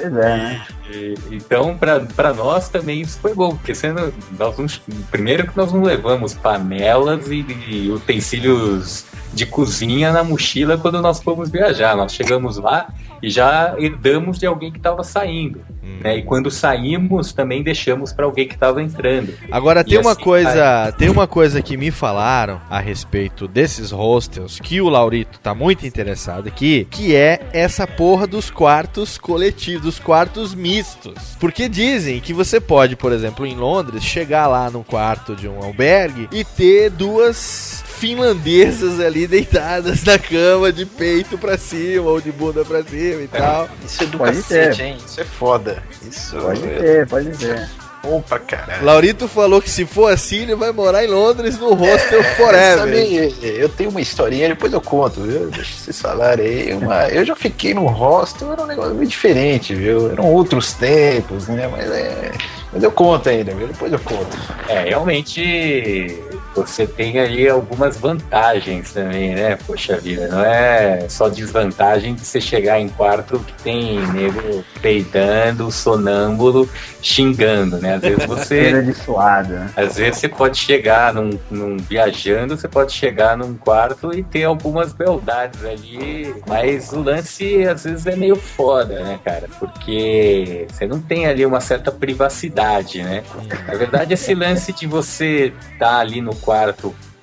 É, 0.00 0.08
né? 0.08 0.64
E- 0.90 1.14
Então, 1.32 1.76
pra, 1.76 2.00
pra 2.00 2.32
nós 2.32 2.68
também 2.68 3.00
isso 3.00 3.18
foi 3.20 3.34
bom, 3.34 3.50
porque 3.50 3.74
sendo, 3.74 4.12
nós 4.38 4.56
não, 4.58 4.66
primeiro 5.10 5.46
que 5.48 5.56
nós 5.56 5.72
não 5.72 5.82
levamos 5.82 6.34
panelas 6.34 7.26
e, 7.28 7.44
e 7.68 7.90
utensílios 7.90 9.04
de 9.32 9.46
cozinha 9.46 10.12
na 10.12 10.22
mochila 10.22 10.78
quando 10.78 11.00
nós 11.00 11.22
fomos 11.22 11.50
viajar. 11.50 11.96
Nós 11.96 12.12
chegamos 12.12 12.56
lá 12.56 12.88
e 13.22 13.30
já 13.30 13.74
herdamos 13.78 14.38
de 14.38 14.46
alguém 14.46 14.70
que 14.70 14.78
estava 14.78 15.02
saindo. 15.02 15.60
Né? 16.02 16.18
E 16.18 16.22
quando 16.22 16.50
saímos, 16.50 17.32
também 17.32 17.62
deixamos 17.62 18.12
para 18.12 18.24
alguém 18.24 18.46
que 18.46 18.54
estava 18.54 18.82
entrando. 18.82 19.32
Agora 19.50 19.80
E 19.80 19.84
tem 19.84 19.98
uma 19.98 20.12
assim 20.12 20.22
coisa, 20.22 20.92
tem 20.92 21.08
uma 21.08 21.26
coisa 21.26 21.62
que 21.62 21.76
me 21.76 21.90
falaram 21.90 22.60
a 22.70 22.78
respeito 22.78 23.48
desses 23.48 23.90
hostels 23.90 24.60
que 24.60 24.80
o 24.80 24.88
Laurito 24.88 25.40
tá 25.40 25.54
muito 25.54 25.86
interessado 25.86 26.46
aqui, 26.46 26.86
que 26.90 27.16
é 27.16 27.40
essa 27.52 27.86
porra 27.86 28.26
dos 28.26 28.50
quartos 28.50 29.18
coletivos, 29.18 29.82
dos 29.82 29.98
quartos 29.98 30.54
mistos. 30.54 31.36
Porque 31.40 31.68
dizem 31.68 32.20
que 32.20 32.32
você 32.32 32.60
pode, 32.60 32.94
por 32.94 33.12
exemplo, 33.12 33.46
em 33.46 33.56
Londres, 33.56 34.04
chegar 34.04 34.46
lá 34.46 34.70
num 34.70 34.82
quarto 34.82 35.34
de 35.34 35.48
um 35.48 35.62
albergue 35.62 36.28
e 36.30 36.44
ter 36.44 36.90
duas 36.90 37.82
finlandesas 37.98 39.00
ali 39.00 39.26
deitadas 39.26 40.02
na 40.04 40.18
cama 40.18 40.72
de 40.72 40.86
peito 40.86 41.36
pra 41.38 41.56
cima 41.58 42.08
ou 42.10 42.20
de 42.20 42.30
bunda 42.32 42.64
pra 42.64 42.82
cima 42.82 43.22
e 43.22 43.28
tal. 43.28 43.68
Isso 43.84 44.02
é 44.02 44.06
do 44.06 44.18
Pode 44.18 44.36
cacete, 44.36 44.76
ter. 44.78 44.82
hein? 44.84 44.96
Isso 45.04 45.20
é 45.20 45.24
foda. 45.24 45.82
Isso 46.08 46.36
Pode 46.36 46.64
é 46.64 46.78
ter, 46.78 47.06
pode 47.08 47.30
ter. 47.36 47.68
bom 48.02 48.20
pra 48.22 48.38
caralho. 48.38 48.84
Laurito 48.84 49.26
falou 49.28 49.60
que 49.60 49.68
se 49.70 49.84
for 49.84 50.12
assim, 50.12 50.42
ele 50.42 50.54
vai 50.54 50.70
morar 50.72 51.04
em 51.04 51.08
Londres 51.08 51.58
no 51.58 51.74
hostel 51.74 52.20
É, 52.20 52.24
forever. 52.36 52.78
sabe, 52.78 53.34
eu 53.42 53.68
tenho 53.68 53.90
uma 53.90 54.00
historinha, 54.00 54.48
depois 54.48 54.72
eu 54.72 54.80
conto, 54.80 55.20
viu? 55.22 55.50
Deixa 55.50 55.72
vocês 55.76 56.00
falarem 56.00 56.46
aí. 56.46 56.72
Uma, 56.74 57.08
eu 57.08 57.24
já 57.24 57.34
fiquei 57.34 57.74
no 57.74 57.86
hostel, 57.86 58.52
era 58.52 58.62
um 58.62 58.66
negócio 58.66 58.94
meio 58.94 59.08
diferente, 59.08 59.74
viu? 59.74 60.10
Eram 60.12 60.24
outros 60.32 60.72
tempos, 60.72 61.48
né? 61.48 61.68
Mas, 61.68 61.90
é, 61.90 62.32
mas 62.72 62.82
eu 62.82 62.92
conto 62.92 63.28
ainda, 63.28 63.52
viu? 63.52 63.66
Depois 63.66 63.92
eu 63.92 63.98
conto. 63.98 64.36
É, 64.68 64.84
realmente 64.90 66.16
você 66.54 66.86
tem 66.86 67.18
aí 67.18 67.48
algumas 67.48 67.96
vantagens 67.96 68.92
também, 68.92 69.34
né? 69.34 69.56
Poxa 69.66 69.96
vida, 69.96 70.28
não 70.28 70.44
é 70.44 71.06
só 71.08 71.28
desvantagem 71.28 72.14
de 72.14 72.24
você 72.24 72.40
chegar 72.40 72.80
em 72.80 72.88
quarto 72.88 73.38
que 73.40 73.52
tem 73.62 74.00
nego 74.08 74.64
peidando, 74.82 75.70
sonâmbulo, 75.70 76.68
xingando, 77.02 77.78
né? 77.78 77.94
Às 77.94 78.00
vezes 78.02 78.26
você. 78.26 78.82
de 78.82 78.94
suada. 78.94 79.48
né? 79.54 79.70
Às 79.76 79.96
vezes 79.96 80.18
você 80.20 80.28
pode 80.28 80.58
chegar 80.58 81.14
num, 81.14 81.38
num- 81.50 81.76
viajando, 81.76 82.56
você 82.56 82.68
pode 82.68 82.92
chegar 82.92 83.36
num 83.36 83.54
quarto 83.54 84.12
e 84.14 84.22
ter 84.22 84.44
algumas 84.44 84.92
beldades 84.92 85.64
ali, 85.64 86.34
mas 86.46 86.92
o 86.92 87.00
lance 87.02 87.64
às 87.66 87.84
vezes 87.84 88.06
é 88.06 88.16
meio 88.16 88.36
foda, 88.36 89.00
né, 89.02 89.18
cara? 89.24 89.48
Porque 89.58 90.66
você 90.70 90.86
não 90.86 91.00
tem 91.00 91.26
ali 91.26 91.44
uma 91.46 91.60
certa 91.60 91.90
privacidade, 91.92 93.02
né? 93.02 93.22
Na 93.66 93.74
verdade, 93.74 94.14
esse 94.14 94.34
lance 94.34 94.72
de 94.72 94.86
você 94.86 95.52
estar 95.72 95.98
ali 95.98 96.20
no 96.20 96.34
quarto 96.34 96.47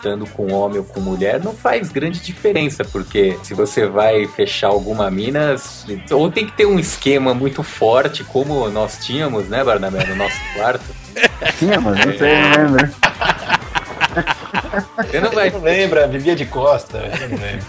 estando 0.05 0.27
com 0.27 0.53
homem 0.53 0.77
ou 0.77 0.85
com 0.85 0.99
mulher 0.99 1.43
não 1.43 1.53
faz 1.53 1.91
grande 1.91 2.19
diferença, 2.19 2.83
porque 2.85 3.37
se 3.41 3.53
você 3.53 3.87
vai 3.87 4.27
fechar 4.27 4.67
alguma 4.67 5.09
mina, 5.09 5.55
ou 6.11 6.31
tem 6.31 6.45
que 6.45 6.51
ter 6.51 6.65
um 6.67 6.77
esquema 6.77 7.33
muito 7.33 7.63
forte, 7.63 8.23
como 8.23 8.69
nós 8.69 9.03
tínhamos, 9.03 9.47
né, 9.47 9.63
Barnabé, 9.63 10.05
no 10.05 10.15
nosso 10.15 10.37
quarto. 10.55 10.85
Tinha, 11.57 11.79
mas 11.81 12.05
não 12.05 12.17
sei, 12.17 12.35
não 12.35 12.51
lembro. 12.51 12.95
Você 14.97 15.19
não 15.19 15.31
vai. 15.31 15.49
Não 15.49 15.61
lembra, 15.61 16.07
vivia 16.07 16.35
de 16.35 16.45
costa. 16.45 16.97
Eu 16.97 17.29
não 17.29 17.37
lembro. 17.37 17.65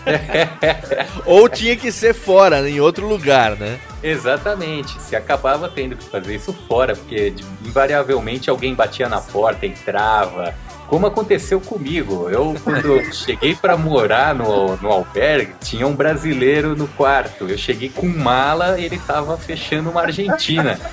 Ou 1.25 1.49
tinha 1.49 1.77
que 1.77 1.91
ser 1.91 2.15
fora, 2.15 2.63
né, 2.63 2.71
em 2.71 2.81
outro 2.81 3.07
lugar, 3.07 3.57
né? 3.57 3.79
Exatamente. 4.03 5.01
Se 5.03 5.17
acabava 5.17 5.69
tendo 5.69 5.97
que 5.97 6.05
fazer 6.05 6.35
isso 6.35 6.53
fora, 6.69 6.95
porque 6.95 7.35
invariavelmente 7.65 8.51
alguém 8.51 8.75
batia 8.75 9.09
na 9.09 9.21
porta, 9.21 9.67
entrava. 9.67 10.55
Como 10.89 11.07
aconteceu 11.07 11.61
comigo. 11.61 12.29
Eu, 12.31 12.55
quando 12.63 13.03
cheguei 13.13 13.55
para 13.55 13.77
morar 13.77 14.35
no, 14.35 14.77
no 14.77 14.91
albergue, 14.91 15.55
tinha 15.61 15.87
um 15.87 15.95
brasileiro 15.95 16.77
no 16.77 16.87
quarto. 16.89 17.49
Eu 17.49 17.59
cheguei 17.59 17.89
com 17.89 18.07
mala 18.07 18.79
e 18.79 18.85
ele 18.85 18.99
tava 18.99 19.37
fechando 19.37 19.91
uma 19.91 20.03
Argentina. 20.03 20.79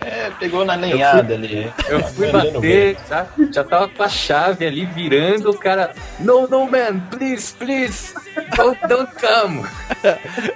É, 0.00 0.30
pegou 0.38 0.64
na 0.64 0.74
lenhada 0.74 1.34
ali. 1.34 1.70
Eu 1.86 2.02
fui 2.02 2.32
bater, 2.32 2.96
já, 3.08 3.26
já 3.52 3.62
tava 3.62 3.88
com 3.88 4.02
a 4.02 4.08
chave 4.08 4.66
ali 4.66 4.86
virando, 4.86 5.50
o 5.50 5.58
cara. 5.58 5.92
No, 6.18 6.48
no, 6.48 6.64
man, 6.64 6.98
please, 7.10 7.54
please, 7.54 8.14
don't, 8.56 8.78
don't 8.88 9.10
come. 9.14 9.62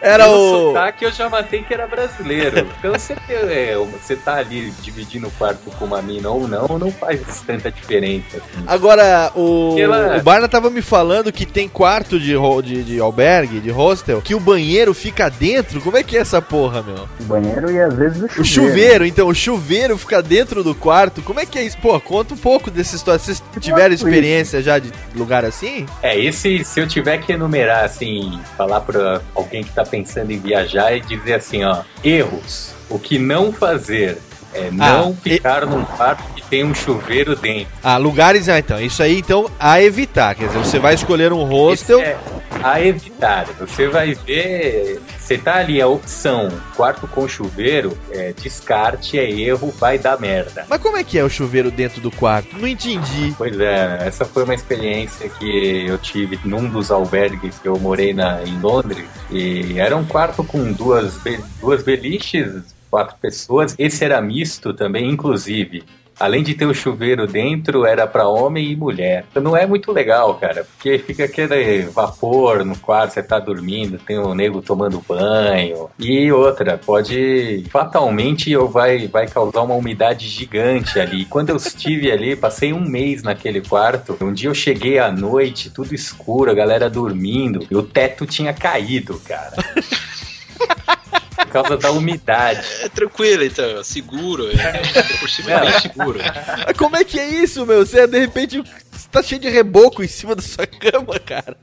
Era 0.00 0.28
o- 0.28 0.68
sotaque 0.68 1.04
eu 1.04 1.12
já 1.12 1.28
matei 1.28 1.62
que 1.62 1.72
era 1.74 1.86
brasileiro. 1.86 2.68
Então 2.78 2.92
você, 2.92 3.16
é, 3.28 3.74
você 3.76 4.16
tá 4.16 4.34
ali 4.36 4.70
dividindo 4.82 5.26
o 5.28 5.30
quarto 5.32 5.70
com 5.78 5.84
uma 5.84 6.00
mina 6.02 6.30
ou 6.30 6.46
não, 6.48 6.66
não 6.78 6.90
faz 6.90 7.20
tanta 7.46 7.70
diferença. 7.70 8.36
assim. 8.38 8.64
Agora, 8.66 9.30
o, 9.34 9.76
Ela- 9.78 10.16
o 10.18 10.22
Barna 10.22 10.48
tava 10.48 10.70
me 10.70 10.82
falando 10.82 11.32
que 11.32 11.46
tem 11.46 11.68
quarto 11.68 12.18
de, 12.18 12.34
de, 12.62 12.82
de 12.84 13.00
albergue, 13.00 13.60
de 13.60 13.70
hostel, 13.70 14.20
que 14.22 14.34
o 14.34 14.40
banheiro 14.40 14.92
fica 14.94 15.28
dentro. 15.28 15.80
Como 15.80 15.96
é 15.96 16.02
que 16.02 16.16
é 16.16 16.20
essa 16.20 16.40
porra, 16.42 16.82
meu? 16.82 17.08
O 17.20 17.24
banheiro 17.24 17.70
e 17.70 17.80
às 17.80 17.94
vezes 17.94 18.22
o 18.22 18.28
chuveiro. 18.28 18.42
O 18.42 18.44
chuveiro, 18.44 19.06
então, 19.06 19.28
o 19.28 19.34
chuveiro 19.34 19.98
fica 19.98 20.22
dentro 20.22 20.62
do 20.62 20.74
quarto. 20.74 21.22
Como 21.22 21.40
é 21.40 21.46
que 21.46 21.58
é 21.58 21.62
isso? 21.64 21.78
Pô, 21.78 21.98
conta 22.00 22.34
um 22.34 22.36
pouco 22.36 22.70
dessa 22.70 22.96
história. 22.96 23.18
Vocês 23.18 23.42
tiveram 23.60 23.94
experiência 23.94 24.62
já 24.62 24.78
de 24.78 24.90
lugar 25.14 25.44
assim? 25.44 25.86
É, 26.02 26.18
esse, 26.18 26.64
se 26.64 26.80
eu 26.80 26.86
tiver 26.86 27.18
que 27.18 27.32
enumerar, 27.32 27.81
assim, 27.84 28.40
falar 28.56 28.80
pra 28.80 29.20
alguém 29.34 29.62
que 29.62 29.72
tá 29.72 29.84
pensando 29.84 30.30
em 30.30 30.38
viajar 30.38 30.94
e 30.96 31.00
dizer 31.00 31.34
assim, 31.34 31.64
ó, 31.64 31.82
erros, 32.02 32.74
o 32.88 32.98
que 32.98 33.18
não 33.18 33.52
fazer 33.52 34.18
é 34.54 34.70
não 34.70 35.14
ficar 35.14 35.66
num 35.66 35.84
quarto 35.84 36.22
que 36.34 36.42
tem 36.42 36.64
um 36.64 36.74
chuveiro 36.74 37.34
dentro. 37.34 37.72
Ah, 37.82 37.96
lugares, 37.96 38.48
ah, 38.48 38.58
então. 38.58 38.80
Isso 38.80 39.02
aí, 39.02 39.18
então, 39.18 39.50
a 39.58 39.82
evitar. 39.82 40.34
Quer 40.34 40.48
dizer, 40.48 40.58
você 40.58 40.78
vai 40.78 40.94
escolher 40.94 41.32
um 41.32 41.44
hostel. 41.44 42.00
É 42.00 42.16
a 42.62 42.80
evitar. 42.80 43.46
Você 43.58 43.88
vai 43.88 44.14
ver, 44.14 45.00
você 45.18 45.38
tá 45.38 45.56
ali 45.56 45.80
a 45.80 45.86
opção 45.86 46.48
quarto 46.76 47.06
com 47.06 47.26
chuveiro, 47.28 47.96
é, 48.10 48.32
descarte, 48.32 49.18
é 49.18 49.30
erro, 49.30 49.72
vai 49.78 49.98
dar 49.98 50.20
merda. 50.20 50.66
Mas 50.68 50.80
como 50.80 50.96
é 50.96 51.04
que 51.04 51.18
é 51.18 51.24
o 51.24 51.28
chuveiro 51.28 51.70
dentro 51.70 52.00
do 52.00 52.10
quarto? 52.10 52.56
Não 52.56 52.68
entendi. 52.68 53.34
Pois 53.36 53.58
é, 53.58 53.98
essa 54.06 54.24
foi 54.24 54.44
uma 54.44 54.54
experiência 54.54 55.28
que 55.28 55.86
eu 55.86 55.98
tive 55.98 56.38
num 56.44 56.68
dos 56.68 56.90
albergues 56.90 57.58
que 57.58 57.68
eu 57.68 57.78
morei 57.78 58.12
na, 58.12 58.42
em 58.42 58.58
Londres. 58.60 59.06
E 59.30 59.78
era 59.78 59.96
um 59.96 60.04
quarto 60.04 60.44
com 60.44 60.72
duas, 60.72 61.18
duas 61.60 61.82
beliches, 61.82 62.74
quatro 62.90 63.16
pessoas. 63.20 63.74
Esse 63.78 64.04
era 64.04 64.20
misto 64.20 64.74
também, 64.74 65.08
inclusive. 65.10 65.84
Além 66.22 66.44
de 66.44 66.54
ter 66.54 66.66
o 66.66 66.72
chuveiro 66.72 67.26
dentro, 67.26 67.84
era 67.84 68.06
para 68.06 68.28
homem 68.28 68.70
e 68.70 68.76
mulher. 68.76 69.24
Não 69.34 69.56
é 69.56 69.66
muito 69.66 69.90
legal, 69.90 70.36
cara, 70.36 70.64
porque 70.64 70.96
fica 70.96 71.24
aquele 71.24 71.82
vapor 71.86 72.64
no 72.64 72.78
quarto, 72.78 73.14
você 73.14 73.22
tá 73.24 73.40
dormindo, 73.40 73.98
tem 73.98 74.20
o 74.20 74.32
nego 74.32 74.62
tomando 74.62 75.02
banho. 75.08 75.90
E 75.98 76.30
outra, 76.30 76.78
pode 76.78 77.64
fatalmente 77.70 78.56
ou 78.56 78.68
vai, 78.68 79.08
vai 79.08 79.26
causar 79.26 79.62
uma 79.62 79.74
umidade 79.74 80.28
gigante 80.28 81.00
ali. 81.00 81.24
Quando 81.24 81.50
eu 81.50 81.56
estive 81.56 82.12
ali, 82.12 82.36
passei 82.36 82.72
um 82.72 82.88
mês 82.88 83.24
naquele 83.24 83.60
quarto. 83.60 84.16
Um 84.20 84.32
dia 84.32 84.48
eu 84.48 84.54
cheguei 84.54 85.00
à 85.00 85.10
noite, 85.10 85.70
tudo 85.70 85.92
escuro, 85.92 86.52
a 86.52 86.54
galera 86.54 86.88
dormindo, 86.88 87.66
e 87.68 87.74
o 87.74 87.82
teto 87.82 88.26
tinha 88.26 88.52
caído, 88.52 89.20
cara. 89.26 89.56
Por 91.34 91.46
causa 91.46 91.76
da 91.76 91.90
umidade. 91.90 92.66
É 92.80 92.88
tranquilo, 92.88 93.44
então, 93.44 93.82
seguro. 93.82 94.48
É, 94.50 95.18
por 95.18 95.28
cima 95.28 95.52
é 95.52 95.60
bem 95.60 95.80
seguro. 95.80 96.18
Mas 96.66 96.76
como 96.76 96.96
é 96.96 97.04
que 97.04 97.18
é 97.18 97.28
isso, 97.28 97.66
meu? 97.66 97.84
Você, 97.84 98.06
de 98.06 98.18
repente, 98.18 98.62
tá 99.10 99.22
cheio 99.22 99.40
de 99.40 99.48
reboco 99.48 100.02
em 100.02 100.08
cima 100.08 100.34
da 100.34 100.42
sua 100.42 100.66
cama, 100.66 101.18
cara. 101.18 101.56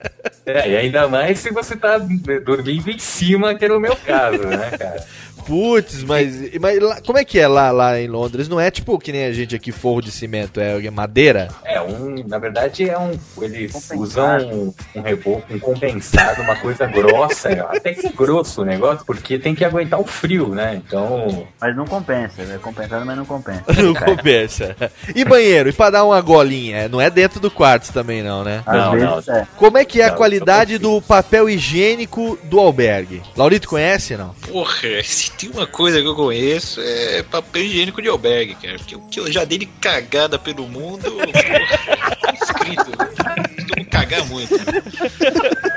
É, 0.45 0.69
e 0.71 0.77
ainda 0.77 1.07
mais 1.07 1.39
se 1.39 1.51
você 1.51 1.75
tá 1.75 1.97
dormindo 2.45 2.89
em 2.89 2.99
cima, 2.99 3.55
que 3.55 3.65
era 3.65 3.75
o 3.75 3.79
meu 3.79 3.95
caso, 3.95 4.43
né, 4.43 4.71
cara? 4.77 5.05
Putz, 5.49 6.03
mas, 6.03 6.57
mas 6.61 6.79
lá- 6.79 7.01
como 7.03 7.17
é 7.17 7.25
que 7.25 7.39
é 7.39 7.47
lá, 7.47 7.71
lá 7.71 7.99
em 7.99 8.07
Londres? 8.07 8.47
Não 8.47 8.59
é 8.59 8.69
tipo 8.69 8.99
que 8.99 9.11
nem 9.11 9.25
a 9.25 9.33
gente 9.33 9.55
aqui, 9.55 9.71
forro 9.71 9.99
de 10.01 10.11
cimento, 10.11 10.59
é 10.61 10.89
madeira? 10.91 11.47
É, 11.65 11.81
um, 11.81 12.23
na 12.27 12.37
verdade 12.37 12.87
é 12.87 12.97
um. 12.97 13.11
Eles 13.41 13.89
usam 13.95 14.37
um, 14.47 14.73
um 14.95 15.01
reboco, 15.01 15.51
um 15.51 15.57
compensado, 15.59 16.41
uma 16.43 16.55
coisa 16.55 16.85
grossa, 16.85 17.49
até 17.71 17.93
que 17.95 18.09
grosso 18.09 18.61
o 18.61 18.65
negócio, 18.65 19.03
porque 19.05 19.39
tem 19.39 19.55
que 19.55 19.65
aguentar 19.65 19.99
o 19.99 20.05
frio, 20.05 20.49
né? 20.49 20.75
Então. 20.85 21.47
Mas 21.59 21.75
não 21.75 21.85
compensa, 21.85 22.43
é 22.43 22.57
compensado, 22.59 23.03
mas 23.05 23.17
não 23.17 23.25
compensa. 23.25 23.63
Não 23.81 23.93
compensa. 23.95 24.75
E 25.15 25.23
banheiro? 25.25 25.69
E 25.69 25.73
pra 25.73 25.89
dar 25.89 26.03
uma 26.05 26.19
golinha? 26.21 26.87
Não 26.89 26.99
é 27.01 27.09
dentro 27.09 27.39
do 27.39 27.49
quarto 27.49 27.91
também, 27.91 28.21
não, 28.21 28.43
né? 28.43 28.61
Às 28.65 28.75
Não, 28.75 28.91
vezes 28.91 29.27
não. 29.27 29.35
é. 29.35 29.47
Como 29.57 29.77
é 29.77 29.85
que 29.85 30.01
é 30.01 30.05
a 30.05 30.09
Não, 30.09 30.15
qualidade 30.17 30.77
do 30.77 31.01
papel 31.01 31.49
higiênico 31.49 32.37
do 32.43 32.59
albergue? 32.59 33.21
Laurito 33.35 33.67
conhece, 33.67 34.15
não? 34.17 34.35
Porra, 34.51 35.01
se 35.03 35.31
tem 35.39 35.49
uma 35.49 35.65
coisa 35.65 36.01
que 36.01 36.07
eu 36.07 36.15
conheço 36.15 36.81
é 36.81 37.23
papel 37.23 37.63
higiênico 37.63 38.01
de 38.01 38.09
albergue, 38.09 38.55
cara. 38.55 38.77
Porque 38.77 38.95
o 38.95 38.99
que 38.99 39.21
eu 39.21 39.31
já 39.31 39.45
dei 39.45 39.57
de 39.57 39.65
cagada 39.65 40.37
pelo 40.37 40.67
mundo, 40.67 41.05
escrito. 42.43 42.91
Eu 42.91 43.75
vou 43.77 43.85
cagar 43.89 44.25
muito. 44.25 44.53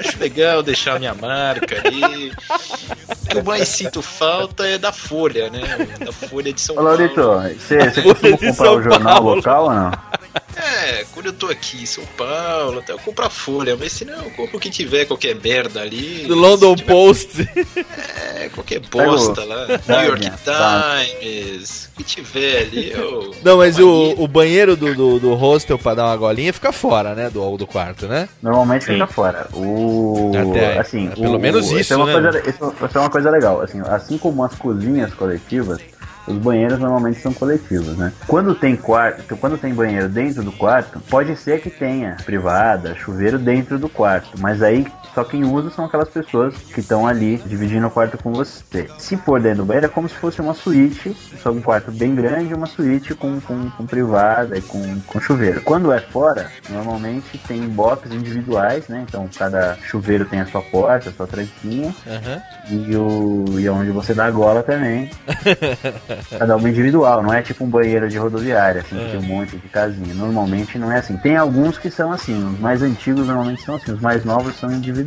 Acho 0.07 0.19
legal 0.19 0.63
deixar 0.63 0.99
minha 0.99 1.15
marca 1.15 1.81
ali. 1.85 2.31
O 2.31 3.29
que 3.29 3.39
eu 3.39 3.45
mais 3.45 3.69
sinto 3.69 4.03
falta 4.03 4.67
é 4.67 4.79
da 4.79 4.93
folha, 4.93 5.49
né? 5.49 5.63
Da 5.99 6.13
folha 6.13 6.53
de 6.53 6.61
São 6.61 6.75
Ô, 6.75 6.79
Paulo. 6.79 6.91
Laurito, 6.91 7.23
você 7.59 7.91
você 7.91 8.03
costuma 8.03 8.39
comprar 8.39 8.73
o 8.73 8.83
jornal 8.83 9.23
local 9.23 9.65
ou 9.65 9.75
não? 9.75 9.93
É, 10.57 11.05
quando 11.13 11.27
eu 11.27 11.33
tô 11.33 11.47
aqui 11.47 11.83
em 11.83 11.87
São 11.87 12.05
Paulo, 12.17 12.81
até 12.81 12.93
eu 12.93 12.99
compro 12.99 13.25
a 13.25 13.31
folha, 13.31 13.77
mas 13.77 13.93
se 13.93 14.05
não, 14.05 14.23
eu 14.23 14.31
compro 14.33 14.59
o 14.59 14.61
que 14.61 14.71
tiver, 14.71 15.07
qualquer 15.07 15.35
merda 15.35 15.81
ali. 15.81 16.25
Do 16.27 16.35
London 16.35 16.77
Post. 16.77 17.49
É, 18.35 18.49
qualquer 18.51 18.81
bosta 18.81 19.45
lá. 19.45 19.67
New 19.67 20.09
York 20.09 20.31
tá. 20.45 20.99
Times, 21.21 21.91
o 21.93 21.97
que 21.97 22.05
tiver 22.05 22.63
ali, 22.63 22.91
eu. 22.91 23.35
Não, 23.43 23.57
mas 23.59 23.79
o, 23.79 24.15
o 24.19 24.29
banheiro 24.29 24.77
do, 24.77 24.95
do, 24.95 25.19
do 25.19 25.35
hostel 25.35 25.79
pra 25.79 25.95
dar 25.95 26.07
uma 26.07 26.17
golinha 26.17 26.53
fica 26.53 26.73
fora, 26.73 27.15
né? 27.15 27.31
Do, 27.31 27.57
do 27.57 27.67
quarto, 27.67 28.07
né? 28.07 28.29
Normalmente 28.43 28.85
fica 28.87 29.07
fora. 29.07 29.49
O 29.53 29.92
Até- 30.51 30.79
assim, 30.79 31.09
pelo 31.09 31.37
o- 31.37 31.41
menos 31.41 31.67
isso 31.67 31.77
isso, 31.81 31.93
é 31.95 31.97
uma 31.97 32.07
né? 32.07 32.13
coisa, 32.13 32.39
isso, 32.49 32.75
isso 32.87 32.99
é 32.99 33.01
uma 33.01 33.11
coisa 33.11 33.31
legal. 33.31 33.61
Assim, 33.61 33.81
assim 33.87 34.19
como 34.19 34.45
as 34.45 34.55
cozinhas 34.55 35.13
coletivas, 35.15 35.81
os 36.27 36.37
banheiros 36.39 36.79
normalmente 36.79 37.21
são 37.21 37.33
coletivos, 37.33 37.97
né? 37.97 38.13
Quando 38.29 38.55
tem 38.55 38.77
quarto, 38.77 39.37
quando 39.37 39.59
tem 39.59 39.75
banheiro 39.75 40.09
dentro 40.09 40.43
do 40.43 40.53
quarto, 40.53 41.01
pode 41.11 41.35
ser 41.37 41.61
que 41.61 41.69
tenha 41.71 42.17
privada, 42.25 42.95
chuveiro 42.95 43.39
dentro 43.39 43.79
do 43.79 43.89
quarto, 43.89 44.31
mas 44.39 44.63
aí 44.63 44.87
só 45.15 45.25
quem 45.25 45.45
usa 45.45 45.71
são 45.71 45.85
aquelas 45.85 46.09
pessoas 46.09 46.55
que 46.57 46.81
estão 46.81 47.07
ali 47.07 47.37
dividindo 47.47 47.87
o 47.87 47.91
quarto 47.91 48.17
com 48.19 48.33
você. 48.33 48.89
Se 48.99 49.17
for 49.17 49.41
dentro 49.41 49.59
do 49.59 49.65
banheiro, 49.67 49.87
é 49.87 49.89
como 49.89 50.09
se 50.09 50.15
fosse 50.15 50.41
uma 50.41 50.55
suíte, 50.55 51.15
só 51.43 51.51
um 51.51 51.61
quarto 51.61 51.91
bem 51.93 52.15
grande, 52.15 52.55
uma 52.55 52.67
suíte 52.67 53.15
com, 53.15 53.41
com, 53.41 53.71
com 53.71 53.87
privada 53.87 54.57
e 54.57 54.63
com, 54.63 55.01
com 55.07 55.21
chuveiro. 55.21 55.61
Quando 55.63 55.93
é 55.93 56.01
fora, 56.01 56.51
normalmente 56.71 57.37
tem 57.47 57.61
boxes 57.69 58.13
individuais, 58.13 58.89
né? 58.89 59.05
Então 59.07 59.29
cada 59.37 59.77
chuveiro 59.83 60.25
tem 60.25 60.41
a 60.41 60.47
sua 60.47 60.63
porta, 60.63 61.11
a 61.11 61.13
sua 61.13 61.27
tranquinha. 61.27 61.95
E, 62.71 62.97
o, 62.97 63.45
e 63.59 63.69
onde 63.69 63.91
você 63.91 64.15
dá 64.15 64.27
a 64.27 64.31
gola 64.31 64.63
também. 64.63 65.11
Cada 66.39 66.57
uma 66.57 66.69
individual, 66.69 67.23
não 67.23 67.33
é 67.33 67.43
tipo 67.43 67.65
um 67.65 67.69
banheiro 67.69 68.09
de 68.09 68.17
rodoviária, 68.19 68.81
assim, 68.81 68.97
que 68.97 69.03
É. 69.05 69.09
tem 69.11 69.19
um 69.21 69.23
monte 69.37 69.57
de 69.57 69.69
casinha. 69.69 70.15
Normalmente 70.15 70.79
não 70.79 70.91
é 70.91 70.99
assim. 70.99 71.17
Tem 71.17 71.37
alguns 71.37 71.77
que 71.79 71.91
são 71.91 72.13
assim, 72.13 72.35
os 72.55 72.59
mais 72.59 72.83
antigos 72.83 73.27
normalmente 73.27 73.63
são 73.63 73.75
assim, 73.75 73.93
os 73.93 74.01
mais 74.01 74.25
novos 74.25 74.55
são 74.57 74.71
individuais. 74.73 75.02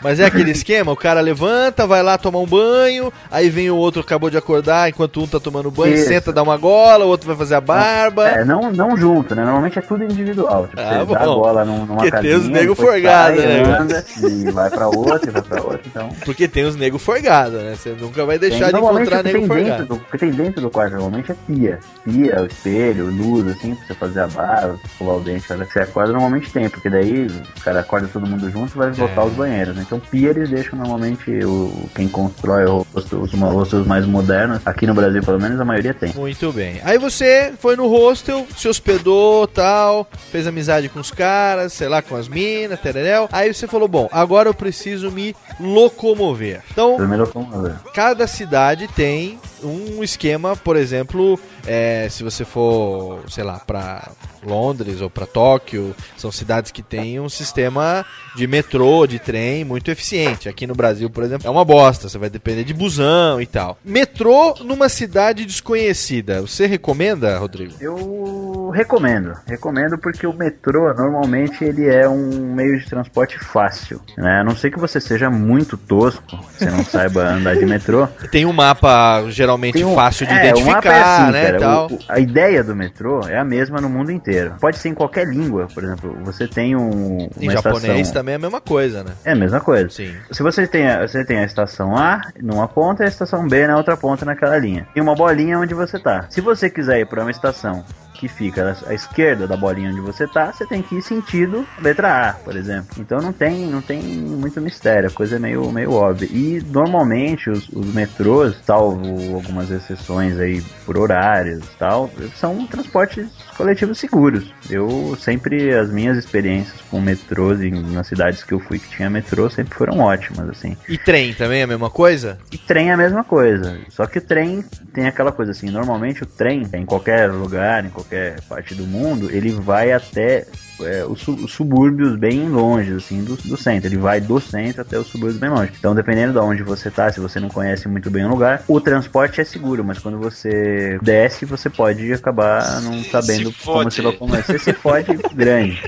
Mas 0.00 0.20
é 0.20 0.26
aquele 0.26 0.50
esquema, 0.52 0.92
o 0.92 0.96
cara 0.96 1.20
levanta, 1.20 1.86
vai 1.86 2.02
lá 2.02 2.16
tomar 2.16 2.38
um 2.38 2.46
banho, 2.46 3.12
aí 3.30 3.50
vem 3.50 3.68
o 3.70 3.76
outro 3.76 4.00
acabou 4.00 4.30
de 4.30 4.36
acordar, 4.36 4.88
enquanto 4.88 5.20
um 5.22 5.26
tá 5.26 5.40
tomando 5.40 5.70
banho, 5.70 5.94
Isso. 5.94 6.06
senta, 6.08 6.32
dá 6.32 6.42
uma 6.42 6.56
gola, 6.56 7.04
o 7.04 7.08
outro 7.08 7.26
vai 7.26 7.36
fazer 7.36 7.56
a 7.56 7.60
barba. 7.60 8.28
É, 8.28 8.44
não, 8.44 8.70
não 8.70 8.96
junto, 8.96 9.34
né? 9.34 9.42
Normalmente 9.42 9.78
é 9.78 9.82
tudo 9.82 10.04
individual. 10.04 10.68
Tipo, 10.68 10.80
Ah, 10.80 11.04
você 11.04 11.14
dá 11.14 11.20
a 11.20 11.26
bom. 11.26 11.64
num- 11.64 11.78
numa 11.86 11.96
Porque 11.96 12.10
tem 12.10 12.20
casinha, 12.22 12.36
os 12.38 12.48
nego 12.48 12.74
forgado, 12.74 13.36
sai, 13.36 13.46
né, 13.46 13.62
anda, 13.80 14.04
e 14.28 14.50
vai 14.52 14.70
pra 14.70 14.86
outra, 14.88 15.28
e 15.28 15.32
vai 15.32 15.42
pra 15.42 15.62
outra, 15.62 15.80
então... 15.84 16.08
Porque 16.24 16.46
tem 16.46 16.64
os 16.64 16.76
nego 16.76 16.98
forgado, 16.98 17.56
né? 17.58 17.74
Você 17.76 17.90
nunca 18.00 18.24
vai 18.24 18.38
deixar 18.38 18.66
Tem, 18.70 18.74
de 18.74 18.86
encontrar 18.86 19.18
que 19.24 19.32
nego 19.32 19.38
tem 19.38 19.46
forgado. 19.48 19.84
do, 19.86 19.94
o 19.96 19.98
que 19.98 20.18
tem 20.18 20.28
tem 20.28 20.44
dentro 20.44 20.60
do 20.60 20.68
quarto 20.70 20.92
normalmente 20.92 21.32
é 21.32 21.36
pia. 21.46 21.78
Pia, 22.04 22.42
o 22.42 22.46
espelho, 22.46 23.06
luz, 23.06 23.46
assim, 23.48 23.74
pra 23.74 23.86
você 23.86 23.94
fazer 23.94 24.20
a 24.20 24.26
barra, 24.26 24.74
escovar 24.84 25.16
o 25.16 25.20
dente, 25.20 25.50
hora 25.52 25.64
que 25.64 25.72
você 25.72 25.80
acorda 25.80 26.12
normalmente 26.12 26.52
tem, 26.52 26.68
porque 26.68 26.90
daí 26.90 27.26
o 27.56 27.60
cara 27.62 27.80
acorda 27.80 28.08
todo 28.12 28.26
mundo 28.26 28.50
junto 28.50 28.74
e 28.74 28.78
vai 28.78 28.90
voltar 28.90 29.17
os 29.24 29.32
banheiros. 29.32 29.74
né? 29.74 29.82
Então 29.86 30.00
pia 30.00 30.30
eles 30.30 30.50
deixam 30.50 30.78
normalmente 30.78 31.30
o, 31.44 31.88
quem 31.94 32.08
constrói 32.08 32.64
os, 32.64 32.86
os, 32.94 33.32
os, 33.32 33.72
os 33.72 33.86
mais 33.86 34.06
modernos, 34.06 34.60
aqui 34.64 34.86
no 34.86 34.94
Brasil 34.94 35.22
pelo 35.22 35.40
menos 35.40 35.60
a 35.60 35.64
maioria 35.64 35.94
tem. 35.94 36.12
Muito 36.14 36.52
bem. 36.52 36.80
Aí 36.84 36.98
você 36.98 37.52
foi 37.58 37.76
no 37.76 37.88
hostel, 37.88 38.46
se 38.56 38.68
hospedou, 38.68 39.46
tal, 39.46 40.06
fez 40.30 40.46
amizade 40.46 40.88
com 40.88 41.00
os 41.00 41.10
caras, 41.10 41.72
sei 41.72 41.88
lá, 41.88 42.02
com 42.02 42.16
as 42.16 42.28
minas, 42.28 42.80
tereréu. 42.80 43.28
Aí 43.32 43.52
você 43.52 43.66
falou, 43.66 43.88
bom, 43.88 44.08
agora 44.12 44.48
eu 44.48 44.54
preciso 44.54 45.10
me 45.10 45.34
locomover. 45.60 46.62
Então, 46.70 46.96
locomover. 46.98 47.74
cada 47.94 48.26
cidade 48.26 48.88
tem 48.88 49.38
um 49.62 50.02
esquema, 50.02 50.56
por 50.56 50.76
exemplo, 50.76 51.38
é, 51.66 52.08
se 52.10 52.22
você 52.22 52.44
for, 52.44 53.20
sei 53.28 53.44
lá, 53.44 53.58
pra 53.58 54.10
Londres 54.42 55.00
ou 55.00 55.10
pra 55.10 55.26
Tóquio, 55.26 55.94
são 56.16 56.30
cidades 56.30 56.70
que 56.70 56.82
têm 56.82 57.20
um 57.20 57.28
sistema 57.28 58.04
de 58.36 58.46
metrô, 58.46 59.06
de 59.06 59.18
trem 59.18 59.64
muito 59.64 59.90
eficiente. 59.90 60.48
Aqui 60.48 60.66
no 60.66 60.74
Brasil, 60.74 61.10
por 61.10 61.24
exemplo, 61.24 61.46
é 61.46 61.50
uma 61.50 61.64
bosta, 61.64 62.08
você 62.08 62.18
vai 62.18 62.30
depender 62.30 62.64
de 62.64 62.74
busão 62.74 63.40
e 63.40 63.46
tal. 63.46 63.78
Metrô 63.84 64.54
numa 64.60 64.88
cidade 64.88 65.44
desconhecida, 65.44 66.40
você 66.40 66.66
recomenda, 66.66 67.38
Rodrigo? 67.38 67.74
Eu 67.80 68.70
recomendo, 68.74 69.34
recomendo 69.46 69.98
porque 69.98 70.26
o 70.26 70.32
metrô 70.32 70.92
normalmente 70.94 71.64
ele 71.64 71.86
é 71.86 72.08
um 72.08 72.54
meio 72.54 72.78
de 72.78 72.86
transporte 72.86 73.38
fácil, 73.38 74.00
né? 74.16 74.40
A 74.40 74.44
não 74.44 74.54
ser 74.54 74.70
que 74.70 74.78
você 74.78 75.00
seja 75.00 75.30
muito 75.30 75.76
tosco, 75.76 76.38
você 76.52 76.66
não 76.66 76.84
saiba 76.84 77.28
andar 77.30 77.56
de 77.56 77.66
metrô. 77.66 78.06
Tem 78.30 78.44
um 78.44 78.52
mapa 78.52 79.22
geralmente 79.48 79.84
um- 79.84 79.94
fácil 79.94 80.26
de 80.26 80.32
é, 80.34 80.48
identificar, 80.48 81.22
assim, 81.22 81.32
né, 81.32 81.44
cara, 81.46 81.58
tal. 81.58 81.86
o- 81.90 81.94
o- 81.94 81.98
a 82.08 82.18
ideia 82.20 82.62
do 82.62 82.76
metrô 82.76 83.26
é 83.26 83.38
a 83.38 83.44
mesma 83.44 83.80
no 83.80 83.88
mundo 83.88 84.12
inteiro. 84.12 84.54
Pode 84.60 84.78
ser 84.78 84.88
em 84.90 84.94
qualquer 84.94 85.26
língua, 85.26 85.66
por 85.72 85.82
exemplo, 85.82 86.16
você 86.24 86.46
tem 86.46 86.76
um 86.76 87.28
Em 87.40 87.44
uma 87.48 87.52
japonês 87.52 87.84
estação... 88.00 88.12
também 88.14 88.32
é 88.34 88.36
a 88.36 88.38
mesma 88.38 88.60
coisa, 88.60 89.02
né? 89.02 89.10
É 89.24 89.32
a 89.32 89.36
mesma 89.36 89.60
coisa. 89.60 89.88
Sim. 89.88 90.12
Se 90.30 90.42
você 90.42 90.66
tem, 90.66 90.86
a, 90.88 91.06
você 91.06 91.24
tem 91.24 91.38
a 91.38 91.44
estação 91.44 91.96
A 91.96 92.20
numa 92.40 92.68
ponta 92.68 93.02
e 93.02 93.06
a 93.06 93.08
estação 93.08 93.46
B 93.48 93.66
na 93.66 93.76
outra 93.76 93.96
ponta 93.96 94.24
naquela 94.24 94.58
linha. 94.58 94.86
Tem 94.92 95.02
uma 95.02 95.14
bolinha 95.14 95.58
onde 95.58 95.74
você 95.74 95.98
tá. 95.98 96.26
Se 96.28 96.40
você 96.40 96.68
quiser 96.68 97.00
ir 97.00 97.06
para 97.06 97.22
uma 97.22 97.30
estação 97.30 97.84
que 98.18 98.26
fica 98.26 98.76
à 98.86 98.92
esquerda 98.92 99.46
da 99.46 99.56
bolinha 99.56 99.90
onde 99.90 100.00
você 100.00 100.26
tá, 100.26 100.52
você 100.52 100.66
tem 100.66 100.82
que 100.82 100.96
ir 100.96 101.02
sentido 101.02 101.64
letra 101.80 102.30
A, 102.30 102.32
por 102.32 102.56
exemplo. 102.56 102.96
Então 102.98 103.20
não 103.20 103.32
tem, 103.32 103.66
não 103.66 103.80
tem 103.80 104.02
muito 104.02 104.60
mistério, 104.60 105.08
a 105.08 105.12
coisa 105.12 105.36
é 105.36 105.38
meio, 105.38 105.70
meio 105.70 105.92
óbvia. 105.92 106.28
E 106.30 106.60
normalmente 106.66 107.48
os, 107.48 107.68
os 107.68 107.94
metrôs, 107.94 108.56
salvo 108.64 109.36
algumas 109.36 109.70
exceções 109.70 110.38
aí 110.38 110.60
por 110.84 110.98
horários 110.98 111.64
e 111.64 111.78
tal, 111.78 112.10
são 112.34 112.66
transportes 112.66 113.28
coletivos 113.56 113.98
seguros. 113.98 114.52
Eu 114.68 115.16
sempre, 115.20 115.72
as 115.74 115.90
minhas 115.90 116.16
experiências 116.16 116.80
com 116.90 117.00
metrôs 117.00 117.60
em, 117.60 117.70
nas 117.70 118.06
cidades 118.06 118.42
que 118.42 118.52
eu 118.52 118.60
fui 118.60 118.78
que 118.78 118.88
tinha 118.88 119.08
metrô 119.08 119.48
sempre 119.48 119.74
foram 119.74 119.98
ótimas, 119.98 120.48
assim. 120.48 120.76
E 120.88 120.98
trem 120.98 121.34
também 121.34 121.60
é 121.60 121.64
a 121.64 121.66
mesma 121.66 121.90
coisa? 121.90 122.38
E 122.50 122.58
trem 122.58 122.90
é 122.90 122.92
a 122.92 122.96
mesma 122.96 123.22
coisa. 123.22 123.78
Só 123.88 124.06
que 124.06 124.18
o 124.18 124.22
trem 124.22 124.64
tem 124.92 125.06
aquela 125.06 125.30
coisa 125.30 125.52
assim, 125.52 125.70
normalmente 125.70 126.22
o 126.22 126.26
trem, 126.26 126.62
em 126.72 126.84
qualquer 126.84 127.30
lugar, 127.30 127.84
em 127.84 127.90
qualquer 127.90 128.07
parte 128.48 128.74
do 128.74 128.86
mundo, 128.86 129.30
ele 129.30 129.50
vai 129.50 129.92
até 129.92 130.46
é, 130.80 131.04
os, 131.04 131.26
os 131.26 131.52
subúrbios 131.52 132.16
bem 132.16 132.48
longe, 132.48 132.92
assim, 132.92 133.22
do, 133.22 133.36
do 133.36 133.56
centro. 133.56 133.88
Ele 133.88 133.96
vai 133.96 134.20
do 134.20 134.40
centro 134.40 134.82
até 134.82 134.98
os 134.98 135.06
subúrbios 135.06 135.38
bem 135.38 135.50
longe. 135.50 135.72
Então, 135.78 135.94
dependendo 135.94 136.32
de 136.32 136.38
onde 136.38 136.62
você 136.62 136.90
tá, 136.90 137.10
se 137.12 137.20
você 137.20 137.40
não 137.40 137.48
conhece 137.48 137.88
muito 137.88 138.10
bem 138.10 138.24
o 138.24 138.28
lugar, 138.28 138.62
o 138.66 138.80
transporte 138.80 139.40
é 139.40 139.44
seguro, 139.44 139.84
mas 139.84 139.98
quando 139.98 140.18
você 140.18 140.98
desce, 141.02 141.44
você 141.44 141.68
pode 141.68 142.12
acabar 142.12 142.80
não 142.82 143.02
sabendo 143.04 143.52
como 143.64 143.82
fode. 143.82 143.94
se 143.94 144.02
locomover. 144.02 144.44
Você 144.44 144.58
se 144.58 144.72
fode 144.72 145.18
grande. 145.34 145.80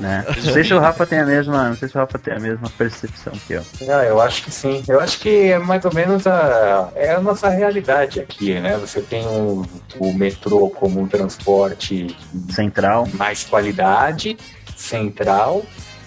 Né? 0.00 0.24
Não 0.26 0.52
sei 0.52 0.64
se 0.64 0.74
o 0.74 0.78
Rafa 0.78 1.06
tem 1.06 1.20
a 1.20 1.26
mesma, 1.26 1.68
não 1.68 1.76
sei 1.76 1.88
se 1.88 1.96
o 1.96 1.98
Rafa 1.98 2.18
tem 2.18 2.34
a 2.34 2.40
mesma 2.40 2.68
percepção 2.70 3.32
que 3.46 3.54
eu. 3.54 3.62
Não, 3.82 4.02
eu 4.02 4.20
acho 4.20 4.44
que 4.44 4.50
sim. 4.50 4.82
Eu 4.88 5.00
acho 5.00 5.20
que 5.20 5.52
é 5.52 5.58
mais 5.58 5.84
ou 5.84 5.94
menos 5.94 6.26
a, 6.26 6.90
é 6.94 7.14
a 7.14 7.20
nossa 7.20 7.48
realidade 7.48 8.20
aqui, 8.20 8.58
né? 8.58 8.76
Você 8.78 9.00
tem 9.00 9.24
o, 9.26 9.64
o 9.98 10.12
metrô 10.12 10.70
como 10.70 11.00
um 11.00 11.06
transporte 11.06 12.16
central, 12.50 13.06
mais 13.14 13.44
qualidade, 13.52 14.38
central, 14.74 15.62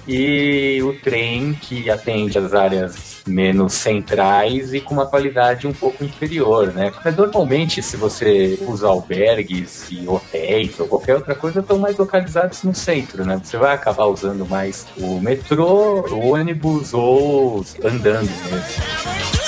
e 0.07 0.81
o 0.83 0.93
trem 0.99 1.53
que 1.53 1.89
atende 1.89 2.37
as 2.37 2.53
áreas 2.53 3.23
menos 3.27 3.73
centrais 3.73 4.73
e 4.73 4.79
com 4.79 4.93
uma 4.95 5.05
qualidade 5.05 5.67
um 5.67 5.73
pouco 5.73 6.03
inferior, 6.03 6.73
né? 6.73 6.91
Mas 7.03 7.15
normalmente, 7.15 7.81
se 7.81 7.97
você 7.97 8.57
usa 8.67 8.87
albergues 8.87 9.87
e 9.91 10.07
hotéis 10.07 10.79
ou 10.79 10.87
qualquer 10.87 11.15
outra 11.15 11.35
coisa, 11.35 11.59
estão 11.59 11.77
mais 11.77 11.97
localizados 11.97 12.63
no 12.63 12.73
centro, 12.73 13.25
né? 13.25 13.39
Você 13.43 13.57
vai 13.57 13.73
acabar 13.73 14.05
usando 14.05 14.45
mais 14.47 14.87
o 14.97 15.19
metrô, 15.19 16.01
o 16.11 16.33
ônibus 16.33 16.93
ou 16.93 17.63
andando 17.83 18.29
mesmo. 18.43 19.44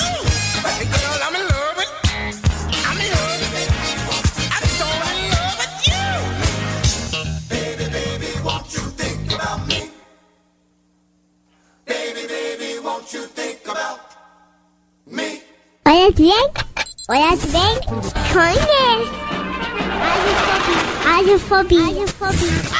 Bem, 16.16 16.32
olha 17.10 17.36
bem, 17.36 17.80
conhece. 18.32 19.12
Radiofobia. 21.04 21.82
Radiofobia. 21.82 22.78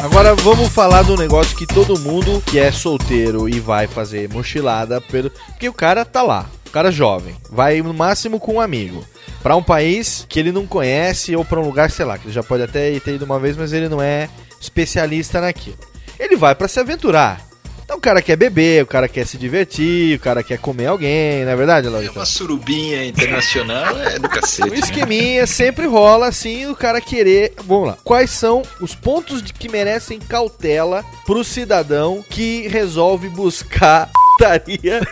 Agora 0.00 0.34
vamos 0.34 0.68
falar 0.70 1.02
do 1.02 1.16
negócio 1.16 1.56
que 1.56 1.66
todo 1.66 1.98
mundo 2.00 2.42
que 2.44 2.58
é 2.58 2.72
solteiro 2.72 3.48
e 3.48 3.60
vai 3.60 3.86
fazer 3.86 4.28
mochilada 4.28 5.00
pelo. 5.00 5.30
Porque 5.30 5.68
o 5.68 5.72
cara 5.72 6.04
tá 6.04 6.20
lá, 6.20 6.46
o 6.66 6.70
cara 6.70 6.90
jovem, 6.90 7.36
vai 7.48 7.80
no 7.80 7.94
máximo 7.94 8.40
com 8.40 8.54
um 8.54 8.60
amigo. 8.60 9.11
Pra 9.42 9.56
um 9.56 9.62
país 9.62 10.24
que 10.28 10.38
ele 10.38 10.52
não 10.52 10.66
conhece 10.66 11.34
ou 11.34 11.44
pra 11.44 11.60
um 11.60 11.64
lugar, 11.64 11.90
sei 11.90 12.04
lá, 12.04 12.16
que 12.16 12.26
ele 12.26 12.32
já 12.34 12.42
pode 12.42 12.62
até 12.62 12.98
ter 13.00 13.14
ido 13.14 13.24
uma 13.24 13.40
vez, 13.40 13.56
mas 13.56 13.72
ele 13.72 13.88
não 13.88 14.00
é 14.00 14.28
especialista 14.60 15.40
naquilo. 15.40 15.78
Ele 16.18 16.36
vai 16.36 16.54
pra 16.54 16.68
se 16.68 16.78
aventurar. 16.78 17.52
Então 17.84 17.98
o 17.98 18.00
cara 18.00 18.22
quer 18.22 18.36
beber, 18.36 18.84
o 18.84 18.86
cara 18.86 19.08
quer 19.08 19.26
se 19.26 19.36
divertir, 19.36 20.16
o 20.16 20.20
cara 20.20 20.42
quer 20.42 20.58
comer 20.58 20.86
alguém, 20.86 21.44
não 21.44 21.50
é 21.50 21.56
verdade, 21.56 21.88
Laurita? 21.88 22.12
Uma 22.12 22.24
surubinha 22.24 23.04
internacional 23.04 23.98
é 23.98 24.18
do 24.18 24.28
cacete. 24.28 24.70
O 24.70 24.74
esqueminha 24.74 25.46
sempre 25.46 25.86
rola 25.86 26.28
assim, 26.28 26.66
o 26.66 26.76
cara 26.76 27.00
querer. 27.00 27.52
Vamos 27.66 27.88
lá. 27.88 27.98
Quais 28.04 28.30
são 28.30 28.62
os 28.80 28.94
pontos 28.94 29.42
de 29.42 29.52
que 29.52 29.68
merecem 29.68 30.18
cautela 30.20 31.04
pro 31.26 31.44
cidadão 31.44 32.24
que 32.30 32.66
resolve 32.68 33.28
buscar 33.28 34.08
putaria 34.38 35.06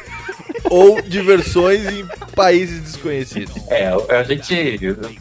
ou 0.70 1.02
diversões 1.02 1.84
em 1.86 2.06
países 2.34 2.80
desconhecidos? 2.80 3.54
É, 3.68 3.88
a 3.88 4.22
gente. 4.22 4.78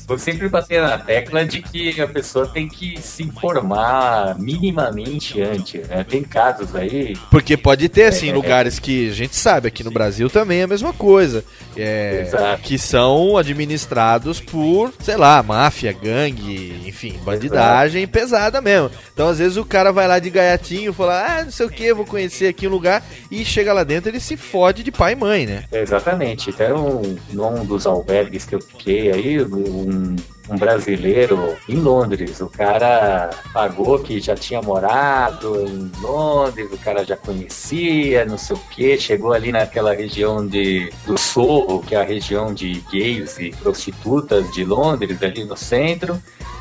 Eu 0.08 0.18
sempre 0.18 0.48
passei 0.50 0.80
na 0.80 0.98
tecla 0.98 1.44
de 1.46 1.62
que 1.62 2.00
a 2.00 2.08
pessoa 2.08 2.48
tem 2.48 2.68
que 2.68 3.02
se 3.02 3.24
informar 3.24 4.38
minimamente 4.40 5.42
antes, 5.42 5.88
né? 5.88 6.06
Tem 6.08 6.24
casos 6.24 6.76
aí. 6.76 7.18
Porque 7.32 7.58
pode 7.58 7.90
ter, 7.90 8.06
assim, 8.06 8.30
É. 8.30 8.34
lugares 8.34 8.80
que 8.80 9.10
a 9.10 9.14
gente 9.14 9.36
sabe, 9.36 9.68
aqui 9.68 9.84
no 9.84 9.92
Brasil 9.92 10.30
também 10.30 10.60
é 10.60 10.64
a 10.64 10.68
mesma 10.68 10.94
coisa. 10.94 11.44
É, 11.76 12.24
Exato. 12.28 12.62
que 12.64 12.78
são 12.78 13.38
administrados 13.38 14.40
por, 14.40 14.94
sei 15.02 15.16
lá, 15.18 15.42
máfia, 15.42 15.92
gangue, 15.94 16.82
enfim, 16.86 17.18
bandidagem 17.24 18.08
pesada 18.08 18.62
mesmo. 18.62 18.92
Então, 19.14 19.28
às 19.30 19.40
vezes, 19.40 19.58
o 19.58 19.66
cara 19.66 19.92
vai 19.92 20.08
lá 20.08 20.20
de 20.20 20.30
gaiatinho, 20.30 20.94
fala, 20.94 21.26
ah, 21.40 21.44
não 21.46 21.52
sei 21.52 21.66
o 21.66 21.70
que, 21.70 21.94
vou 21.94 22.06
conhecer 22.06 22.48
aqui 22.48 22.68
um 22.68 22.72
lugar, 22.72 23.04
e 23.32 23.44
chega 23.46 23.74
lá 23.74 23.84
dentro 23.84 24.10
ele 24.10 24.20
se 24.20 24.36
fode 24.38 24.84
de 24.84 24.92
pai 24.92 25.14
e 25.14 25.16
mãe, 25.16 25.39
né? 25.46 25.66
Exatamente. 25.72 26.50
Até 26.50 26.74
um, 26.74 27.18
num 27.32 27.66
dos 27.66 27.86
albergues 27.86 28.46
que 28.46 28.56
eu 28.56 28.62
fiquei 28.62 29.12
aí, 29.12 29.44
um, 29.44 30.16
um 30.50 30.58
brasileiro 30.58 31.56
em 31.68 31.76
Londres. 31.76 32.42
O 32.42 32.48
cara 32.48 33.30
pagou 33.54 34.00
que 34.00 34.20
já 34.20 34.36
tinha 34.36 34.62
morado 34.62 35.66
em 35.68 35.92
Londres, 36.02 36.72
o 36.72 36.78
cara 36.78 37.06
já 37.06 37.16
conhecia, 37.16 38.26
não 38.26 38.38
sei 38.38 38.56
o 38.56 38.60
que. 38.72 38.98
Chegou 38.98 39.34
ali 39.34 39.52
naquela 39.52 39.94
região 39.94 40.46
de, 40.46 40.92
do 41.06 41.18
Sorro, 41.18 41.82
que 41.82 41.96
é 41.96 42.02
a 42.02 42.04
região 42.04 42.54
de 42.54 42.84
gays 42.92 43.38
e 43.40 43.52
prostitutas 43.52 44.52
de 44.52 44.64
Londres, 44.64 45.22
ali 45.22 45.44
no 45.44 45.56
centro. 45.56 46.20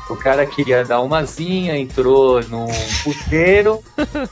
O 0.09 0.15
cara 0.15 0.45
queria 0.45 0.83
dar 0.83 1.01
uma 1.01 1.23
zinha, 1.23 1.77
entrou 1.77 2.41
num 2.45 2.65
puteiro 3.03 3.79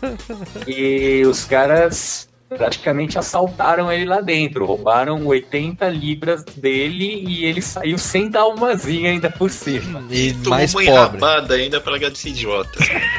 e 0.66 1.24
os 1.26 1.46
caras 1.46 2.28
praticamente 2.50 3.18
assaltaram 3.20 3.92
ele 3.92 4.06
lá 4.06 4.22
dentro, 4.22 4.66
roubaram 4.66 5.26
80 5.26 5.88
libras 5.90 6.44
dele 6.44 7.24
e 7.28 7.46
ele 7.46 7.62
saiu 7.62 7.98
sem 7.98 8.30
dar 8.30 8.46
umazinha 8.48 9.12
ainda 9.12 9.30
por 9.30 9.50
cima. 9.50 10.04
E 10.10 10.34
Tomou 10.34 10.50
mais 10.52 10.74
uma 10.74 10.84
pobre. 10.84 10.92
enrabada 11.18 11.54
ainda 11.56 11.84
largar 11.86 12.10
desse 12.10 12.30
idiota. 12.30 12.70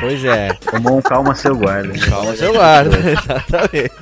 Pois 0.00 0.24
é. 0.24 0.48
Tomou 0.70 0.98
um 0.98 1.02
calma 1.02 1.34
seu 1.34 1.56
guarda. 1.56 1.92
Calma 2.08 2.34
seu 2.36 2.52
guarda, 2.52 2.96
exatamente. 3.10 3.92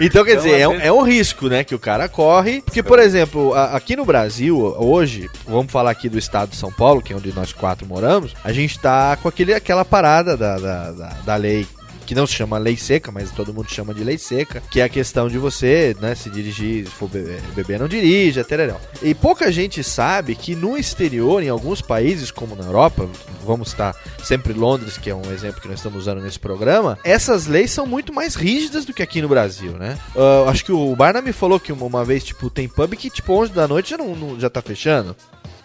Então, 0.00 0.24
quer 0.24 0.32
Então, 0.32 0.44
dizer, 0.44 0.60
é 0.60 0.66
um, 0.68 0.80
é 0.80 0.90
um 0.90 1.02
risco, 1.02 1.46
né, 1.48 1.62
que 1.62 1.74
o 1.74 1.78
cara 1.78 2.08
corre. 2.08 2.62
Porque, 2.62 2.82
por 2.82 2.98
exemplo, 2.98 3.52
a- 3.54 3.76
aqui 3.76 3.94
no 3.96 4.04
Brasil, 4.04 4.58
hoje, 4.78 5.28
vamos 5.46 5.70
falar 5.70 5.90
aqui 5.90 6.08
do 6.08 6.18
estado 6.18 6.50
de 6.50 6.56
São 6.56 6.72
Paulo, 6.72 7.02
que 7.02 7.12
é 7.12 7.16
onde 7.16 7.34
nós 7.34 7.52
quatro 7.52 7.86
moramos, 7.86 8.34
a 8.42 8.50
gente 8.50 8.78
tá 8.78 9.14
com 9.16 9.28
aquele, 9.28 9.52
aquela 9.52 9.84
parada 9.84 10.36
da, 10.38 10.56
da, 10.58 10.90
da, 10.92 11.08
da 11.24 11.36
lei 11.36 11.66
que 12.08 12.14
não 12.14 12.26
se 12.26 12.32
chama 12.32 12.56
lei 12.56 12.74
seca, 12.74 13.12
mas 13.12 13.30
todo 13.30 13.52
mundo 13.52 13.70
chama 13.70 13.92
de 13.92 14.02
lei 14.02 14.16
seca, 14.16 14.62
que 14.70 14.80
é 14.80 14.84
a 14.84 14.88
questão 14.88 15.28
de 15.28 15.36
você, 15.36 15.94
né, 16.00 16.14
se 16.14 16.30
dirigir, 16.30 16.86
se 16.86 16.90
for 16.90 17.06
beber, 17.06 17.38
beber 17.54 17.78
não 17.78 17.86
dirija, 17.86 18.42
tererão. 18.42 18.78
E 19.02 19.14
pouca 19.14 19.52
gente 19.52 19.84
sabe 19.84 20.34
que 20.34 20.54
no 20.54 20.78
exterior, 20.78 21.42
em 21.42 21.50
alguns 21.50 21.82
países, 21.82 22.30
como 22.30 22.56
na 22.56 22.64
Europa, 22.64 23.06
vamos 23.44 23.68
estar 23.68 23.94
sempre 24.24 24.54
Londres, 24.54 24.96
que 24.96 25.10
é 25.10 25.14
um 25.14 25.30
exemplo 25.30 25.60
que 25.60 25.68
nós 25.68 25.80
estamos 25.80 25.98
usando 26.00 26.22
nesse 26.22 26.38
programa, 26.38 26.98
essas 27.04 27.46
leis 27.46 27.70
são 27.72 27.84
muito 27.84 28.10
mais 28.10 28.34
rígidas 28.34 28.86
do 28.86 28.94
que 28.94 29.02
aqui 29.02 29.20
no 29.20 29.28
Brasil, 29.28 29.72
né? 29.72 29.98
Ah, 30.16 30.48
acho 30.48 30.64
que 30.64 30.72
o 30.72 30.96
Barna 30.96 31.20
me 31.20 31.34
falou 31.34 31.60
que 31.60 31.70
uma, 31.74 31.84
uma 31.84 32.04
vez, 32.06 32.24
tipo, 32.24 32.48
tem 32.48 32.66
pub 32.66 32.94
que, 32.96 33.10
tipo, 33.10 33.34
11 33.34 33.52
da 33.52 33.68
noite 33.68 33.90
já, 33.90 33.98
não, 33.98 34.16
não- 34.16 34.40
já 34.40 34.48
tá 34.48 34.62
fechando. 34.62 35.14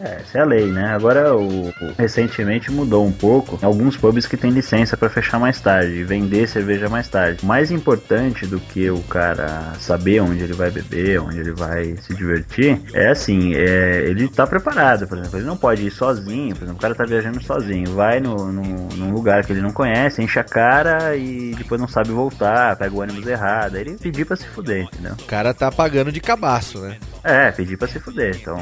É, 0.03 0.15
essa 0.21 0.37
é 0.39 0.41
a 0.41 0.45
lei, 0.45 0.65
né? 0.71 0.87
Agora, 0.93 1.33
o, 1.35 1.69
o- 1.69 1.73
recentemente 1.97 2.69
mudou 2.71 3.05
um 3.05 3.11
pouco. 3.11 3.57
Alguns 3.65 3.95
pubs 3.95 4.25
que 4.27 4.35
têm 4.35 4.51
licença 4.51 4.97
pra 4.97 5.09
fechar 5.09 5.39
mais 5.39 5.61
tarde, 5.61 5.93
e 5.93 6.03
vender 6.03 6.47
cerveja 6.47 6.89
mais 6.89 7.07
tarde. 7.07 7.45
Mais 7.45 7.71
importante 7.71 8.45
do 8.45 8.59
que 8.59 8.89
o 8.89 8.99
cara 9.03 9.73
saber 9.79 10.19
onde 10.21 10.43
ele 10.43 10.53
vai 10.53 10.69
beber, 10.69 11.21
onde 11.21 11.39
ele 11.39 11.51
vai 11.53 11.95
se 11.97 12.13
divertir, 12.13 12.81
é 12.93 13.09
assim, 13.11 13.53
é, 13.55 14.01
ele 14.07 14.27
tá 14.27 14.45
preparado, 14.45 15.07
por 15.07 15.17
exemplo. 15.17 15.39
Ele 15.39 15.45
não 15.47 15.55
pode 15.57 15.85
ir 15.87 15.91
sozinho, 15.91 16.53
por 16.55 16.63
exemplo, 16.63 16.79
o 16.79 16.81
cara 16.81 16.95
tá 16.95 17.05
viajando 17.05 17.41
sozinho, 17.41 17.93
vai 17.95 18.19
no, 18.19 18.51
no- 18.51 18.89
num 18.95 19.11
lugar 19.13 19.45
que 19.45 19.53
ele 19.53 19.61
não 19.61 19.71
conhece, 19.71 20.21
enche 20.21 20.37
a 20.39 20.43
cara 20.43 21.15
e 21.15 21.53
depois 21.57 21.79
não 21.79 21.87
sabe 21.87 22.09
voltar, 22.11 22.75
pega 22.75 22.93
o 22.93 22.99
ônibus 22.99 23.25
errado. 23.25 23.75
Aí 23.75 23.81
ele 23.81 23.97
pedir 23.97 24.25
pra 24.25 24.35
se 24.35 24.47
fuder, 24.47 24.83
entendeu? 24.83 25.13
O 25.13 25.23
cara 25.25 25.53
tá 25.53 25.71
pagando 25.71 26.11
de 26.11 26.19
cabaço, 26.19 26.79
né? 26.79 26.97
É, 27.23 27.51
pedir 27.51 27.77
pra 27.77 27.87
se 27.87 27.99
fuder. 27.99 28.35
Então, 28.35 28.57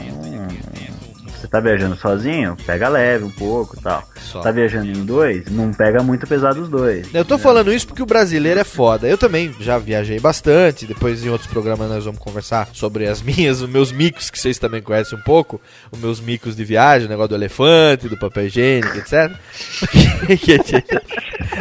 você 1.41 1.47
tá 1.47 1.59
viajando 1.59 1.97
sozinho, 1.97 2.55
pega 2.65 2.87
leve 2.87 3.25
um 3.25 3.31
pouco 3.31 3.75
e 3.77 3.81
tal. 3.81 4.07
Só. 4.17 4.41
Tá 4.41 4.51
viajando 4.51 4.85
em 4.85 5.03
dois, 5.03 5.45
não 5.49 5.73
pega 5.73 6.03
muito 6.03 6.27
pesado 6.27 6.61
os 6.61 6.69
dois. 6.69 7.07
Eu 7.13 7.25
tô 7.25 7.37
falando 7.37 7.73
isso 7.73 7.87
porque 7.87 8.03
o 8.03 8.05
brasileiro 8.05 8.59
é 8.59 8.63
foda. 8.63 9.07
Eu 9.07 9.17
também 9.17 9.53
já 9.59 9.77
viajei 9.79 10.19
bastante. 10.19 10.85
Depois 10.85 11.25
em 11.25 11.29
outros 11.29 11.49
programas 11.49 11.89
nós 11.89 12.05
vamos 12.05 12.19
conversar 12.19 12.69
sobre 12.73 13.07
as 13.07 13.21
minhas, 13.23 13.61
os 13.61 13.69
meus 13.69 13.91
micos, 13.91 14.29
que 14.29 14.37
vocês 14.37 14.59
também 14.59 14.81
conhecem 14.81 15.17
um 15.17 15.21
pouco. 15.21 15.59
Os 15.91 15.99
meus 15.99 16.21
micos 16.21 16.55
de 16.55 16.63
viagem, 16.63 17.07
o 17.07 17.09
negócio 17.09 17.29
do 17.29 17.35
elefante, 17.35 18.07
do 18.07 18.17
papel 18.17 18.45
higiênico, 18.45 18.97
etc. 18.97 19.31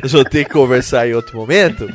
Eu 0.03 0.09
vou 0.09 0.25
ter 0.25 0.45
que 0.45 0.51
conversar 0.51 1.09
em 1.09 1.15
outro 1.15 1.37
momento. 1.37 1.91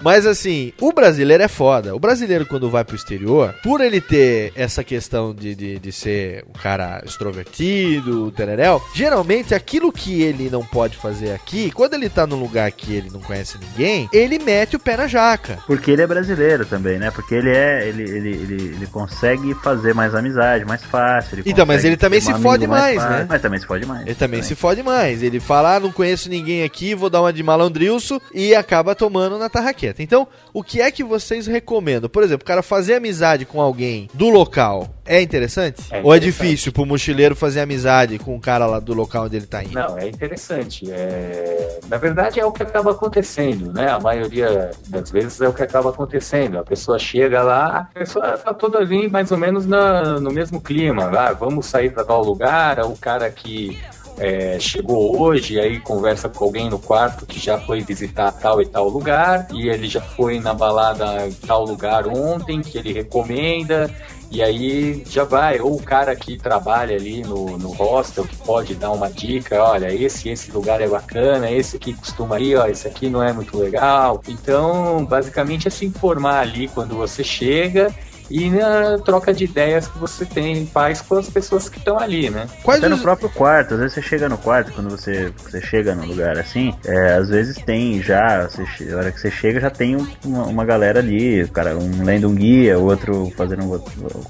Mas 0.00 0.26
assim, 0.26 0.72
o 0.80 0.92
brasileiro 0.92 1.42
é 1.42 1.48
foda. 1.48 1.94
O 1.94 1.98
brasileiro, 1.98 2.46
quando 2.46 2.70
vai 2.70 2.84
pro 2.84 2.96
exterior, 2.96 3.54
por 3.62 3.80
ele 3.80 4.00
ter 4.00 4.52
essa 4.54 4.84
questão 4.84 5.34
de, 5.34 5.54
de, 5.54 5.78
de 5.78 5.92
ser 5.92 6.44
um 6.48 6.58
cara 6.58 7.02
extrovertido, 7.04 8.30
tereréu, 8.32 8.82
geralmente 8.94 9.54
aquilo 9.54 9.92
que 9.92 10.22
ele 10.22 10.50
não 10.50 10.64
pode 10.64 10.96
fazer 10.96 11.32
aqui, 11.32 11.70
quando 11.70 11.94
ele 11.94 12.08
tá 12.08 12.26
num 12.26 12.36
lugar 12.36 12.70
que 12.72 12.94
ele 12.94 13.10
não 13.10 13.20
conhece 13.20 13.58
ninguém, 13.58 14.08
ele 14.12 14.38
mete 14.38 14.76
o 14.76 14.78
pé 14.78 14.96
na 14.96 15.06
jaca. 15.06 15.58
Porque 15.66 15.90
ele 15.90 16.02
é 16.02 16.06
brasileiro 16.06 16.66
também, 16.66 16.98
né? 16.98 17.10
Porque 17.10 17.34
ele 17.34 17.50
é. 17.50 17.88
Ele, 17.88 18.02
ele, 18.02 18.28
ele, 18.30 18.62
ele 18.76 18.86
consegue 18.86 19.54
fazer 19.54 19.94
mais 19.94 20.14
amizade, 20.14 20.64
mais 20.64 20.82
fácil. 20.84 21.42
Então, 21.44 21.66
mas 21.66 21.84
ele 21.84 21.96
também 21.96 22.20
se 22.20 22.32
um 22.32 22.40
fode 22.40 22.66
mais, 22.66 22.96
fácil, 22.96 23.10
né? 23.10 23.26
Mas 23.28 23.42
também 23.42 23.60
se 23.60 23.66
fode 23.66 23.86
mais. 23.86 24.06
Ele 24.06 24.14
também 24.14 24.42
se 24.42 24.54
fode 24.54 24.82
mais. 24.82 25.22
Ele 25.22 25.40
fala, 25.40 25.76
ah, 25.76 25.80
não 25.80 25.92
conheço 25.92 26.28
ninguém 26.28 26.62
aqui, 26.62 26.94
vou 26.94 27.10
dar 27.10 27.20
uma 27.20 27.32
de 27.32 27.42
malandrilso 27.42 28.20
e 28.34 28.54
acaba 28.54 28.94
tomando 28.94 29.38
na 29.38 29.48
tarraqueta. 29.48 29.85
Então, 29.98 30.26
o 30.52 30.62
que 30.62 30.80
é 30.80 30.90
que 30.90 31.02
vocês 31.04 31.46
recomendam? 31.46 32.08
Por 32.08 32.22
exemplo, 32.22 32.42
o 32.44 32.46
cara 32.46 32.62
fazer 32.62 32.94
amizade 32.94 33.44
com 33.44 33.60
alguém 33.60 34.08
do 34.14 34.28
local 34.28 34.88
é 35.04 35.20
interessante? 35.22 35.82
É 35.90 36.00
Ou 36.02 36.12
é 36.12 36.16
interessante. 36.16 36.24
difícil 36.24 36.72
pro 36.72 36.84
mochileiro 36.84 37.36
fazer 37.36 37.60
amizade 37.60 38.18
com 38.18 38.34
o 38.34 38.40
cara 38.40 38.66
lá 38.66 38.80
do 38.80 38.92
local 38.94 39.24
onde 39.26 39.36
ele 39.36 39.46
tá 39.46 39.62
indo? 39.62 39.74
Não, 39.74 39.96
é 39.98 40.08
interessante. 40.08 40.90
É... 40.90 41.78
Na 41.88 41.96
verdade, 41.96 42.40
é 42.40 42.44
o 42.44 42.50
que 42.52 42.62
acaba 42.62 42.90
acontecendo, 42.90 43.72
né? 43.72 43.88
A 43.90 44.00
maioria 44.00 44.70
das 44.88 45.10
vezes 45.10 45.40
é 45.40 45.48
o 45.48 45.52
que 45.52 45.62
acaba 45.62 45.90
acontecendo. 45.90 46.58
A 46.58 46.64
pessoa 46.64 46.98
chega 46.98 47.42
lá, 47.42 47.88
a 47.94 47.98
pessoa 47.98 48.36
tá 48.38 48.52
toda 48.52 48.78
ali 48.78 49.08
mais 49.08 49.30
ou 49.30 49.38
menos 49.38 49.66
na- 49.66 50.18
no 50.20 50.30
mesmo 50.30 50.60
clima. 50.60 51.04
Ah, 51.16 51.32
vamos 51.32 51.66
sair 51.66 51.90
para 51.90 52.04
tal 52.04 52.22
lugar. 52.22 52.80
O 52.80 52.96
cara 52.96 53.30
que 53.30 53.78
é, 54.18 54.58
chegou 54.58 55.20
hoje, 55.20 55.60
aí 55.60 55.78
conversa 55.80 56.28
com 56.28 56.44
alguém 56.44 56.70
no 56.70 56.78
quarto 56.78 57.26
que 57.26 57.38
já 57.38 57.58
foi 57.58 57.82
visitar 57.82 58.32
tal 58.32 58.62
e 58.62 58.66
tal 58.66 58.88
lugar, 58.88 59.46
e 59.52 59.68
ele 59.68 59.88
já 59.88 60.00
foi 60.00 60.40
na 60.40 60.54
balada 60.54 61.26
em 61.26 61.32
tal 61.32 61.64
lugar 61.64 62.06
ontem, 62.06 62.60
que 62.60 62.78
ele 62.78 62.92
recomenda. 62.92 63.90
E 64.28 64.42
aí 64.42 65.04
já 65.08 65.22
vai, 65.22 65.60
ou 65.60 65.76
o 65.76 65.82
cara 65.82 66.14
que 66.16 66.36
trabalha 66.36 66.96
ali 66.96 67.22
no, 67.22 67.56
no 67.56 67.70
hostel 67.70 68.24
que 68.24 68.36
pode 68.38 68.74
dar 68.74 68.90
uma 68.90 69.08
dica, 69.08 69.62
olha, 69.62 69.94
esse 69.94 70.28
esse 70.28 70.50
lugar 70.50 70.80
é 70.80 70.88
bacana, 70.88 71.48
esse 71.48 71.76
aqui 71.76 71.94
costuma 71.94 72.40
ir, 72.40 72.56
ó, 72.56 72.66
esse 72.66 72.88
aqui 72.88 73.08
não 73.08 73.22
é 73.22 73.32
muito 73.32 73.56
legal. 73.56 74.20
Então, 74.26 75.04
basicamente 75.04 75.68
é 75.68 75.70
se 75.70 75.86
informar 75.86 76.40
ali 76.40 76.66
quando 76.66 76.96
você 76.96 77.22
chega 77.22 77.94
e 78.30 78.50
na 78.50 78.98
troca 78.98 79.32
de 79.32 79.44
ideias 79.44 79.86
que 79.88 79.98
você 79.98 80.24
tem, 80.24 80.66
faz 80.66 81.00
com 81.00 81.16
as 81.16 81.28
pessoas 81.28 81.68
que 81.68 81.78
estão 81.78 81.98
ali, 81.98 82.28
né? 82.30 82.46
Até 82.66 82.88
no 82.88 82.98
próprio 82.98 83.28
quarto, 83.30 83.74
às 83.74 83.80
vezes 83.80 83.94
você 83.94 84.02
chega 84.02 84.28
no 84.28 84.38
quarto, 84.38 84.72
quando 84.72 84.90
você, 84.90 85.32
você 85.42 85.60
chega 85.60 85.94
num 85.94 86.06
lugar 86.06 86.38
assim, 86.38 86.74
é, 86.84 87.14
às 87.14 87.28
vezes 87.28 87.56
tem 87.58 88.02
já, 88.02 88.46
você, 88.48 88.92
a 88.92 88.96
hora 88.96 89.12
que 89.12 89.20
você 89.20 89.30
chega 89.30 89.60
já 89.60 89.70
tem 89.70 89.96
um- 89.96 90.06
uma, 90.24 90.44
uma 90.46 90.64
galera 90.64 90.98
ali, 91.00 91.42
o 91.42 91.48
cara, 91.48 91.76
um 91.76 92.02
lendo 92.04 92.28
um 92.28 92.34
guia, 92.34 92.78
o 92.78 92.84
outro 92.84 93.32
fazendo 93.36 93.64
um 93.64 93.78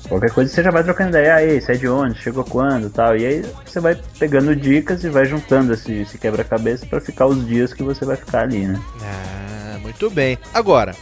qualquer 0.08 0.30
coisa, 0.30 0.52
você 0.52 0.62
já 0.62 0.70
vai 0.70 0.82
trocando 0.84 1.10
ideia, 1.10 1.34
ah, 1.34 1.36
aí, 1.36 1.60
você 1.60 1.72
é 1.72 1.76
de 1.76 1.88
onde, 1.88 2.18
chegou 2.18 2.44
quando 2.44 2.90
tal, 2.90 3.16
e 3.16 3.24
aí 3.26 3.44
você 3.64 3.80
vai 3.80 3.96
pegando 4.18 4.54
dicas 4.54 5.02
e 5.04 5.08
vai 5.08 5.24
juntando 5.24 5.72
esse, 5.72 5.92
esse 5.92 6.18
quebra-cabeça 6.18 6.86
pra 6.86 7.00
ficar 7.00 7.26
os 7.26 7.46
dias 7.46 7.72
que 7.72 7.82
você 7.82 8.04
vai 8.04 8.16
ficar 8.16 8.40
ali, 8.42 8.66
né? 8.66 8.80
Ah, 9.02 9.78
muito 9.80 10.10
bem. 10.10 10.38
Agora, 10.52 10.94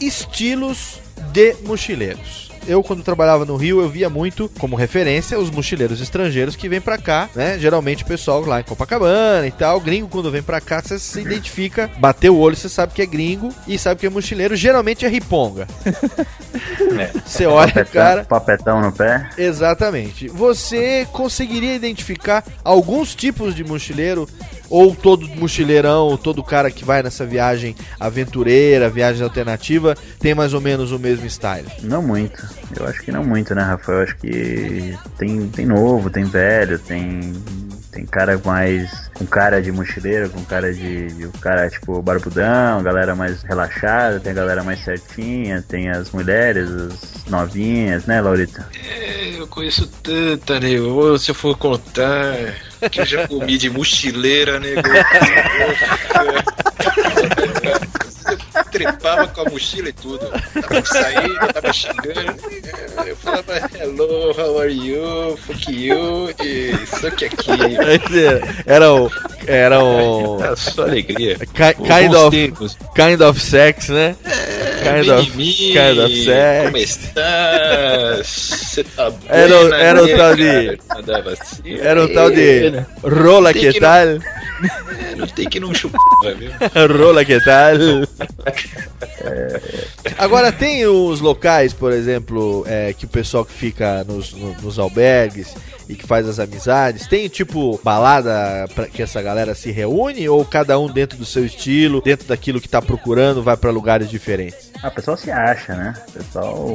estilos 0.00 0.98
de 1.32 1.54
mochileiros. 1.64 2.48
Eu, 2.68 2.82
quando 2.82 3.02
trabalhava 3.02 3.46
no 3.46 3.56
Rio, 3.56 3.80
eu 3.80 3.88
via 3.88 4.10
muito 4.10 4.48
como 4.58 4.76
referência 4.76 5.38
os 5.38 5.50
mochileiros 5.50 5.98
estrangeiros 6.00 6.54
que 6.54 6.68
vêm 6.68 6.80
pra 6.80 6.98
cá, 6.98 7.28
né? 7.34 7.58
Geralmente 7.58 8.02
o 8.04 8.06
pessoal 8.06 8.42
lá 8.44 8.60
em 8.60 8.64
Copacabana 8.64 9.46
e 9.46 9.50
tal. 9.50 9.80
Gringo, 9.80 10.08
quando 10.08 10.30
vem 10.30 10.42
pra 10.42 10.60
cá, 10.60 10.82
você 10.82 10.98
se 10.98 11.20
identifica, 11.20 11.90
bateu 11.98 12.36
o 12.36 12.38
olho, 12.38 12.54
você 12.54 12.68
sabe 12.68 12.92
que 12.92 13.00
é 13.00 13.06
gringo 13.06 13.48
e 13.66 13.78
sabe 13.78 14.00
que 14.00 14.06
é 14.06 14.10
mochileiro. 14.10 14.54
Geralmente 14.56 15.06
é 15.06 15.08
riponga. 15.08 15.66
Você 17.24 17.46
olha 17.46 17.70
o 17.70 17.72
Papetão- 17.74 17.92
cara. 17.92 18.24
Papetão 18.24 18.80
no 18.80 18.92
pé. 18.92 19.30
Exatamente. 19.38 20.28
Você 20.28 21.08
conseguiria 21.12 21.74
identificar 21.74 22.44
alguns 22.62 23.14
tipos 23.14 23.54
de 23.54 23.64
mochileiro? 23.64 24.28
Ou 24.70 24.94
todo 24.94 25.28
mochileirão, 25.28 26.04
ou 26.04 26.16
todo 26.16 26.42
cara 26.42 26.70
que 26.70 26.84
vai 26.84 27.02
nessa 27.02 27.26
viagem 27.26 27.74
aventureira, 27.98 28.88
viagem 28.88 29.22
alternativa, 29.22 29.96
tem 30.20 30.34
mais 30.34 30.54
ou 30.54 30.60
menos 30.60 30.92
o 30.92 30.98
mesmo 30.98 31.26
style? 31.26 31.66
Não 31.82 32.00
muito. 32.00 32.48
Eu 32.78 32.86
acho 32.86 33.02
que 33.02 33.10
não 33.10 33.24
muito, 33.24 33.54
né, 33.54 33.62
Rafael? 33.62 33.98
Eu 33.98 34.04
acho 34.04 34.16
que 34.16 34.96
tem, 35.18 35.48
tem 35.48 35.66
novo, 35.66 36.08
tem 36.08 36.24
velho, 36.24 36.78
tem. 36.78 37.32
Tem 37.90 38.06
cara 38.06 38.40
mais. 38.44 39.10
com 39.14 39.26
cara 39.26 39.60
de 39.60 39.72
mochileiro, 39.72 40.30
com 40.30 40.44
cara 40.44 40.72
de. 40.72 41.08
de 41.08 41.26
um 41.26 41.32
cara 41.32 41.68
tipo 41.68 42.00
barbudão, 42.00 42.82
galera 42.84 43.16
mais 43.16 43.42
relaxada, 43.42 44.20
tem 44.20 44.30
a 44.30 44.34
galera 44.36 44.62
mais 44.62 44.84
certinha, 44.84 45.64
tem 45.66 45.90
as 45.90 46.12
mulheres, 46.12 46.70
as 46.70 47.24
novinhas, 47.28 48.06
né, 48.06 48.20
Laurita? 48.20 48.64
Eu 49.40 49.46
conheço 49.46 49.86
tanta, 50.02 50.60
nego. 50.60 51.18
Se 51.18 51.30
eu 51.30 51.34
for 51.34 51.56
contar 51.56 52.36
que 52.90 53.00
eu 53.00 53.06
já 53.06 53.26
comi 53.26 53.56
de 53.56 53.70
mochileira, 53.70 54.60
nego. 54.60 54.82
Eu 59.10 59.26
trepava 59.26 59.28
com 59.28 59.40
a 59.40 59.50
mochila 59.50 59.88
e 59.88 59.92
tudo. 59.92 60.26
Tava 60.60 60.82
de 60.82 60.88
saída, 60.88 61.52
tava 61.52 61.72
chegando. 61.72 62.36
Eu 63.06 63.16
falava, 63.16 63.70
hello, 63.80 64.30
how 64.38 64.60
are 64.60 64.72
you? 64.72 65.36
Fuck 65.46 65.70
you. 65.72 66.30
E 66.44 66.72
suck 66.86 67.24
aqui. 67.24 67.50
Era 68.66 68.92
o. 68.92 69.10
Era 69.46 69.82
o. 69.82 70.42
É 70.44 70.56
só 70.56 70.82
alegria. 70.82 71.36
Ki- 71.38 71.74
Kind 71.76 72.14
of, 72.14 72.30
tempos. 72.30 72.78
kind 72.94 73.20
of 73.20 73.40
sex, 73.40 73.88
né? 73.88 74.16
kind, 74.82 75.04
Vem 75.06 75.10
of, 75.12 75.36
mim, 75.36 75.52
kind 75.52 75.98
of 75.98 76.24
sex. 76.24 76.64
Como 76.64 76.76
estás? 76.76 78.26
Você 78.26 78.84
tá 78.84 79.12
Era 79.28 79.56
o- 79.56 79.60
buena, 79.60 79.76
era 79.76 80.02
o 80.02 80.06
né, 80.06 80.16
tal 80.16 80.36
de- 80.36 80.78
assim. 81.40 81.78
Era 81.80 82.04
um 82.04 82.14
tal 82.14 82.30
de 82.30 82.72
rola 83.02 83.52
Tem 83.52 83.62
que 83.62 83.72
que 83.72 83.80
tal? 83.80 83.96
É, 83.96 84.18
não 85.16 85.26
tem 85.26 85.48
que 85.48 85.58
não 85.60 85.72
chupar, 85.74 86.00
viu? 86.36 86.50
Rola 86.98 87.24
que 87.24 87.40
tal? 87.44 87.74
Agora 90.18 90.52
tem 90.52 90.86
os 90.86 91.20
locais, 91.20 91.72
por 91.72 91.92
exemplo, 91.92 92.64
é, 92.66 92.92
que 92.92 93.04
o 93.04 93.08
pessoal 93.08 93.44
que 93.44 93.52
fica 93.52 94.04
nos, 94.04 94.32
no- 94.32 94.54
nos 94.60 94.78
albergues 94.78 95.54
e 95.88 95.94
que 95.94 96.06
faz 96.06 96.28
as 96.28 96.38
amizades, 96.38 97.06
tem 97.06 97.28
tipo 97.28 97.80
balada 97.82 98.66
pra 98.74 98.86
que 98.86 99.02
essa 99.02 99.20
galera 99.20 99.54
se 99.54 99.70
reúne 99.70 100.28
ou 100.28 100.44
cada 100.44 100.78
um 100.78 100.86
dentro 100.86 101.18
do 101.18 101.24
seu 101.24 101.44
estilo, 101.44 102.00
dentro 102.00 102.28
daquilo 102.28 102.60
que 102.60 102.68
tá 102.68 102.80
procurando, 102.80 103.42
vai 103.42 103.56
pra 103.56 103.70
lugares 103.70 104.08
diferentes? 104.08 104.69
Ah, 104.82 104.88
o 104.88 104.90
pessoal 104.90 105.16
se 105.16 105.30
acha, 105.30 105.74
né? 105.74 105.94
O 106.08 106.12
pessoal 106.12 106.68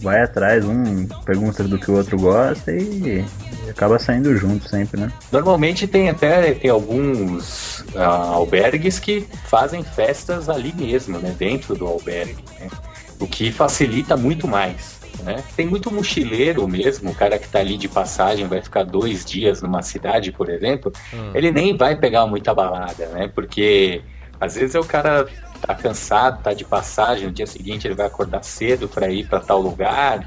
vai 0.00 0.22
atrás, 0.22 0.64
um 0.64 1.06
pergunta 1.24 1.64
do 1.64 1.78
que 1.78 1.90
o 1.90 1.96
outro 1.96 2.18
gosta 2.18 2.72
e, 2.72 3.24
acaba 3.68 3.98
saindo 3.98 4.34
junto 4.36 4.68
sempre, 4.68 5.00
né? 5.00 5.12
Normalmente 5.30 5.86
tem 5.86 6.08
até 6.08 6.54
tem 6.54 6.70
alguns 6.70 7.84
ah, 7.94 8.30
albergues 8.32 8.98
que 8.98 9.26
fazem 9.46 9.82
festas 9.82 10.48
ali 10.48 10.72
mesmo, 10.74 11.18
né? 11.18 11.34
Dentro 11.38 11.74
do 11.74 11.86
albergue, 11.86 12.42
né? 12.58 12.68
O 13.20 13.26
que 13.26 13.52
facilita 13.52 14.16
muito 14.16 14.48
mais. 14.48 14.98
Né? 15.24 15.42
Tem 15.56 15.66
muito 15.66 15.90
mochileiro 15.90 16.66
mesmo, 16.68 17.10
o 17.10 17.14
cara 17.14 17.40
que 17.40 17.48
tá 17.48 17.58
ali 17.58 17.76
de 17.76 17.88
passagem, 17.88 18.46
vai 18.46 18.62
ficar 18.62 18.84
dois 18.84 19.24
dias 19.24 19.60
numa 19.60 19.82
cidade, 19.82 20.30
por 20.30 20.48
exemplo, 20.48 20.92
ele 21.34 21.50
nem 21.50 21.76
vai 21.76 21.96
pegar 21.96 22.24
muita 22.24 22.54
balada, 22.54 23.06
né? 23.08 23.28
Porque 23.34 24.00
às 24.40 24.54
vezes 24.54 24.74
é 24.74 24.80
o 24.80 24.84
cara 24.84 25.26
tá 25.58 25.74
cansado, 25.74 26.42
tá 26.42 26.52
de 26.52 26.64
passagem, 26.64 27.26
no 27.26 27.32
dia 27.32 27.46
seguinte 27.46 27.86
ele 27.86 27.94
vai 27.94 28.06
acordar 28.06 28.42
cedo 28.42 28.88
para 28.88 29.10
ir 29.10 29.28
para 29.28 29.40
tal 29.40 29.60
lugar. 29.60 30.26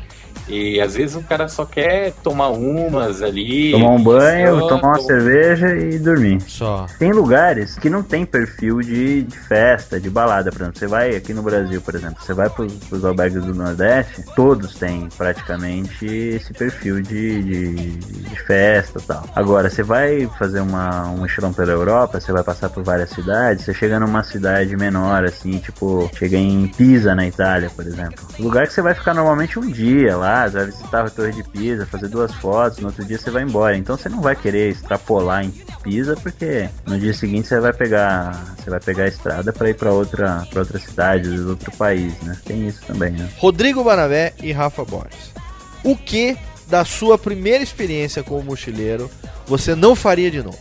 E 0.51 0.81
às 0.81 0.95
vezes 0.95 1.15
o 1.15 1.21
cara 1.23 1.47
só 1.47 1.65
quer 1.65 2.13
tomar 2.23 2.49
umas 2.49 3.21
ali. 3.21 3.71
Tomar 3.71 3.89
um 3.91 4.03
banho, 4.03 4.59
só 4.59 4.67
tomar 4.67 4.87
uma 4.89 4.97
tom- 4.97 5.03
cerveja 5.03 5.75
e 5.75 5.97
dormir. 5.97 6.41
Só. 6.47 6.85
Tem 6.99 7.11
lugares 7.11 7.75
que 7.77 7.89
não 7.89 8.03
tem 8.03 8.25
perfil 8.25 8.81
de, 8.81 9.23
de 9.23 9.37
festa, 9.37 9.99
de 9.99 10.09
balada, 10.09 10.51
por 10.51 10.61
exemplo. 10.61 10.79
Você 10.79 10.87
vai 10.87 11.15
aqui 11.15 11.33
no 11.33 11.41
Brasil, 11.41 11.81
por 11.81 11.95
exemplo, 11.95 12.17
você 12.21 12.33
vai 12.33 12.49
pros, 12.49 12.73
pros 12.89 13.05
albergues 13.05 13.43
do 13.43 13.53
Nordeste, 13.55 14.23
todos 14.35 14.75
têm 14.75 15.07
praticamente 15.17 16.05
esse 16.05 16.53
perfil 16.53 17.01
de, 17.01 17.43
de, 17.43 17.91
de 17.97 18.35
festa 18.43 18.99
e 18.99 19.03
tal. 19.03 19.23
Agora, 19.35 19.69
você 19.69 19.83
vai 19.83 20.29
fazer 20.37 20.59
uma, 20.61 21.07
um 21.09 21.25
estilão 21.25 21.53
pela 21.53 21.71
Europa, 21.71 22.19
você 22.19 22.31
vai 22.31 22.43
passar 22.43 22.69
por 22.69 22.83
várias 22.83 23.09
cidades, 23.09 23.65
você 23.65 23.73
chega 23.73 23.99
numa 23.99 24.23
cidade 24.23 24.75
menor, 24.75 25.23
assim, 25.25 25.57
tipo, 25.59 26.09
chega 26.17 26.37
em 26.37 26.67
Pisa, 26.67 27.15
na 27.15 27.25
Itália, 27.27 27.69
por 27.75 27.85
exemplo. 27.85 28.25
Lugar 28.39 28.67
que 28.67 28.73
você 28.73 28.81
vai 28.81 28.93
ficar 28.93 29.13
normalmente 29.13 29.57
um 29.59 29.67
dia 29.69 30.15
lá, 30.17 30.40
vai 30.49 30.65
visitar 30.65 31.05
a 31.05 31.09
Torre 31.09 31.31
de 31.31 31.43
Pisa, 31.43 31.85
fazer 31.85 32.07
duas 32.07 32.33
fotos, 32.33 32.79
no 32.79 32.87
outro 32.87 33.05
dia 33.05 33.17
você 33.17 33.29
vai 33.29 33.43
embora. 33.43 33.77
Então 33.77 33.97
você 33.97 34.09
não 34.09 34.21
vai 34.21 34.35
querer 34.35 34.71
extrapolar 34.71 35.43
em 35.43 35.51
Pisa, 35.83 36.15
porque 36.15 36.69
no 36.85 36.99
dia 36.99 37.13
seguinte 37.13 37.47
você 37.47 37.59
vai 37.59 37.73
pegar, 37.73 38.55
você 38.57 38.69
vai 38.69 38.79
pegar 38.79 39.03
a 39.03 39.07
estrada 39.07 39.51
para 39.51 39.69
ir 39.69 39.75
para 39.75 39.91
outra, 39.91 40.47
para 40.49 40.59
outra 40.59 40.79
cidade, 40.79 41.29
outro 41.41 41.71
país, 41.73 42.13
né? 42.21 42.37
Tem 42.45 42.67
isso 42.67 42.81
também, 42.85 43.11
né? 43.11 43.29
Rodrigo 43.37 43.83
Banabé 43.83 44.33
e 44.41 44.51
Rafa 44.51 44.83
Borges. 44.85 45.31
O 45.83 45.95
que 45.95 46.37
da 46.67 46.85
sua 46.85 47.17
primeira 47.17 47.63
experiência 47.63 48.23
como 48.23 48.43
mochileiro 48.43 49.11
você 49.45 49.75
não 49.75 49.95
faria 49.95 50.31
de 50.31 50.41
novo? 50.41 50.59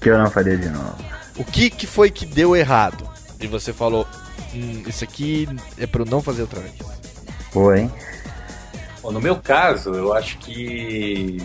Que 0.00 0.10
eu 0.10 0.18
não 0.18 0.30
faria 0.30 0.56
de 0.56 0.68
novo. 0.68 0.94
O 1.36 1.44
que, 1.44 1.70
que 1.70 1.86
foi 1.86 2.10
que 2.10 2.26
deu 2.26 2.54
errado? 2.54 3.08
E 3.40 3.46
você 3.46 3.72
falou, 3.72 4.06
hum, 4.54 4.82
isso 4.86 5.04
aqui 5.04 5.48
é 5.78 5.86
pra 5.86 6.02
eu 6.02 6.06
não 6.06 6.20
fazer 6.20 6.42
outra 6.42 6.60
vez. 6.60 6.74
Pô, 7.52 7.72
hein? 7.72 7.90
Bom, 9.08 9.12
no 9.14 9.22
meu 9.22 9.36
caso, 9.36 9.94
eu 9.94 10.12
acho 10.12 10.36
que 10.36 11.38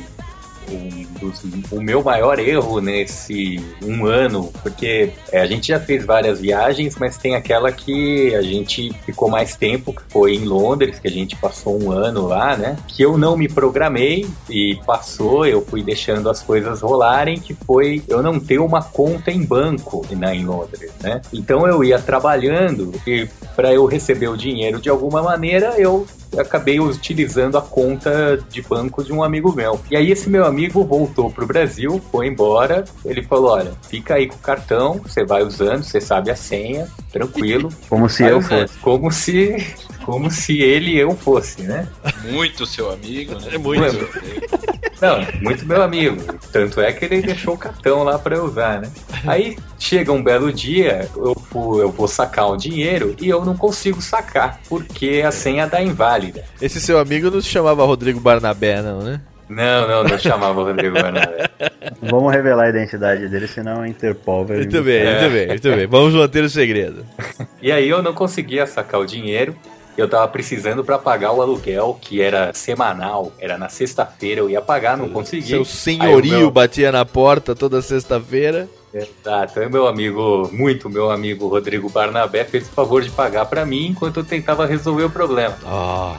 um 0.70 1.04
dos- 1.18 1.44
o 1.72 1.82
meu 1.82 2.04
maior 2.04 2.38
erro 2.38 2.82
nesse 2.82 3.58
um 3.82 4.06
ano, 4.06 4.52
porque 4.62 5.12
é, 5.32 5.40
a 5.40 5.46
gente 5.46 5.70
já 5.70 5.80
fez 5.80 6.04
várias 6.06 6.42
viagens, 6.42 6.98
mas 7.00 7.18
tem 7.18 7.36
aquela 7.36 7.72
que 7.72 8.36
a 8.36 8.42
gente 8.42 8.92
ficou 9.06 9.30
mais 9.30 9.56
tempo, 9.56 9.94
que 9.94 10.02
foi 10.10 10.36
em 10.36 10.44
Londres, 10.44 11.00
que 11.00 11.08
a 11.08 11.12
gente 11.12 11.38
passou 11.38 11.82
um 11.82 11.90
ano 11.90 12.28
lá, 12.28 12.58
né? 12.58 12.76
Que 12.86 13.02
eu 13.04 13.18
não 13.18 13.38
me 13.38 13.48
programei 13.48 14.28
e 14.50 14.78
passou, 14.86 15.46
eu 15.46 15.62
fui 15.66 15.82
deixando 15.82 16.30
as 16.30 16.42
coisas 16.42 16.82
rolarem, 16.82 17.40
que 17.40 17.54
foi 17.54 18.04
eu 18.10 18.22
não 18.22 18.42
ter 18.42 18.60
uma 18.60 18.82
conta 18.84 19.32
em 19.32 19.42
banco 19.46 20.06
na, 20.18 20.36
em 20.36 20.44
Londres, 20.46 20.92
né? 21.02 21.22
Então 21.32 21.66
eu 21.66 21.82
ia 21.82 21.98
trabalhando 22.00 22.92
e 23.08 23.26
para 23.56 23.74
eu 23.74 23.86
receber 23.86 24.28
o 24.28 24.36
dinheiro 24.36 24.82
de 24.82 24.90
alguma 24.90 25.22
maneira, 25.24 25.76
eu 25.78 26.06
acabei 26.38 26.80
utilizando 26.80 27.58
a 27.58 27.62
conta 27.62 28.38
de 28.50 28.62
banco 28.62 29.04
de 29.04 29.12
um 29.14 29.24
amigo 29.24 29.54
meu. 29.54 29.80
E 29.90 29.96
aí 29.96 30.12
esse 30.12 30.30
meu 30.30 30.46
amigo 30.46 30.84
voltou 30.84 31.30
pro 31.30 31.46
Brasil, 31.46 32.02
foi 32.12 32.28
embora, 32.28 32.86
ele 33.06 33.24
falou, 33.24 33.52
olha, 33.52 33.72
fica 33.90 34.16
aí 34.16 34.28
com 34.28 34.36
o 34.36 34.40
cartão, 34.40 35.00
você 35.04 35.24
vai 35.24 35.44
usando, 35.44 35.84
você 35.84 36.00
sabe 36.00 36.32
a 36.32 36.36
senha, 36.36 36.88
tranquilo. 37.12 37.70
Como 37.90 38.10
se 38.10 38.24
eu 38.24 38.42
fosse. 38.42 38.78
Como 38.80 39.12
se, 39.12 39.76
como 40.04 40.30
se 40.32 40.62
ele 40.62 40.92
e 40.92 41.00
eu 41.00 41.12
fosse, 41.16 41.62
né? 41.64 41.88
Muito 42.30 42.66
seu 42.66 42.92
amigo, 42.92 43.34
né? 43.36 43.48
É 43.54 43.58
muito. 43.58 44.10
Não, 45.02 45.18
muito 45.42 45.66
meu 45.66 45.82
amigo. 45.82 46.22
Tanto 46.52 46.80
é 46.80 46.92
que 46.94 47.06
ele 47.06 47.22
deixou 47.22 47.56
o 47.56 47.58
cartão 47.58 48.04
lá 48.04 48.18
pra 48.18 48.36
eu 48.36 48.46
usar, 48.46 48.80
né? 48.82 48.90
Aí 49.28 49.58
chega 49.78 50.12
um 50.14 50.24
belo 50.24 50.52
dia, 50.52 51.10
eu, 51.16 51.36
fu- 51.36 51.80
eu 51.82 51.92
vou 51.92 52.08
sacar 52.08 52.50
um 52.52 52.56
dinheiro 52.58 53.16
e 53.20 53.28
eu 53.28 53.44
não 53.44 53.56
consigo 53.58 54.02
sacar, 54.02 54.60
porque 54.70 55.22
a 55.26 55.32
senha 55.32 55.68
tá 55.68 55.82
inválida. 55.82 56.44
Esse 56.62 56.80
seu 56.80 57.00
amigo 57.00 57.30
não 57.30 57.42
se 57.42 57.50
chamava 57.50 57.84
Rodrigo 57.86 58.20
Barnabé, 58.20 58.82
não, 58.82 59.00
né? 59.00 59.20
Não, 59.50 59.88
não, 59.88 60.04
não 60.06 60.18
chamava 60.18 60.64
Rodrigo 60.64 60.94
Barnabé. 60.96 61.50
Vamos 62.02 62.32
revelar 62.32 62.64
a 62.66 62.70
identidade 62.70 63.28
dele, 63.28 63.48
senão 63.48 63.82
a 63.82 63.88
Interpol 63.90 64.46
vai 64.46 64.58
Muito 64.58 64.82
bem, 64.82 65.06
muito 65.06 65.30
bem, 65.34 65.48
muito 65.48 65.70
bem. 65.76 65.86
Vamos 65.86 66.14
manter 66.14 66.44
o 66.46 66.50
segredo. 66.50 67.06
E 67.62 67.72
aí 67.72 67.90
eu 67.90 68.02
não 68.02 68.14
conseguia 68.14 68.66
sacar 68.66 69.02
o 69.02 69.06
dinheiro. 69.06 69.54
Eu 69.98 70.10
tava 70.10 70.28
precisando 70.28 70.84
pra 70.84 70.98
pagar 70.98 71.32
o 71.34 71.42
aluguel, 71.42 71.98
que 72.02 72.20
era 72.22 72.52
semanal, 72.54 73.32
era 73.40 73.58
na 73.58 73.70
sexta-feira, 73.70 74.42
eu 74.42 74.50
ia 74.50 74.62
pagar, 74.62 74.98
não 74.98 75.08
consegui. 75.10 75.48
Seu 75.50 75.64
senhorio 75.66 76.38
meu- 76.40 76.52
batia 76.52 76.92
na 76.92 77.06
porta 77.06 77.54
toda 77.56 77.82
sexta-feira. 77.82 78.68
Exato. 78.94 79.60
Aí 79.60 79.70
meu 79.70 79.88
amigo, 79.88 80.50
muito 80.52 80.88
meu 80.90 81.10
amigo 81.10 81.48
Rodrigo 81.48 81.90
Barnabé 81.90 82.44
fez 82.44 82.68
o 82.68 82.72
favor 82.72 83.02
de 83.02 83.10
pagar 83.10 83.46
pra 83.46 83.66
mim 83.66 83.88
enquanto 83.88 84.18
eu 84.18 84.24
tentava 84.24 84.66
resolver 84.68 85.04
o 85.06 85.10
problema. 85.10 85.56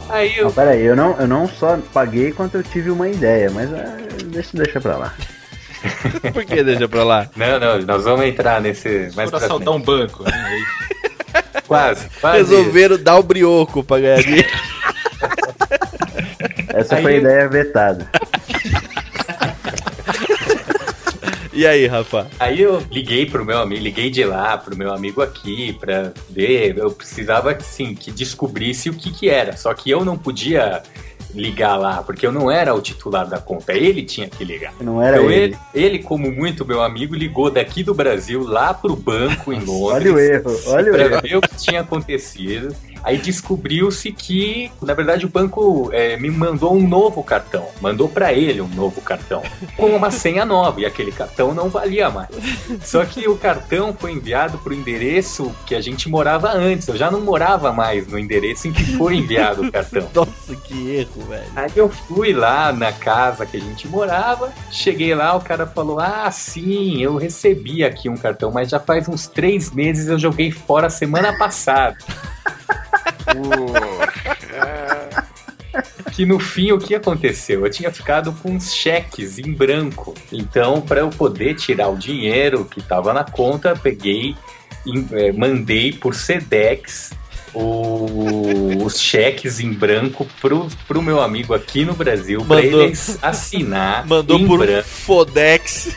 Aí 0.09 0.37
eu 0.37 0.45
Não, 0.47 0.53
pera 0.53 0.71
aí, 0.73 0.85
eu 0.85 0.97
não, 0.97 1.17
eu 1.21 1.29
não 1.29 1.49
só 1.49 1.79
paguei 1.93 2.33
quanto 2.33 2.57
eu 2.57 2.63
tive 2.65 2.91
uma 2.91 3.09
ideia, 3.09 3.49
mas 3.51 3.73
é, 3.73 3.97
deixa, 4.27 4.51
deixa 4.57 4.81
pra 4.81 4.97
lá. 4.97 5.15
Por 6.33 6.45
que 6.45 6.63
deixa 6.65 6.89
pra 6.89 7.05
lá? 7.05 7.29
Não, 7.37 7.61
não, 7.61 7.79
nós 7.83 8.05
vamos 8.05 8.25
entrar 8.27 8.61
nesse 8.61 9.11
pra 9.15 9.25
assaltar 9.25 9.75
um 9.75 9.81
banco. 9.81 10.25
Né? 10.25 10.33
Quase, 11.79 12.09
quase. 12.21 12.39
Resolveram 12.39 13.03
dar 13.03 13.19
o 13.19 13.23
brioco 13.23 13.83
pra 13.83 14.01
ganhar 14.01 14.23
dinheiro. 14.23 14.49
Essa 16.75 16.97
Aí 16.97 17.03
foi 17.03 17.15
a 17.15 17.17
ideia 17.19 17.49
vetada. 17.49 18.11
E 21.57 21.65
aí, 21.69 21.87
Rafa? 21.87 22.27
Aí 22.41 22.61
eu 22.61 22.85
liguei 22.91 23.27
pro 23.27 23.45
meu 23.45 23.59
amigo, 23.59 23.81
liguei 23.81 24.11
de 24.11 24.25
lá 24.25 24.59
pro 24.59 24.77
meu 24.77 24.93
amigo 24.93 25.23
aqui 25.23 25.73
pra 25.79 26.11
ver. 26.29 26.77
Eu 26.77 26.91
precisava 26.91 27.53
assim 27.53 27.95
que 27.95 28.11
descobrisse 28.11 28.91
o 28.91 28.95
que 28.95 29.13
que 29.13 29.31
era. 29.31 29.57
Só 29.57 29.73
que 29.73 29.89
eu 29.89 30.05
não 30.05 30.19
podia 30.19 30.83
ligar 31.35 31.77
lá, 31.77 32.03
porque 32.03 32.27
eu 32.27 32.33
não 32.33 32.51
era 32.51 32.75
o 32.75 32.81
titular 32.81 33.27
da 33.27 33.39
conta. 33.39 33.73
Ele 33.73 34.03
tinha 34.03 34.29
que 34.29 34.45
ligar. 34.45 34.73
Não 34.81 35.03
era 35.03 35.19
então 35.19 35.31
ele. 35.31 35.43
ele. 35.43 35.59
Ele, 35.75 35.99
como 35.99 36.31
muito 36.31 36.65
meu 36.65 36.83
amigo, 36.83 37.15
ligou 37.15 37.51
daqui 37.51 37.83
do 37.83 37.95
Brasil 37.95 38.43
lá 38.43 38.73
pro 38.73 38.97
banco 38.97 39.53
em 39.53 39.61
Londres. 39.61 39.95
Olha 39.95 40.13
o 40.13 40.19
erro, 40.19 40.61
olha 40.69 40.93
o 40.93 40.95
pra 40.95 41.05
erro. 41.05 41.21
ver 41.23 41.37
o 41.37 41.41
que 41.41 41.57
tinha 41.57 41.81
acontecido. 41.81 42.75
Aí 43.05 43.19
descobriu-se 43.19 44.11
que, 44.11 44.73
na 44.81 44.95
verdade, 44.95 45.27
o 45.27 45.29
banco 45.29 45.91
é, 45.93 46.17
me 46.17 46.31
mandou 46.31 46.75
um 46.75 46.89
novo 46.89 47.23
cartão. 47.23 47.69
Mandou 47.81 48.09
pra 48.09 48.33
ele 48.33 48.61
um 48.61 48.69
novo 48.69 49.01
cartão. 49.03 49.43
Com 49.77 49.95
uma 49.95 50.11
senha 50.11 50.45
nova. 50.45 50.81
E 50.81 50.87
aquele 50.87 51.13
cartão 51.13 51.53
não 51.53 51.69
valia 51.69 52.09
mais. 52.09 52.31
Só 52.83 53.05
que 53.05 53.29
o 53.29 53.37
cartão 53.37 53.95
foi 53.99 54.13
enviado 54.13 54.59
pro 54.59 54.73
endereço 54.73 55.55
que 55.67 55.75
a 55.75 55.81
gente 55.81 56.09
morava 56.09 56.51
antes. 56.51 56.89
Eu 56.89 56.97
já 56.97 57.11
não 57.11 57.21
morava 57.21 57.73
mais 57.73 58.07
no 58.07 58.19
endereço 58.19 58.69
em 58.69 58.73
que 58.73 58.97
foi 58.97 59.17
enviado 59.17 59.63
o 59.63 59.73
cartão. 59.73 60.09
Nossa, 60.15 60.57
que 60.57 60.91
erro, 60.91 61.23
velho. 61.29 61.51
Aí 61.55 61.73
eu 61.77 61.89
fui 61.89 62.33
lá 62.33 62.73
na 62.73 62.93
casa 62.93 63.45
que 63.45 63.57
a 63.57 63.61
gente 63.61 63.87
morava, 63.87 64.53
cheguei 64.71 65.15
lá, 65.15 65.37
o 65.37 65.41
cara 65.41 65.67
falou: 65.67 66.01
Ah, 66.01 66.31
sim, 66.31 67.03
eu 67.03 67.17
recebi 67.17 67.85
aqui 67.85 68.09
um 68.09 68.17
cartão, 68.17 68.51
mas 68.51 68.71
já 68.71 68.81
faz 68.81 69.09
uns 69.09 69.27
três 69.27 69.71
meses 69.71 70.09
eu 70.09 70.19
joguei 70.19 70.51
fora 70.51 70.89
semana 70.89 71.37
passada. 71.37 71.97
Que 76.13 76.25
no 76.25 76.39
fim 76.39 76.73
o 76.73 76.79
que 76.79 76.95
aconteceu? 76.95 77.65
Eu 77.65 77.71
tinha 77.71 77.91
ficado 77.91 78.33
com 78.33 78.53
uns 78.53 78.75
cheques 78.75 79.39
em 79.39 79.53
branco. 79.53 80.15
Então, 80.33 80.81
para 80.81 81.01
eu 81.01 81.11
poder 81.11 81.55
tirar 81.55 81.89
o 81.89 81.97
dinheiro 81.97 82.65
que 82.65 82.81
estava 82.81 83.13
na 83.13 83.25
conta, 83.25 83.75
peguei 83.75 84.37
eh, 84.87 85.33
mandei 85.33 85.93
por 85.93 86.15
Sedex 86.15 87.13
o- 87.55 88.85
os 88.85 88.99
cheques 89.01 89.61
em 89.61 89.73
branco 89.73 90.27
pro, 90.41 90.69
pro 90.87 91.01
meu 91.03 91.21
amigo 91.23 91.55
aqui 91.55 91.85
no 91.85 91.95
Brasil, 91.95 92.41
Mandou- 92.41 92.59
ele 92.83 92.93
assinar 93.23 94.07
Mandou 94.07 94.39
em 94.39 94.47
por 94.47 94.61
um 94.61 94.67
branco. 94.67 94.89
Fodex. 94.89 95.97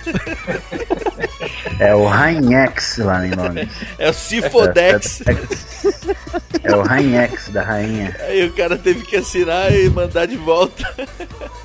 É 1.79 1.93
o 1.93 2.05
Rainhex 2.07 2.97
lá 2.97 3.25
em 3.25 3.31
Londres. 3.31 3.69
É 3.99 4.09
o 4.09 4.13
Cifodex. 4.13 5.21
É 6.63 6.75
o 6.75 6.81
Rainhex 6.81 7.49
da 7.49 7.63
rainha. 7.63 8.15
Aí 8.21 8.45
o 8.45 8.53
cara 8.53 8.77
teve 8.77 9.05
que 9.05 9.15
assinar 9.15 9.71
e 9.73 9.89
mandar 9.89 10.25
de 10.25 10.35
volta. 10.37 10.83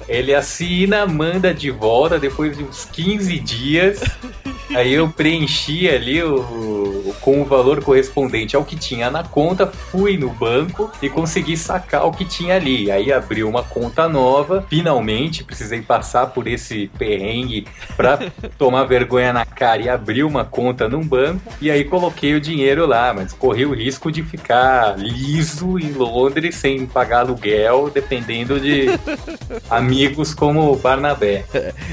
Ele 0.09 0.35
assina, 0.35 1.07
manda 1.07 1.55
de 1.55 1.71
volta 1.71 2.19
depois 2.19 2.57
de 2.57 2.63
uns 2.65 2.85
15 2.93 3.39
dias. 3.39 4.01
Aí 4.75 4.93
eu 4.95 5.09
preenchi 5.09 5.89
ali 5.89 6.23
o, 6.23 6.37
o- 7.13 7.15
com 7.21 7.41
o 7.41 7.45
valor 7.45 7.83
correspondente 7.83 8.57
ao 8.57 8.65
que 8.65 8.77
tinha 8.77 9.11
na 9.11 9.23
conta, 9.23 9.67
fui 9.67 10.17
no 10.17 10.31
banco 10.31 10.91
e 11.01 11.09
consegui 11.09 11.57
sacar 11.57 12.07
o 12.07 12.13
que 12.13 12.25
tinha 12.25 12.57
ali. 12.57 12.91
Aí 12.91 13.13
abri 13.13 13.45
uma 13.45 13.63
conta 13.63 14.09
nova. 14.09 14.65
Finalmente 14.69 15.45
precisei 15.45 15.83
passar 15.83 16.29
por 16.29 16.47
esse 16.47 16.91
perrengue 16.99 17.67
pra 17.97 18.19
tomar 18.59 18.85
vergonha 18.85 19.33
na 19.33 19.45
cara 19.45 19.83
e 19.83 19.89
abrir 19.89 20.25
uma 20.25 20.45
conta 20.45 20.89
num 20.89 21.03
banco. 21.07 21.41
E 21.61 21.71
aí 21.71 21.85
coloquei 21.85 22.35
o 22.35 22.41
dinheiro 22.41 22.87
lá, 22.87 23.13
mas 23.15 23.33
corri 23.33 23.65
o 23.67 23.75
risco 23.75 24.11
de 24.11 24.23
ficar 24.23 24.99
liso 24.99 25.79
em 25.79 25.93
Londres 25.93 26.57
sem 26.57 26.87
pagar 26.87 27.21
aluguel, 27.21 27.91
dependendo 27.93 28.59
de 28.61 28.87
amigos 29.71 30.35
como 30.35 30.73
o 30.73 30.77
Barnabé. 30.77 31.45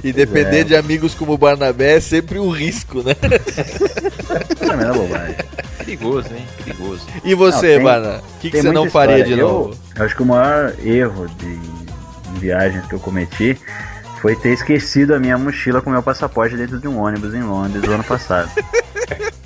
E 0.03 0.11
depender 0.11 0.63
de 0.63 0.76
amigos 0.76 1.13
como 1.13 1.34
o 1.34 1.38
Barnabé 1.38 1.97
é 1.97 1.99
sempre 1.99 2.39
um 2.39 2.49
risco, 2.49 3.03
né? 3.03 3.15
Não, 4.61 5.03
é 5.03 5.09
bobagem. 5.10 5.36
Perigoso, 5.78 6.28
hein? 6.34 6.45
Perigoso. 6.64 7.07
E 7.24 7.34
você, 7.36 7.55
Não, 7.55 7.76
tem- 7.76 7.84
Barna? 7.84 8.18
O 8.18 8.39
que, 8.39 8.51
que 8.51 8.62
você 8.62 8.72
não 8.72 8.89
faria 8.89 9.16
história. 9.18 9.36
de 9.36 9.41
Eu- 9.41 9.47
novo? 9.47 9.78
Eu 9.95 10.05
acho 10.05 10.16
que 10.16 10.24
o 10.24 10.26
maior 10.26 10.74
erro 10.84 11.28
de, 11.28 11.57
de 11.57 12.39
viagens 12.39 12.86
que 12.88 12.93
eu 12.93 12.99
cometi 12.99 13.57
foi 14.22 14.36
ter 14.36 14.49
esquecido 14.53 15.16
a 15.16 15.20
minha 15.20 15.38
mochila 15.38 15.82
com 15.82 15.89
meu 15.89 16.03
passaporte 16.03 16.55
dentro 16.57 16.78
de 16.80 16.88
um 16.88 16.99
ônibus 16.99 17.34
em 17.34 17.41
Londres 17.41 17.82
no 17.84 17.93
ano 17.93 18.03
passado. 18.03 18.49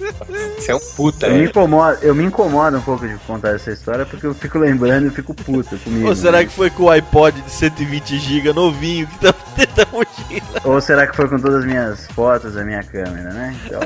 Você 0.57 0.71
é 0.71 0.75
um 0.75 0.79
puta, 0.95 1.27
Eu 1.27 1.33
me, 1.33 1.39
né? 1.39 1.45
incomodo, 1.45 1.97
eu 2.01 2.15
me 2.15 2.23
incomodo 2.23 2.77
um 2.77 2.81
pouco 2.81 3.07
de 3.07 3.15
contar 3.27 3.55
essa 3.55 3.71
história 3.71 4.05
porque 4.05 4.25
eu 4.25 4.33
fico 4.33 4.57
lembrando 4.57 5.07
e 5.07 5.09
fico 5.09 5.33
puto 5.33 5.77
comigo. 5.79 6.07
Ou 6.07 6.15
será 6.15 6.39
né? 6.39 6.45
que 6.45 6.51
foi 6.51 6.69
com 6.69 6.83
o 6.83 6.89
iPod 6.89 7.41
de 7.41 7.51
120 7.51 8.17
GB 8.17 8.53
novinho 8.53 9.07
que 9.07 9.19
tá 9.19 9.33
dentro 9.55 9.75
da 9.75 9.85
mochila? 9.91 10.61
Ou 10.63 10.81
será 10.81 11.07
que 11.07 11.15
foi 11.15 11.27
com 11.27 11.39
todas 11.39 11.59
as 11.59 11.65
minhas 11.65 12.07
fotos 12.07 12.53
da 12.53 12.63
minha 12.63 12.83
câmera, 12.83 13.33
né? 13.33 13.55
Então, 13.65 13.81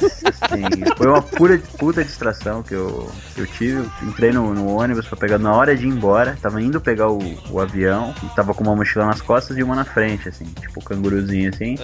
assim, 0.00 0.62
foi 0.96 1.06
uma 1.06 1.22
pura 1.22 1.60
puta 1.78 2.04
distração 2.04 2.62
que 2.62 2.74
eu, 2.74 3.10
que 3.34 3.40
eu 3.40 3.46
tive. 3.46 3.88
Entrei 4.02 4.32
no, 4.32 4.54
no 4.54 4.66
ônibus 4.78 5.06
pra 5.06 5.16
pegar 5.16 5.38
na 5.38 5.52
hora 5.54 5.76
de 5.76 5.86
ir 5.86 5.88
embora. 5.88 6.38
Tava 6.40 6.60
indo 6.60 6.80
pegar 6.80 7.08
o, 7.08 7.18
o 7.50 7.60
avião 7.60 8.14
e 8.22 8.26
tava 8.34 8.54
com 8.54 8.62
uma 8.62 8.76
mochila 8.76 9.06
nas 9.06 9.20
costas 9.20 9.56
e 9.56 9.62
uma 9.62 9.74
na 9.74 9.84
frente, 9.84 10.28
assim, 10.28 10.44
tipo 10.60 10.80
um 10.80 10.82
canguruzinho 10.82 11.50
assim. 11.52 11.76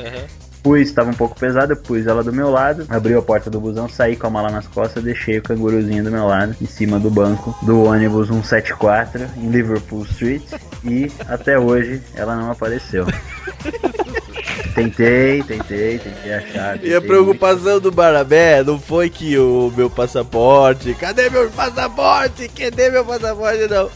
Pus, 0.62 0.80
estava 0.80 1.10
um 1.10 1.14
pouco 1.14 1.38
pesado, 1.38 1.72
eu 1.72 1.76
pus 1.76 2.06
ela 2.06 2.22
do 2.22 2.32
meu 2.32 2.50
lado, 2.50 2.86
abri 2.88 3.14
a 3.14 3.22
porta 3.22 3.48
do 3.48 3.60
busão, 3.60 3.88
saí 3.88 4.16
com 4.16 4.26
a 4.26 4.30
mala 4.30 4.50
nas 4.50 4.66
costas, 4.66 5.02
deixei 5.02 5.38
o 5.38 5.42
canguruzinho 5.42 6.04
do 6.04 6.10
meu 6.10 6.26
lado, 6.26 6.54
em 6.60 6.66
cima 6.66 6.98
do 6.98 7.10
banco 7.10 7.56
do 7.62 7.84
ônibus 7.84 8.28
174 8.28 9.28
em 9.36 9.48
Liverpool 9.48 10.02
Street 10.04 10.42
e 10.84 11.10
até 11.28 11.58
hoje 11.58 12.02
ela 12.14 12.36
não 12.36 12.50
apareceu. 12.50 13.06
tentei, 14.74 15.42
tentei, 15.42 15.98
tentei 15.98 16.32
achar. 16.32 16.76
E 16.76 16.94
a 16.94 17.00
tentei 17.00 17.00
preocupação 17.00 17.80
do 17.80 17.90
Barnabé 17.90 18.62
não 18.62 18.78
foi 18.78 19.10
que 19.10 19.38
o 19.38 19.72
meu 19.76 19.90
passaporte. 19.90 20.94
Cadê 20.94 21.30
meu 21.30 21.50
passaporte? 21.50 22.48
Cadê 22.48 22.90
meu 22.90 23.04
passaporte? 23.04 23.66
Não. 23.68 23.90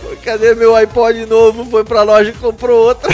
Foi, 0.00 0.16
Cadê 0.16 0.54
meu 0.54 0.74
iPod 0.74 1.26
novo? 1.26 1.64
Foi 1.66 1.84
pra 1.84 2.02
loja 2.02 2.30
e 2.30 2.34
comprou 2.34 2.86
outro. 2.86 3.10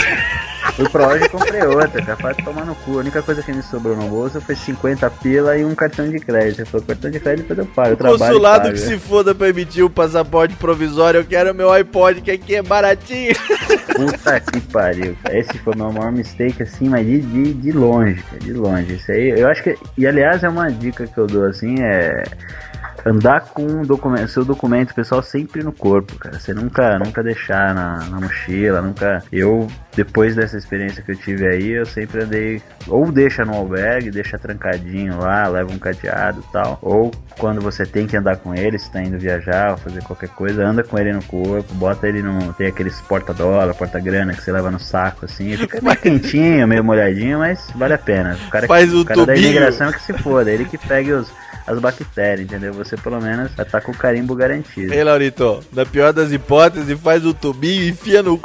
Fui 0.77 0.87
pra 0.89 1.07
loja 1.07 1.25
e 1.25 1.29
comprei 1.29 1.63
outra, 1.63 2.05
capaz 2.05 2.37
de 2.37 2.43
tomar 2.43 2.63
no 2.63 2.75
cu. 2.75 2.97
A 2.97 3.01
única 3.01 3.23
coisa 3.23 3.41
que 3.41 3.51
me 3.51 3.63
sobrou 3.63 3.95
no 3.95 4.07
bolso 4.09 4.39
foi 4.39 4.55
50 4.55 5.09
pila 5.09 5.57
e 5.57 5.65
um 5.65 5.73
cartão 5.73 6.07
de 6.07 6.19
crédito. 6.19 6.67
Falei, 6.67 6.85
cartão 6.85 7.09
de 7.09 7.19
crédito 7.19 7.47
depois 7.47 7.57
eu 7.57 7.65
pago. 7.73 7.93
O 7.93 7.97
trabalho 7.97 8.19
consulado 8.19 8.63
pago. 8.65 8.73
que 8.75 8.79
se 8.79 8.99
foda 8.99 9.33
pra 9.33 9.49
emitir 9.49 9.83
o 9.83 9.89
passaporte 9.89 10.55
provisório. 10.55 11.21
Eu 11.21 11.25
quero 11.25 11.55
meu 11.55 11.71
iPod, 11.71 12.21
que 12.21 12.29
aqui 12.29 12.53
é 12.53 12.61
baratinho. 12.61 13.33
Puta 13.95 14.39
que 14.39 14.61
pariu. 14.61 15.17
Esse 15.31 15.57
foi 15.57 15.73
o 15.73 15.77
meu 15.77 15.91
maior 15.91 16.11
mistake, 16.11 16.61
assim, 16.61 16.87
mas 16.87 17.03
de, 17.03 17.21
de, 17.21 17.53
de 17.55 17.71
longe, 17.71 18.21
cara, 18.21 18.39
de 18.39 18.53
longe. 18.53 18.93
Isso 18.93 19.11
aí, 19.11 19.29
eu 19.35 19.47
acho 19.47 19.63
que. 19.63 19.75
E 19.97 20.05
aliás, 20.05 20.43
é 20.43 20.49
uma 20.49 20.71
dica 20.71 21.07
que 21.07 21.17
eu 21.17 21.25
dou, 21.25 21.45
assim, 21.45 21.81
é. 21.81 22.23
Andar 23.07 23.39
com 23.53 23.65
o 23.65 23.85
documento, 23.85 24.27
seu 24.27 24.43
documento 24.43 24.93
pessoal 24.93 25.23
sempre 25.23 25.63
no 25.63 25.71
corpo, 25.71 26.15
cara. 26.15 26.37
Você 26.37 26.53
nunca, 26.53 26.99
nunca 26.99 27.23
deixar 27.23 27.73
na, 27.73 28.05
na 28.09 28.19
mochila, 28.19 28.81
nunca. 28.81 29.23
Eu, 29.31 29.65
depois 29.95 30.35
dessa 30.35 30.57
experiência 30.57 31.01
que 31.01 31.13
eu 31.13 31.15
tive 31.15 31.47
aí, 31.47 31.69
eu 31.69 31.85
sempre 31.85 32.23
andei. 32.23 32.61
Ou 32.85 33.09
deixa 33.09 33.45
no 33.45 33.53
albergue, 33.53 34.11
deixa 34.11 34.37
trancadinho 34.37 35.17
lá, 35.19 35.47
leva 35.47 35.71
um 35.71 35.79
cadeado 35.79 36.43
e 36.45 36.51
tal. 36.51 36.77
Ou 36.81 37.09
quando 37.39 37.61
você 37.61 37.85
tem 37.85 38.05
que 38.07 38.17
andar 38.17 38.37
com 38.37 38.53
ele, 38.53 38.77
se 38.77 38.91
tá 38.91 39.01
indo 39.01 39.17
viajar 39.17 39.71
ou 39.71 39.77
fazer 39.77 40.03
qualquer 40.03 40.29
coisa, 40.29 40.65
anda 40.65 40.83
com 40.83 40.99
ele 40.99 41.13
no 41.13 41.23
corpo, 41.23 41.73
bota 41.75 42.09
ele 42.09 42.21
no. 42.21 42.51
Tem 42.55 42.67
aqueles 42.67 42.99
porta-dólar, 42.99 43.73
porta-grana 43.73 44.33
que 44.33 44.41
você 44.41 44.51
leva 44.51 44.69
no 44.69 44.81
saco, 44.81 45.23
assim. 45.23 45.55
Fica 45.55 45.79
meio 45.81 45.95
quentinho, 45.95 46.67
meio 46.67 46.83
molhadinho, 46.83 47.39
mas 47.39 47.71
vale 47.73 47.93
a 47.93 47.97
pena. 47.97 48.37
O 48.47 48.49
cara, 48.49 48.67
Faz 48.67 48.93
o 48.93 48.97
o 49.01 49.05
cara 49.05 49.25
da 49.25 49.35
imigração 49.35 49.91
que 49.91 50.01
se 50.01 50.13
foda, 50.13 50.51
ele 50.51 50.65
que 50.65 50.77
pegue 50.77 51.13
os, 51.13 51.31
as 51.67 51.79
bactérias, 51.79 52.47
entendeu? 52.47 52.73
Você 52.73 52.95
pelo 52.95 53.19
menos 53.21 53.51
já 53.55 53.65
tá 53.65 53.81
com 53.81 53.91
o 53.91 53.97
carimbo 53.97 54.33
garantido. 54.33 54.93
Ei, 54.93 55.03
Laurito, 55.03 55.63
na 55.71 55.85
pior 55.85 56.13
das 56.13 56.31
hipóteses, 56.31 56.97
faz 56.99 57.25
o 57.25 57.33
tubinho 57.33 57.83
e 57.83 57.89
enfia 57.89 58.23
no. 58.23 58.39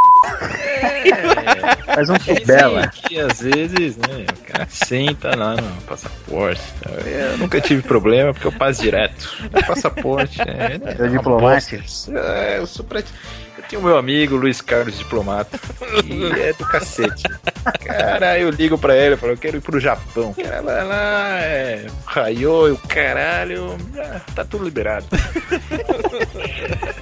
Faz 1.86 2.10
um 2.10 2.14
tubela. 2.14 2.88
que 2.88 3.18
às 3.20 3.40
vezes, 3.40 3.96
né, 3.96 4.26
o 4.32 4.52
cara 4.52 4.66
senta 4.68 5.36
lá 5.36 5.54
no 5.54 5.82
passaporte. 5.82 6.62
tal. 6.82 6.94
Eu 6.94 7.38
nunca 7.38 7.60
tive 7.60 7.82
problema 7.82 8.32
porque 8.32 8.46
eu 8.46 8.52
passo 8.52 8.82
direto. 8.82 9.28
Meu 9.52 9.62
passaporte 9.64 10.40
é. 10.40 10.80
É 10.84 11.02
uma 11.02 11.08
diplomático? 11.08 11.82
É, 12.16 12.58
eu 12.58 12.66
sou 12.66 12.84
prati... 12.84 13.12
Eu 13.56 13.64
tenho 13.68 13.82
meu 13.82 13.96
amigo 13.96 14.36
Luiz 14.36 14.60
Carlos 14.60 14.98
Diplomata, 14.98 15.58
que 16.02 16.40
é 16.40 16.52
do 16.52 16.66
cacete. 16.66 17.22
Cara, 17.84 18.38
eu 18.38 18.50
ligo 18.50 18.78
pra 18.78 18.96
ele, 18.96 19.14
eu 19.14 19.18
falo, 19.18 19.32
eu 19.32 19.36
quero 19.36 19.58
ir 19.58 19.60
pro 19.60 19.78
Japão. 19.78 20.34
Cara, 20.34 20.60
lá, 20.60 20.82
lá 20.82 21.40
é 21.40 21.86
raiô 22.06 22.68
e 22.68 22.72
o 22.72 22.78
caralho, 22.78 23.76
ah, 23.98 24.20
tá 24.34 24.44
tudo 24.44 24.64
liberado. 24.64 25.06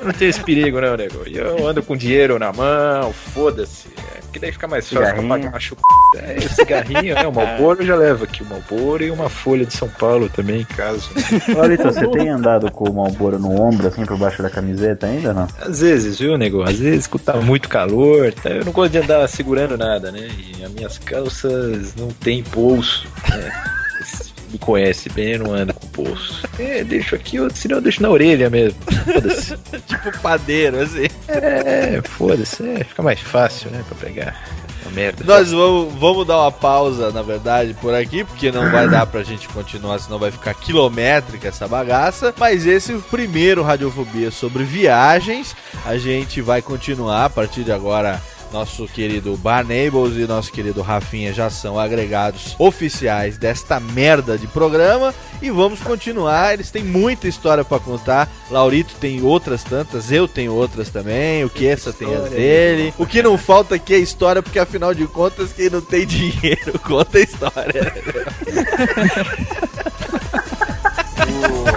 Não 0.03 0.13
tem 0.13 0.29
esse 0.29 0.43
perigo, 0.43 0.81
não, 0.81 0.97
nego. 0.97 1.23
E 1.27 1.37
eu 1.37 1.67
ando 1.67 1.83
com 1.83 1.97
dinheiro 1.97 2.39
na 2.39 2.53
mão, 2.53 3.13
foda-se. 3.13 3.89
É, 3.97 4.21
que 4.33 4.39
daí 4.39 4.53
fica 4.53 4.67
mais 4.67 4.89
fácil 4.89 5.15
pra 5.15 5.23
pagar 5.23 5.49
uma 5.49 5.61
chupada. 5.61 5.91
É, 6.17 6.39
o 6.39 6.49
cigarrinho, 6.49 7.17
é, 7.17 7.27
o 7.27 7.33
Malboro 7.33 7.83
eu 7.83 7.87
já 7.87 7.97
levo 7.97 8.25
aqui. 8.25 8.43
O 8.43 8.47
Malboro 8.47 9.05
e 9.05 9.11
uma 9.11 9.29
folha 9.29 9.65
de 9.65 9.75
São 9.75 9.89
Paulo 9.89 10.29
também, 10.29 10.63
em 10.63 10.65
caso. 10.65 11.11
Olha, 11.57 11.75
então, 11.75 11.93
você 11.93 12.07
tem 12.09 12.29
andado 12.29 12.71
com 12.71 12.91
o 12.91 12.95
Malboro 12.95 13.39
no 13.39 13.61
ombro, 13.61 13.87
assim, 13.87 14.05
por 14.05 14.19
baixo 14.19 14.43
da 14.43 14.51
camiseta 14.51 15.07
ainda 15.07 15.33
não? 15.33 15.49
Às 15.61 15.81
vezes, 15.81 16.19
viu, 16.19 16.37
nego? 16.41 16.62
Às 16.62 16.78
vezes, 16.78 17.09
tá 17.24 17.36
muito 17.36 17.68
calor, 17.68 18.32
tá? 18.32 18.51
eu 18.51 18.64
não 18.64 18.72
gosto 18.72 18.93
de 18.93 18.99
andar 18.99 19.28
segurando 19.28 19.76
nada, 19.76 20.11
né? 20.11 20.28
E 20.59 20.64
as 20.64 20.72
minhas 20.72 20.99
calças 20.99 21.95
não 21.95 22.09
tem 22.09 22.43
bolso, 22.43 23.07
né? 23.28 23.53
Você 24.01 24.30
Me 24.51 24.59
conhece 24.59 25.09
bem, 25.11 25.32
eu 25.32 25.41
não 25.41 25.53
ando 25.53 25.74
com 25.74 25.86
bolso. 25.88 26.43
É, 26.59 26.82
deixo 26.82 27.14
aqui, 27.14 27.36
senão 27.55 27.76
eu 27.76 27.82
deixo 27.82 28.03
na 28.03 28.09
orelha 28.09 28.49
mesmo. 28.51 28.78
Foda-se. 29.05 29.57
tipo 29.86 30.18
padeiro, 30.20 30.80
assim. 30.80 31.07
É, 31.28 32.01
foda-se, 32.03 32.66
é, 32.68 32.82
fica 32.82 33.03
mais 33.03 33.20
fácil, 33.20 33.70
né, 33.70 33.84
pra 33.86 33.97
pegar. 33.99 34.43
Merda. 34.91 35.24
Nós 35.24 35.51
vamos, 35.53 35.95
vamos 35.95 36.26
dar 36.26 36.38
uma 36.38 36.53
pausa, 36.53 37.11
na 37.11 37.22
verdade, 37.22 37.74
por 37.74 37.95
aqui, 37.95 38.24
porque 38.24 38.51
não 38.51 38.70
vai 38.70 38.88
dar 38.88 39.07
pra 39.07 39.22
gente 39.22 39.49
continuar, 39.49 39.99
senão 39.99 40.18
vai 40.18 40.30
ficar 40.30 40.55
quilométrica 40.55 41.49
essa 41.49 41.66
bagaça. 41.66 42.34
Mas 42.38 42.66
esse 42.66 42.93
é 42.93 42.99
primeiro 43.11 43.62
Radiofobia 43.62 44.30
sobre 44.30 44.64
viagens. 44.64 45.55
A 45.84 45.97
gente 45.97 46.41
vai 46.41 46.62
continuar 46.62 47.24
a 47.24 47.30
partir 47.30 47.64
de 47.64 47.72
agora. 47.72 48.20
Nosso 48.53 48.87
querido 48.89 49.37
Barnables 49.37 50.17
e 50.17 50.27
nosso 50.27 50.53
querido 50.53 50.83
Rafinha 50.83 51.33
já 51.33 51.49
são 51.49 51.79
agregados 51.79 52.57
oficiais 52.59 53.39
desta 53.39 53.79
merda 53.79 54.37
de 54.37 54.47
programa. 54.47 55.15
E 55.41 55.51
vamos 55.51 55.81
continuar. 55.81 56.55
Eles 56.55 56.71
têm 56.71 56.85
muita 56.85 57.29
história 57.29 57.65
pra 57.65 57.79
contar. 57.79 58.29
Laurito 58.51 58.95
tem 59.01 59.23
outras 59.23 59.63
tantas, 59.63 60.11
eu 60.11 60.27
tenho 60.27 60.53
outras 60.53 60.91
também. 60.91 61.45
O 61.45 61.51
que 61.51 61.67
essa 61.67 61.93
tem 61.93 62.13
as 62.15 62.31
dele. 62.31 62.93
O 62.99 63.07
que 63.07 63.23
não 63.23 63.39
falta 63.39 63.77
aqui 63.77 63.95
é 63.95 63.99
história, 63.99 64.43
porque 64.43 64.59
afinal 64.59 64.93
de 64.93 65.07
contas, 65.07 65.53
quem 65.53 65.71
não 65.71 65.81
tem 65.81 66.07
dinheiro 66.07 66.79
conta 66.85 67.19
a 67.19 67.21
história. 67.21 67.91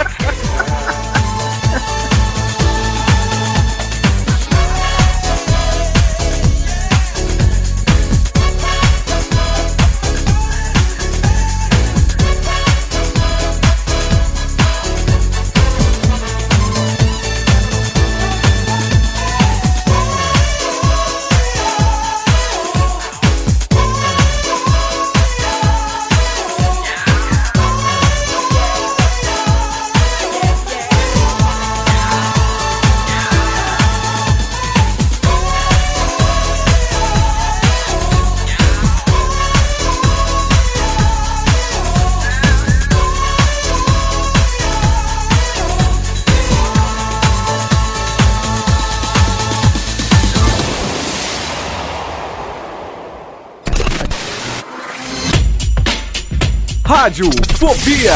Rádio 57.06 57.30
Fobia. 57.56 58.10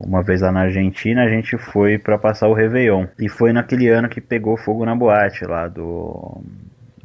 Uma 0.00 0.20
vez 0.20 0.40
lá 0.40 0.50
na 0.50 0.62
Argentina, 0.62 1.22
a 1.22 1.28
gente 1.28 1.56
foi 1.56 1.96
pra 1.96 2.18
passar 2.18 2.48
o 2.48 2.52
Réveillon. 2.52 3.06
E 3.20 3.28
foi 3.28 3.52
naquele 3.52 3.88
ano 3.88 4.08
que 4.08 4.20
pegou 4.20 4.56
fogo 4.56 4.84
na 4.84 4.96
boate 4.96 5.44
lá 5.44 5.68
do. 5.68 6.42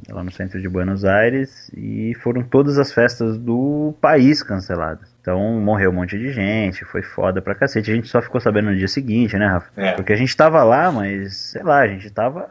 lá 0.10 0.24
no 0.24 0.32
centro 0.32 0.60
de 0.60 0.68
Buenos 0.68 1.06
Aires. 1.06 1.70
E 1.78 2.16
foram 2.24 2.42
todas 2.42 2.80
as 2.80 2.92
festas 2.92 3.38
do 3.38 3.94
país 4.02 4.42
canceladas. 4.42 5.16
Então 5.22 5.62
morreu 5.62 5.92
um 5.92 5.94
monte 5.94 6.18
de 6.18 6.32
gente, 6.32 6.84
foi 6.86 7.04
foda 7.04 7.40
pra 7.40 7.54
cacete. 7.54 7.92
A 7.92 7.94
gente 7.94 8.08
só 8.08 8.20
ficou 8.20 8.42
sabendo 8.42 8.72
no 8.72 8.76
dia 8.76 8.88
seguinte, 8.88 9.38
né, 9.38 9.46
Rafa? 9.46 9.70
É. 9.78 9.92
Porque 9.92 10.12
a 10.12 10.18
gente 10.18 10.36
tava 10.36 10.64
lá, 10.64 10.92
mas 10.92 11.38
sei 11.38 11.62
lá, 11.62 11.82
a 11.82 11.88
gente 11.88 12.10
tava 12.10 12.50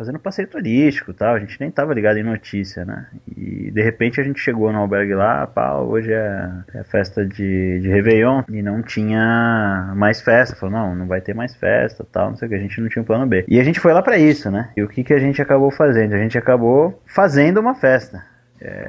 fazendo 0.00 0.18
passeio 0.18 0.48
turístico 0.48 1.12
tal, 1.12 1.34
a 1.34 1.38
gente 1.38 1.60
nem 1.60 1.70
tava 1.70 1.92
ligado 1.92 2.16
em 2.16 2.22
notícia, 2.22 2.86
né? 2.86 3.06
E 3.36 3.70
de 3.70 3.82
repente 3.82 4.18
a 4.18 4.24
gente 4.24 4.40
chegou 4.40 4.72
no 4.72 4.78
albergue 4.78 5.12
lá, 5.12 5.46
pá, 5.46 5.74
hoje 5.74 6.10
é, 6.10 6.48
é 6.74 6.82
festa 6.84 7.22
de, 7.22 7.80
de 7.80 7.86
Réveillon 7.86 8.42
e 8.48 8.62
não 8.62 8.82
tinha 8.82 9.92
mais 9.94 10.22
festa. 10.22 10.56
Falou, 10.56 10.74
não, 10.74 10.94
não 10.94 11.06
vai 11.06 11.20
ter 11.20 11.34
mais 11.34 11.54
festa 11.54 12.02
tal, 12.10 12.30
não 12.30 12.36
sei 12.36 12.46
o 12.46 12.48
que, 12.48 12.54
a 12.54 12.60
gente 12.60 12.80
não 12.80 12.88
tinha 12.88 13.02
um 13.02 13.04
plano 13.04 13.26
B. 13.26 13.44
E 13.46 13.60
a 13.60 13.62
gente 13.62 13.78
foi 13.78 13.92
lá 13.92 14.02
pra 14.02 14.16
isso, 14.16 14.50
né? 14.50 14.70
E 14.74 14.82
o 14.82 14.88
que, 14.88 15.04
que 15.04 15.12
a 15.12 15.18
gente 15.18 15.42
acabou 15.42 15.70
fazendo? 15.70 16.14
A 16.14 16.18
gente 16.18 16.38
acabou 16.38 16.98
fazendo 17.04 17.60
uma 17.60 17.74
festa. 17.74 18.24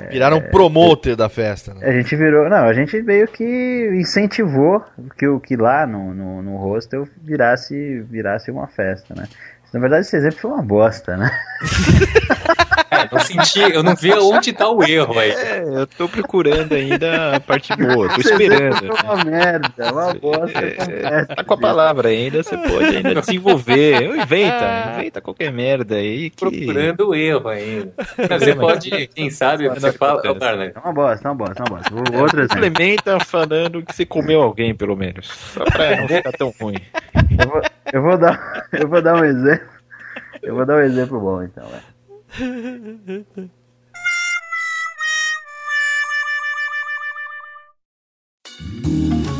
Viraram 0.09 0.37
um 0.37 0.41
promoter 0.41 1.15
da 1.15 1.29
festa. 1.29 1.73
Né? 1.73 1.87
A 1.87 1.91
gente 1.93 2.13
virou. 2.15 2.49
Não, 2.49 2.65
a 2.65 2.73
gente 2.73 3.01
meio 3.01 3.25
que 3.27 3.89
incentivou 3.93 4.83
que 5.17 5.25
o 5.27 5.39
que 5.39 5.55
lá 5.55 5.87
no, 5.87 6.13
no, 6.13 6.41
no 6.41 6.57
hostel 6.57 7.07
virasse, 7.21 8.01
virasse 8.01 8.51
uma 8.51 8.67
festa, 8.67 9.15
né? 9.15 9.27
Na 9.73 9.79
verdade, 9.79 10.05
esse 10.05 10.15
exemplo 10.17 10.39
foi 10.39 10.51
uma 10.51 10.61
bosta, 10.61 11.15
né? 11.15 11.31
É, 13.11 13.15
não 13.15 13.19
senti, 13.19 13.59
eu 13.59 13.83
não 13.83 13.95
vi 13.95 14.13
onde 14.13 14.53
tá 14.53 14.69
o 14.69 14.83
erro 14.83 15.19
aí. 15.19 15.31
É, 15.31 15.63
eu 15.65 15.85
tô 15.87 16.07
procurando 16.07 16.73
ainda 16.73 17.35
a 17.35 17.39
parte 17.39 17.75
boa, 17.75 18.07
tô 18.09 18.21
esperando. 18.21 18.77
Foi 18.95 19.03
uma 19.03 19.23
merda, 19.25 19.91
uma 19.91 20.13
bosta. 20.13 20.59
É, 20.59 21.25
tá 21.25 21.43
com 21.43 21.53
a 21.53 21.57
palavra 21.57 22.09
ainda, 22.09 22.41
você 22.43 22.57
pode 22.57 22.95
ainda 22.95 23.15
desenvolver. 23.15 24.03
Inventa, 24.15 24.93
inventa 24.97 25.21
qualquer 25.21 25.51
merda 25.51 25.95
aí. 25.95 26.29
Que... 26.29 26.37
Procurando 26.37 27.09
o 27.09 27.15
erro 27.15 27.49
ainda. 27.49 27.91
Mas 28.29 28.43
você 28.43 28.55
pode, 28.55 29.07
quem 29.07 29.29
sabe, 29.29 29.67
você 29.69 29.91
fala. 29.91 30.21
Carlos, 30.21 30.71
É 30.75 30.79
uma 30.79 30.93
bosta, 30.93 31.27
é 31.27 31.31
uma 31.31 31.35
bosta, 31.35 31.63
é 31.63 31.69
uma 31.69 31.77
bosta. 31.77 31.93
Vou- 31.93 32.21
Outro 32.21 32.41
exemplo. 32.41 32.61
Complementa 32.63 33.19
falando 33.19 33.83
que 33.83 33.95
você 33.95 34.05
comeu 34.05 34.41
alguém, 34.41 34.73
pelo 34.73 34.95
menos. 34.95 35.27
Só 35.53 35.63
pra 35.65 35.97
não 35.97 36.07
ficar 36.07 36.31
tão 36.31 36.53
ruim. 36.59 36.77
Eu 37.37 37.47
vou, 37.49 37.61
eu 37.93 38.01
vou 38.01 38.17
dar, 38.17 38.67
eu 38.73 38.87
vou 38.87 39.01
dar 39.01 39.15
um 39.15 39.25
exemplo. 39.25 39.67
Eu 40.41 40.55
vou 40.55 40.65
dar 40.65 40.75
um 40.77 40.81
exemplo 40.81 41.19
bom, 41.19 41.43
então. 41.43 41.63
é. 41.65 41.90
thank 42.33 43.51
you 48.85 49.20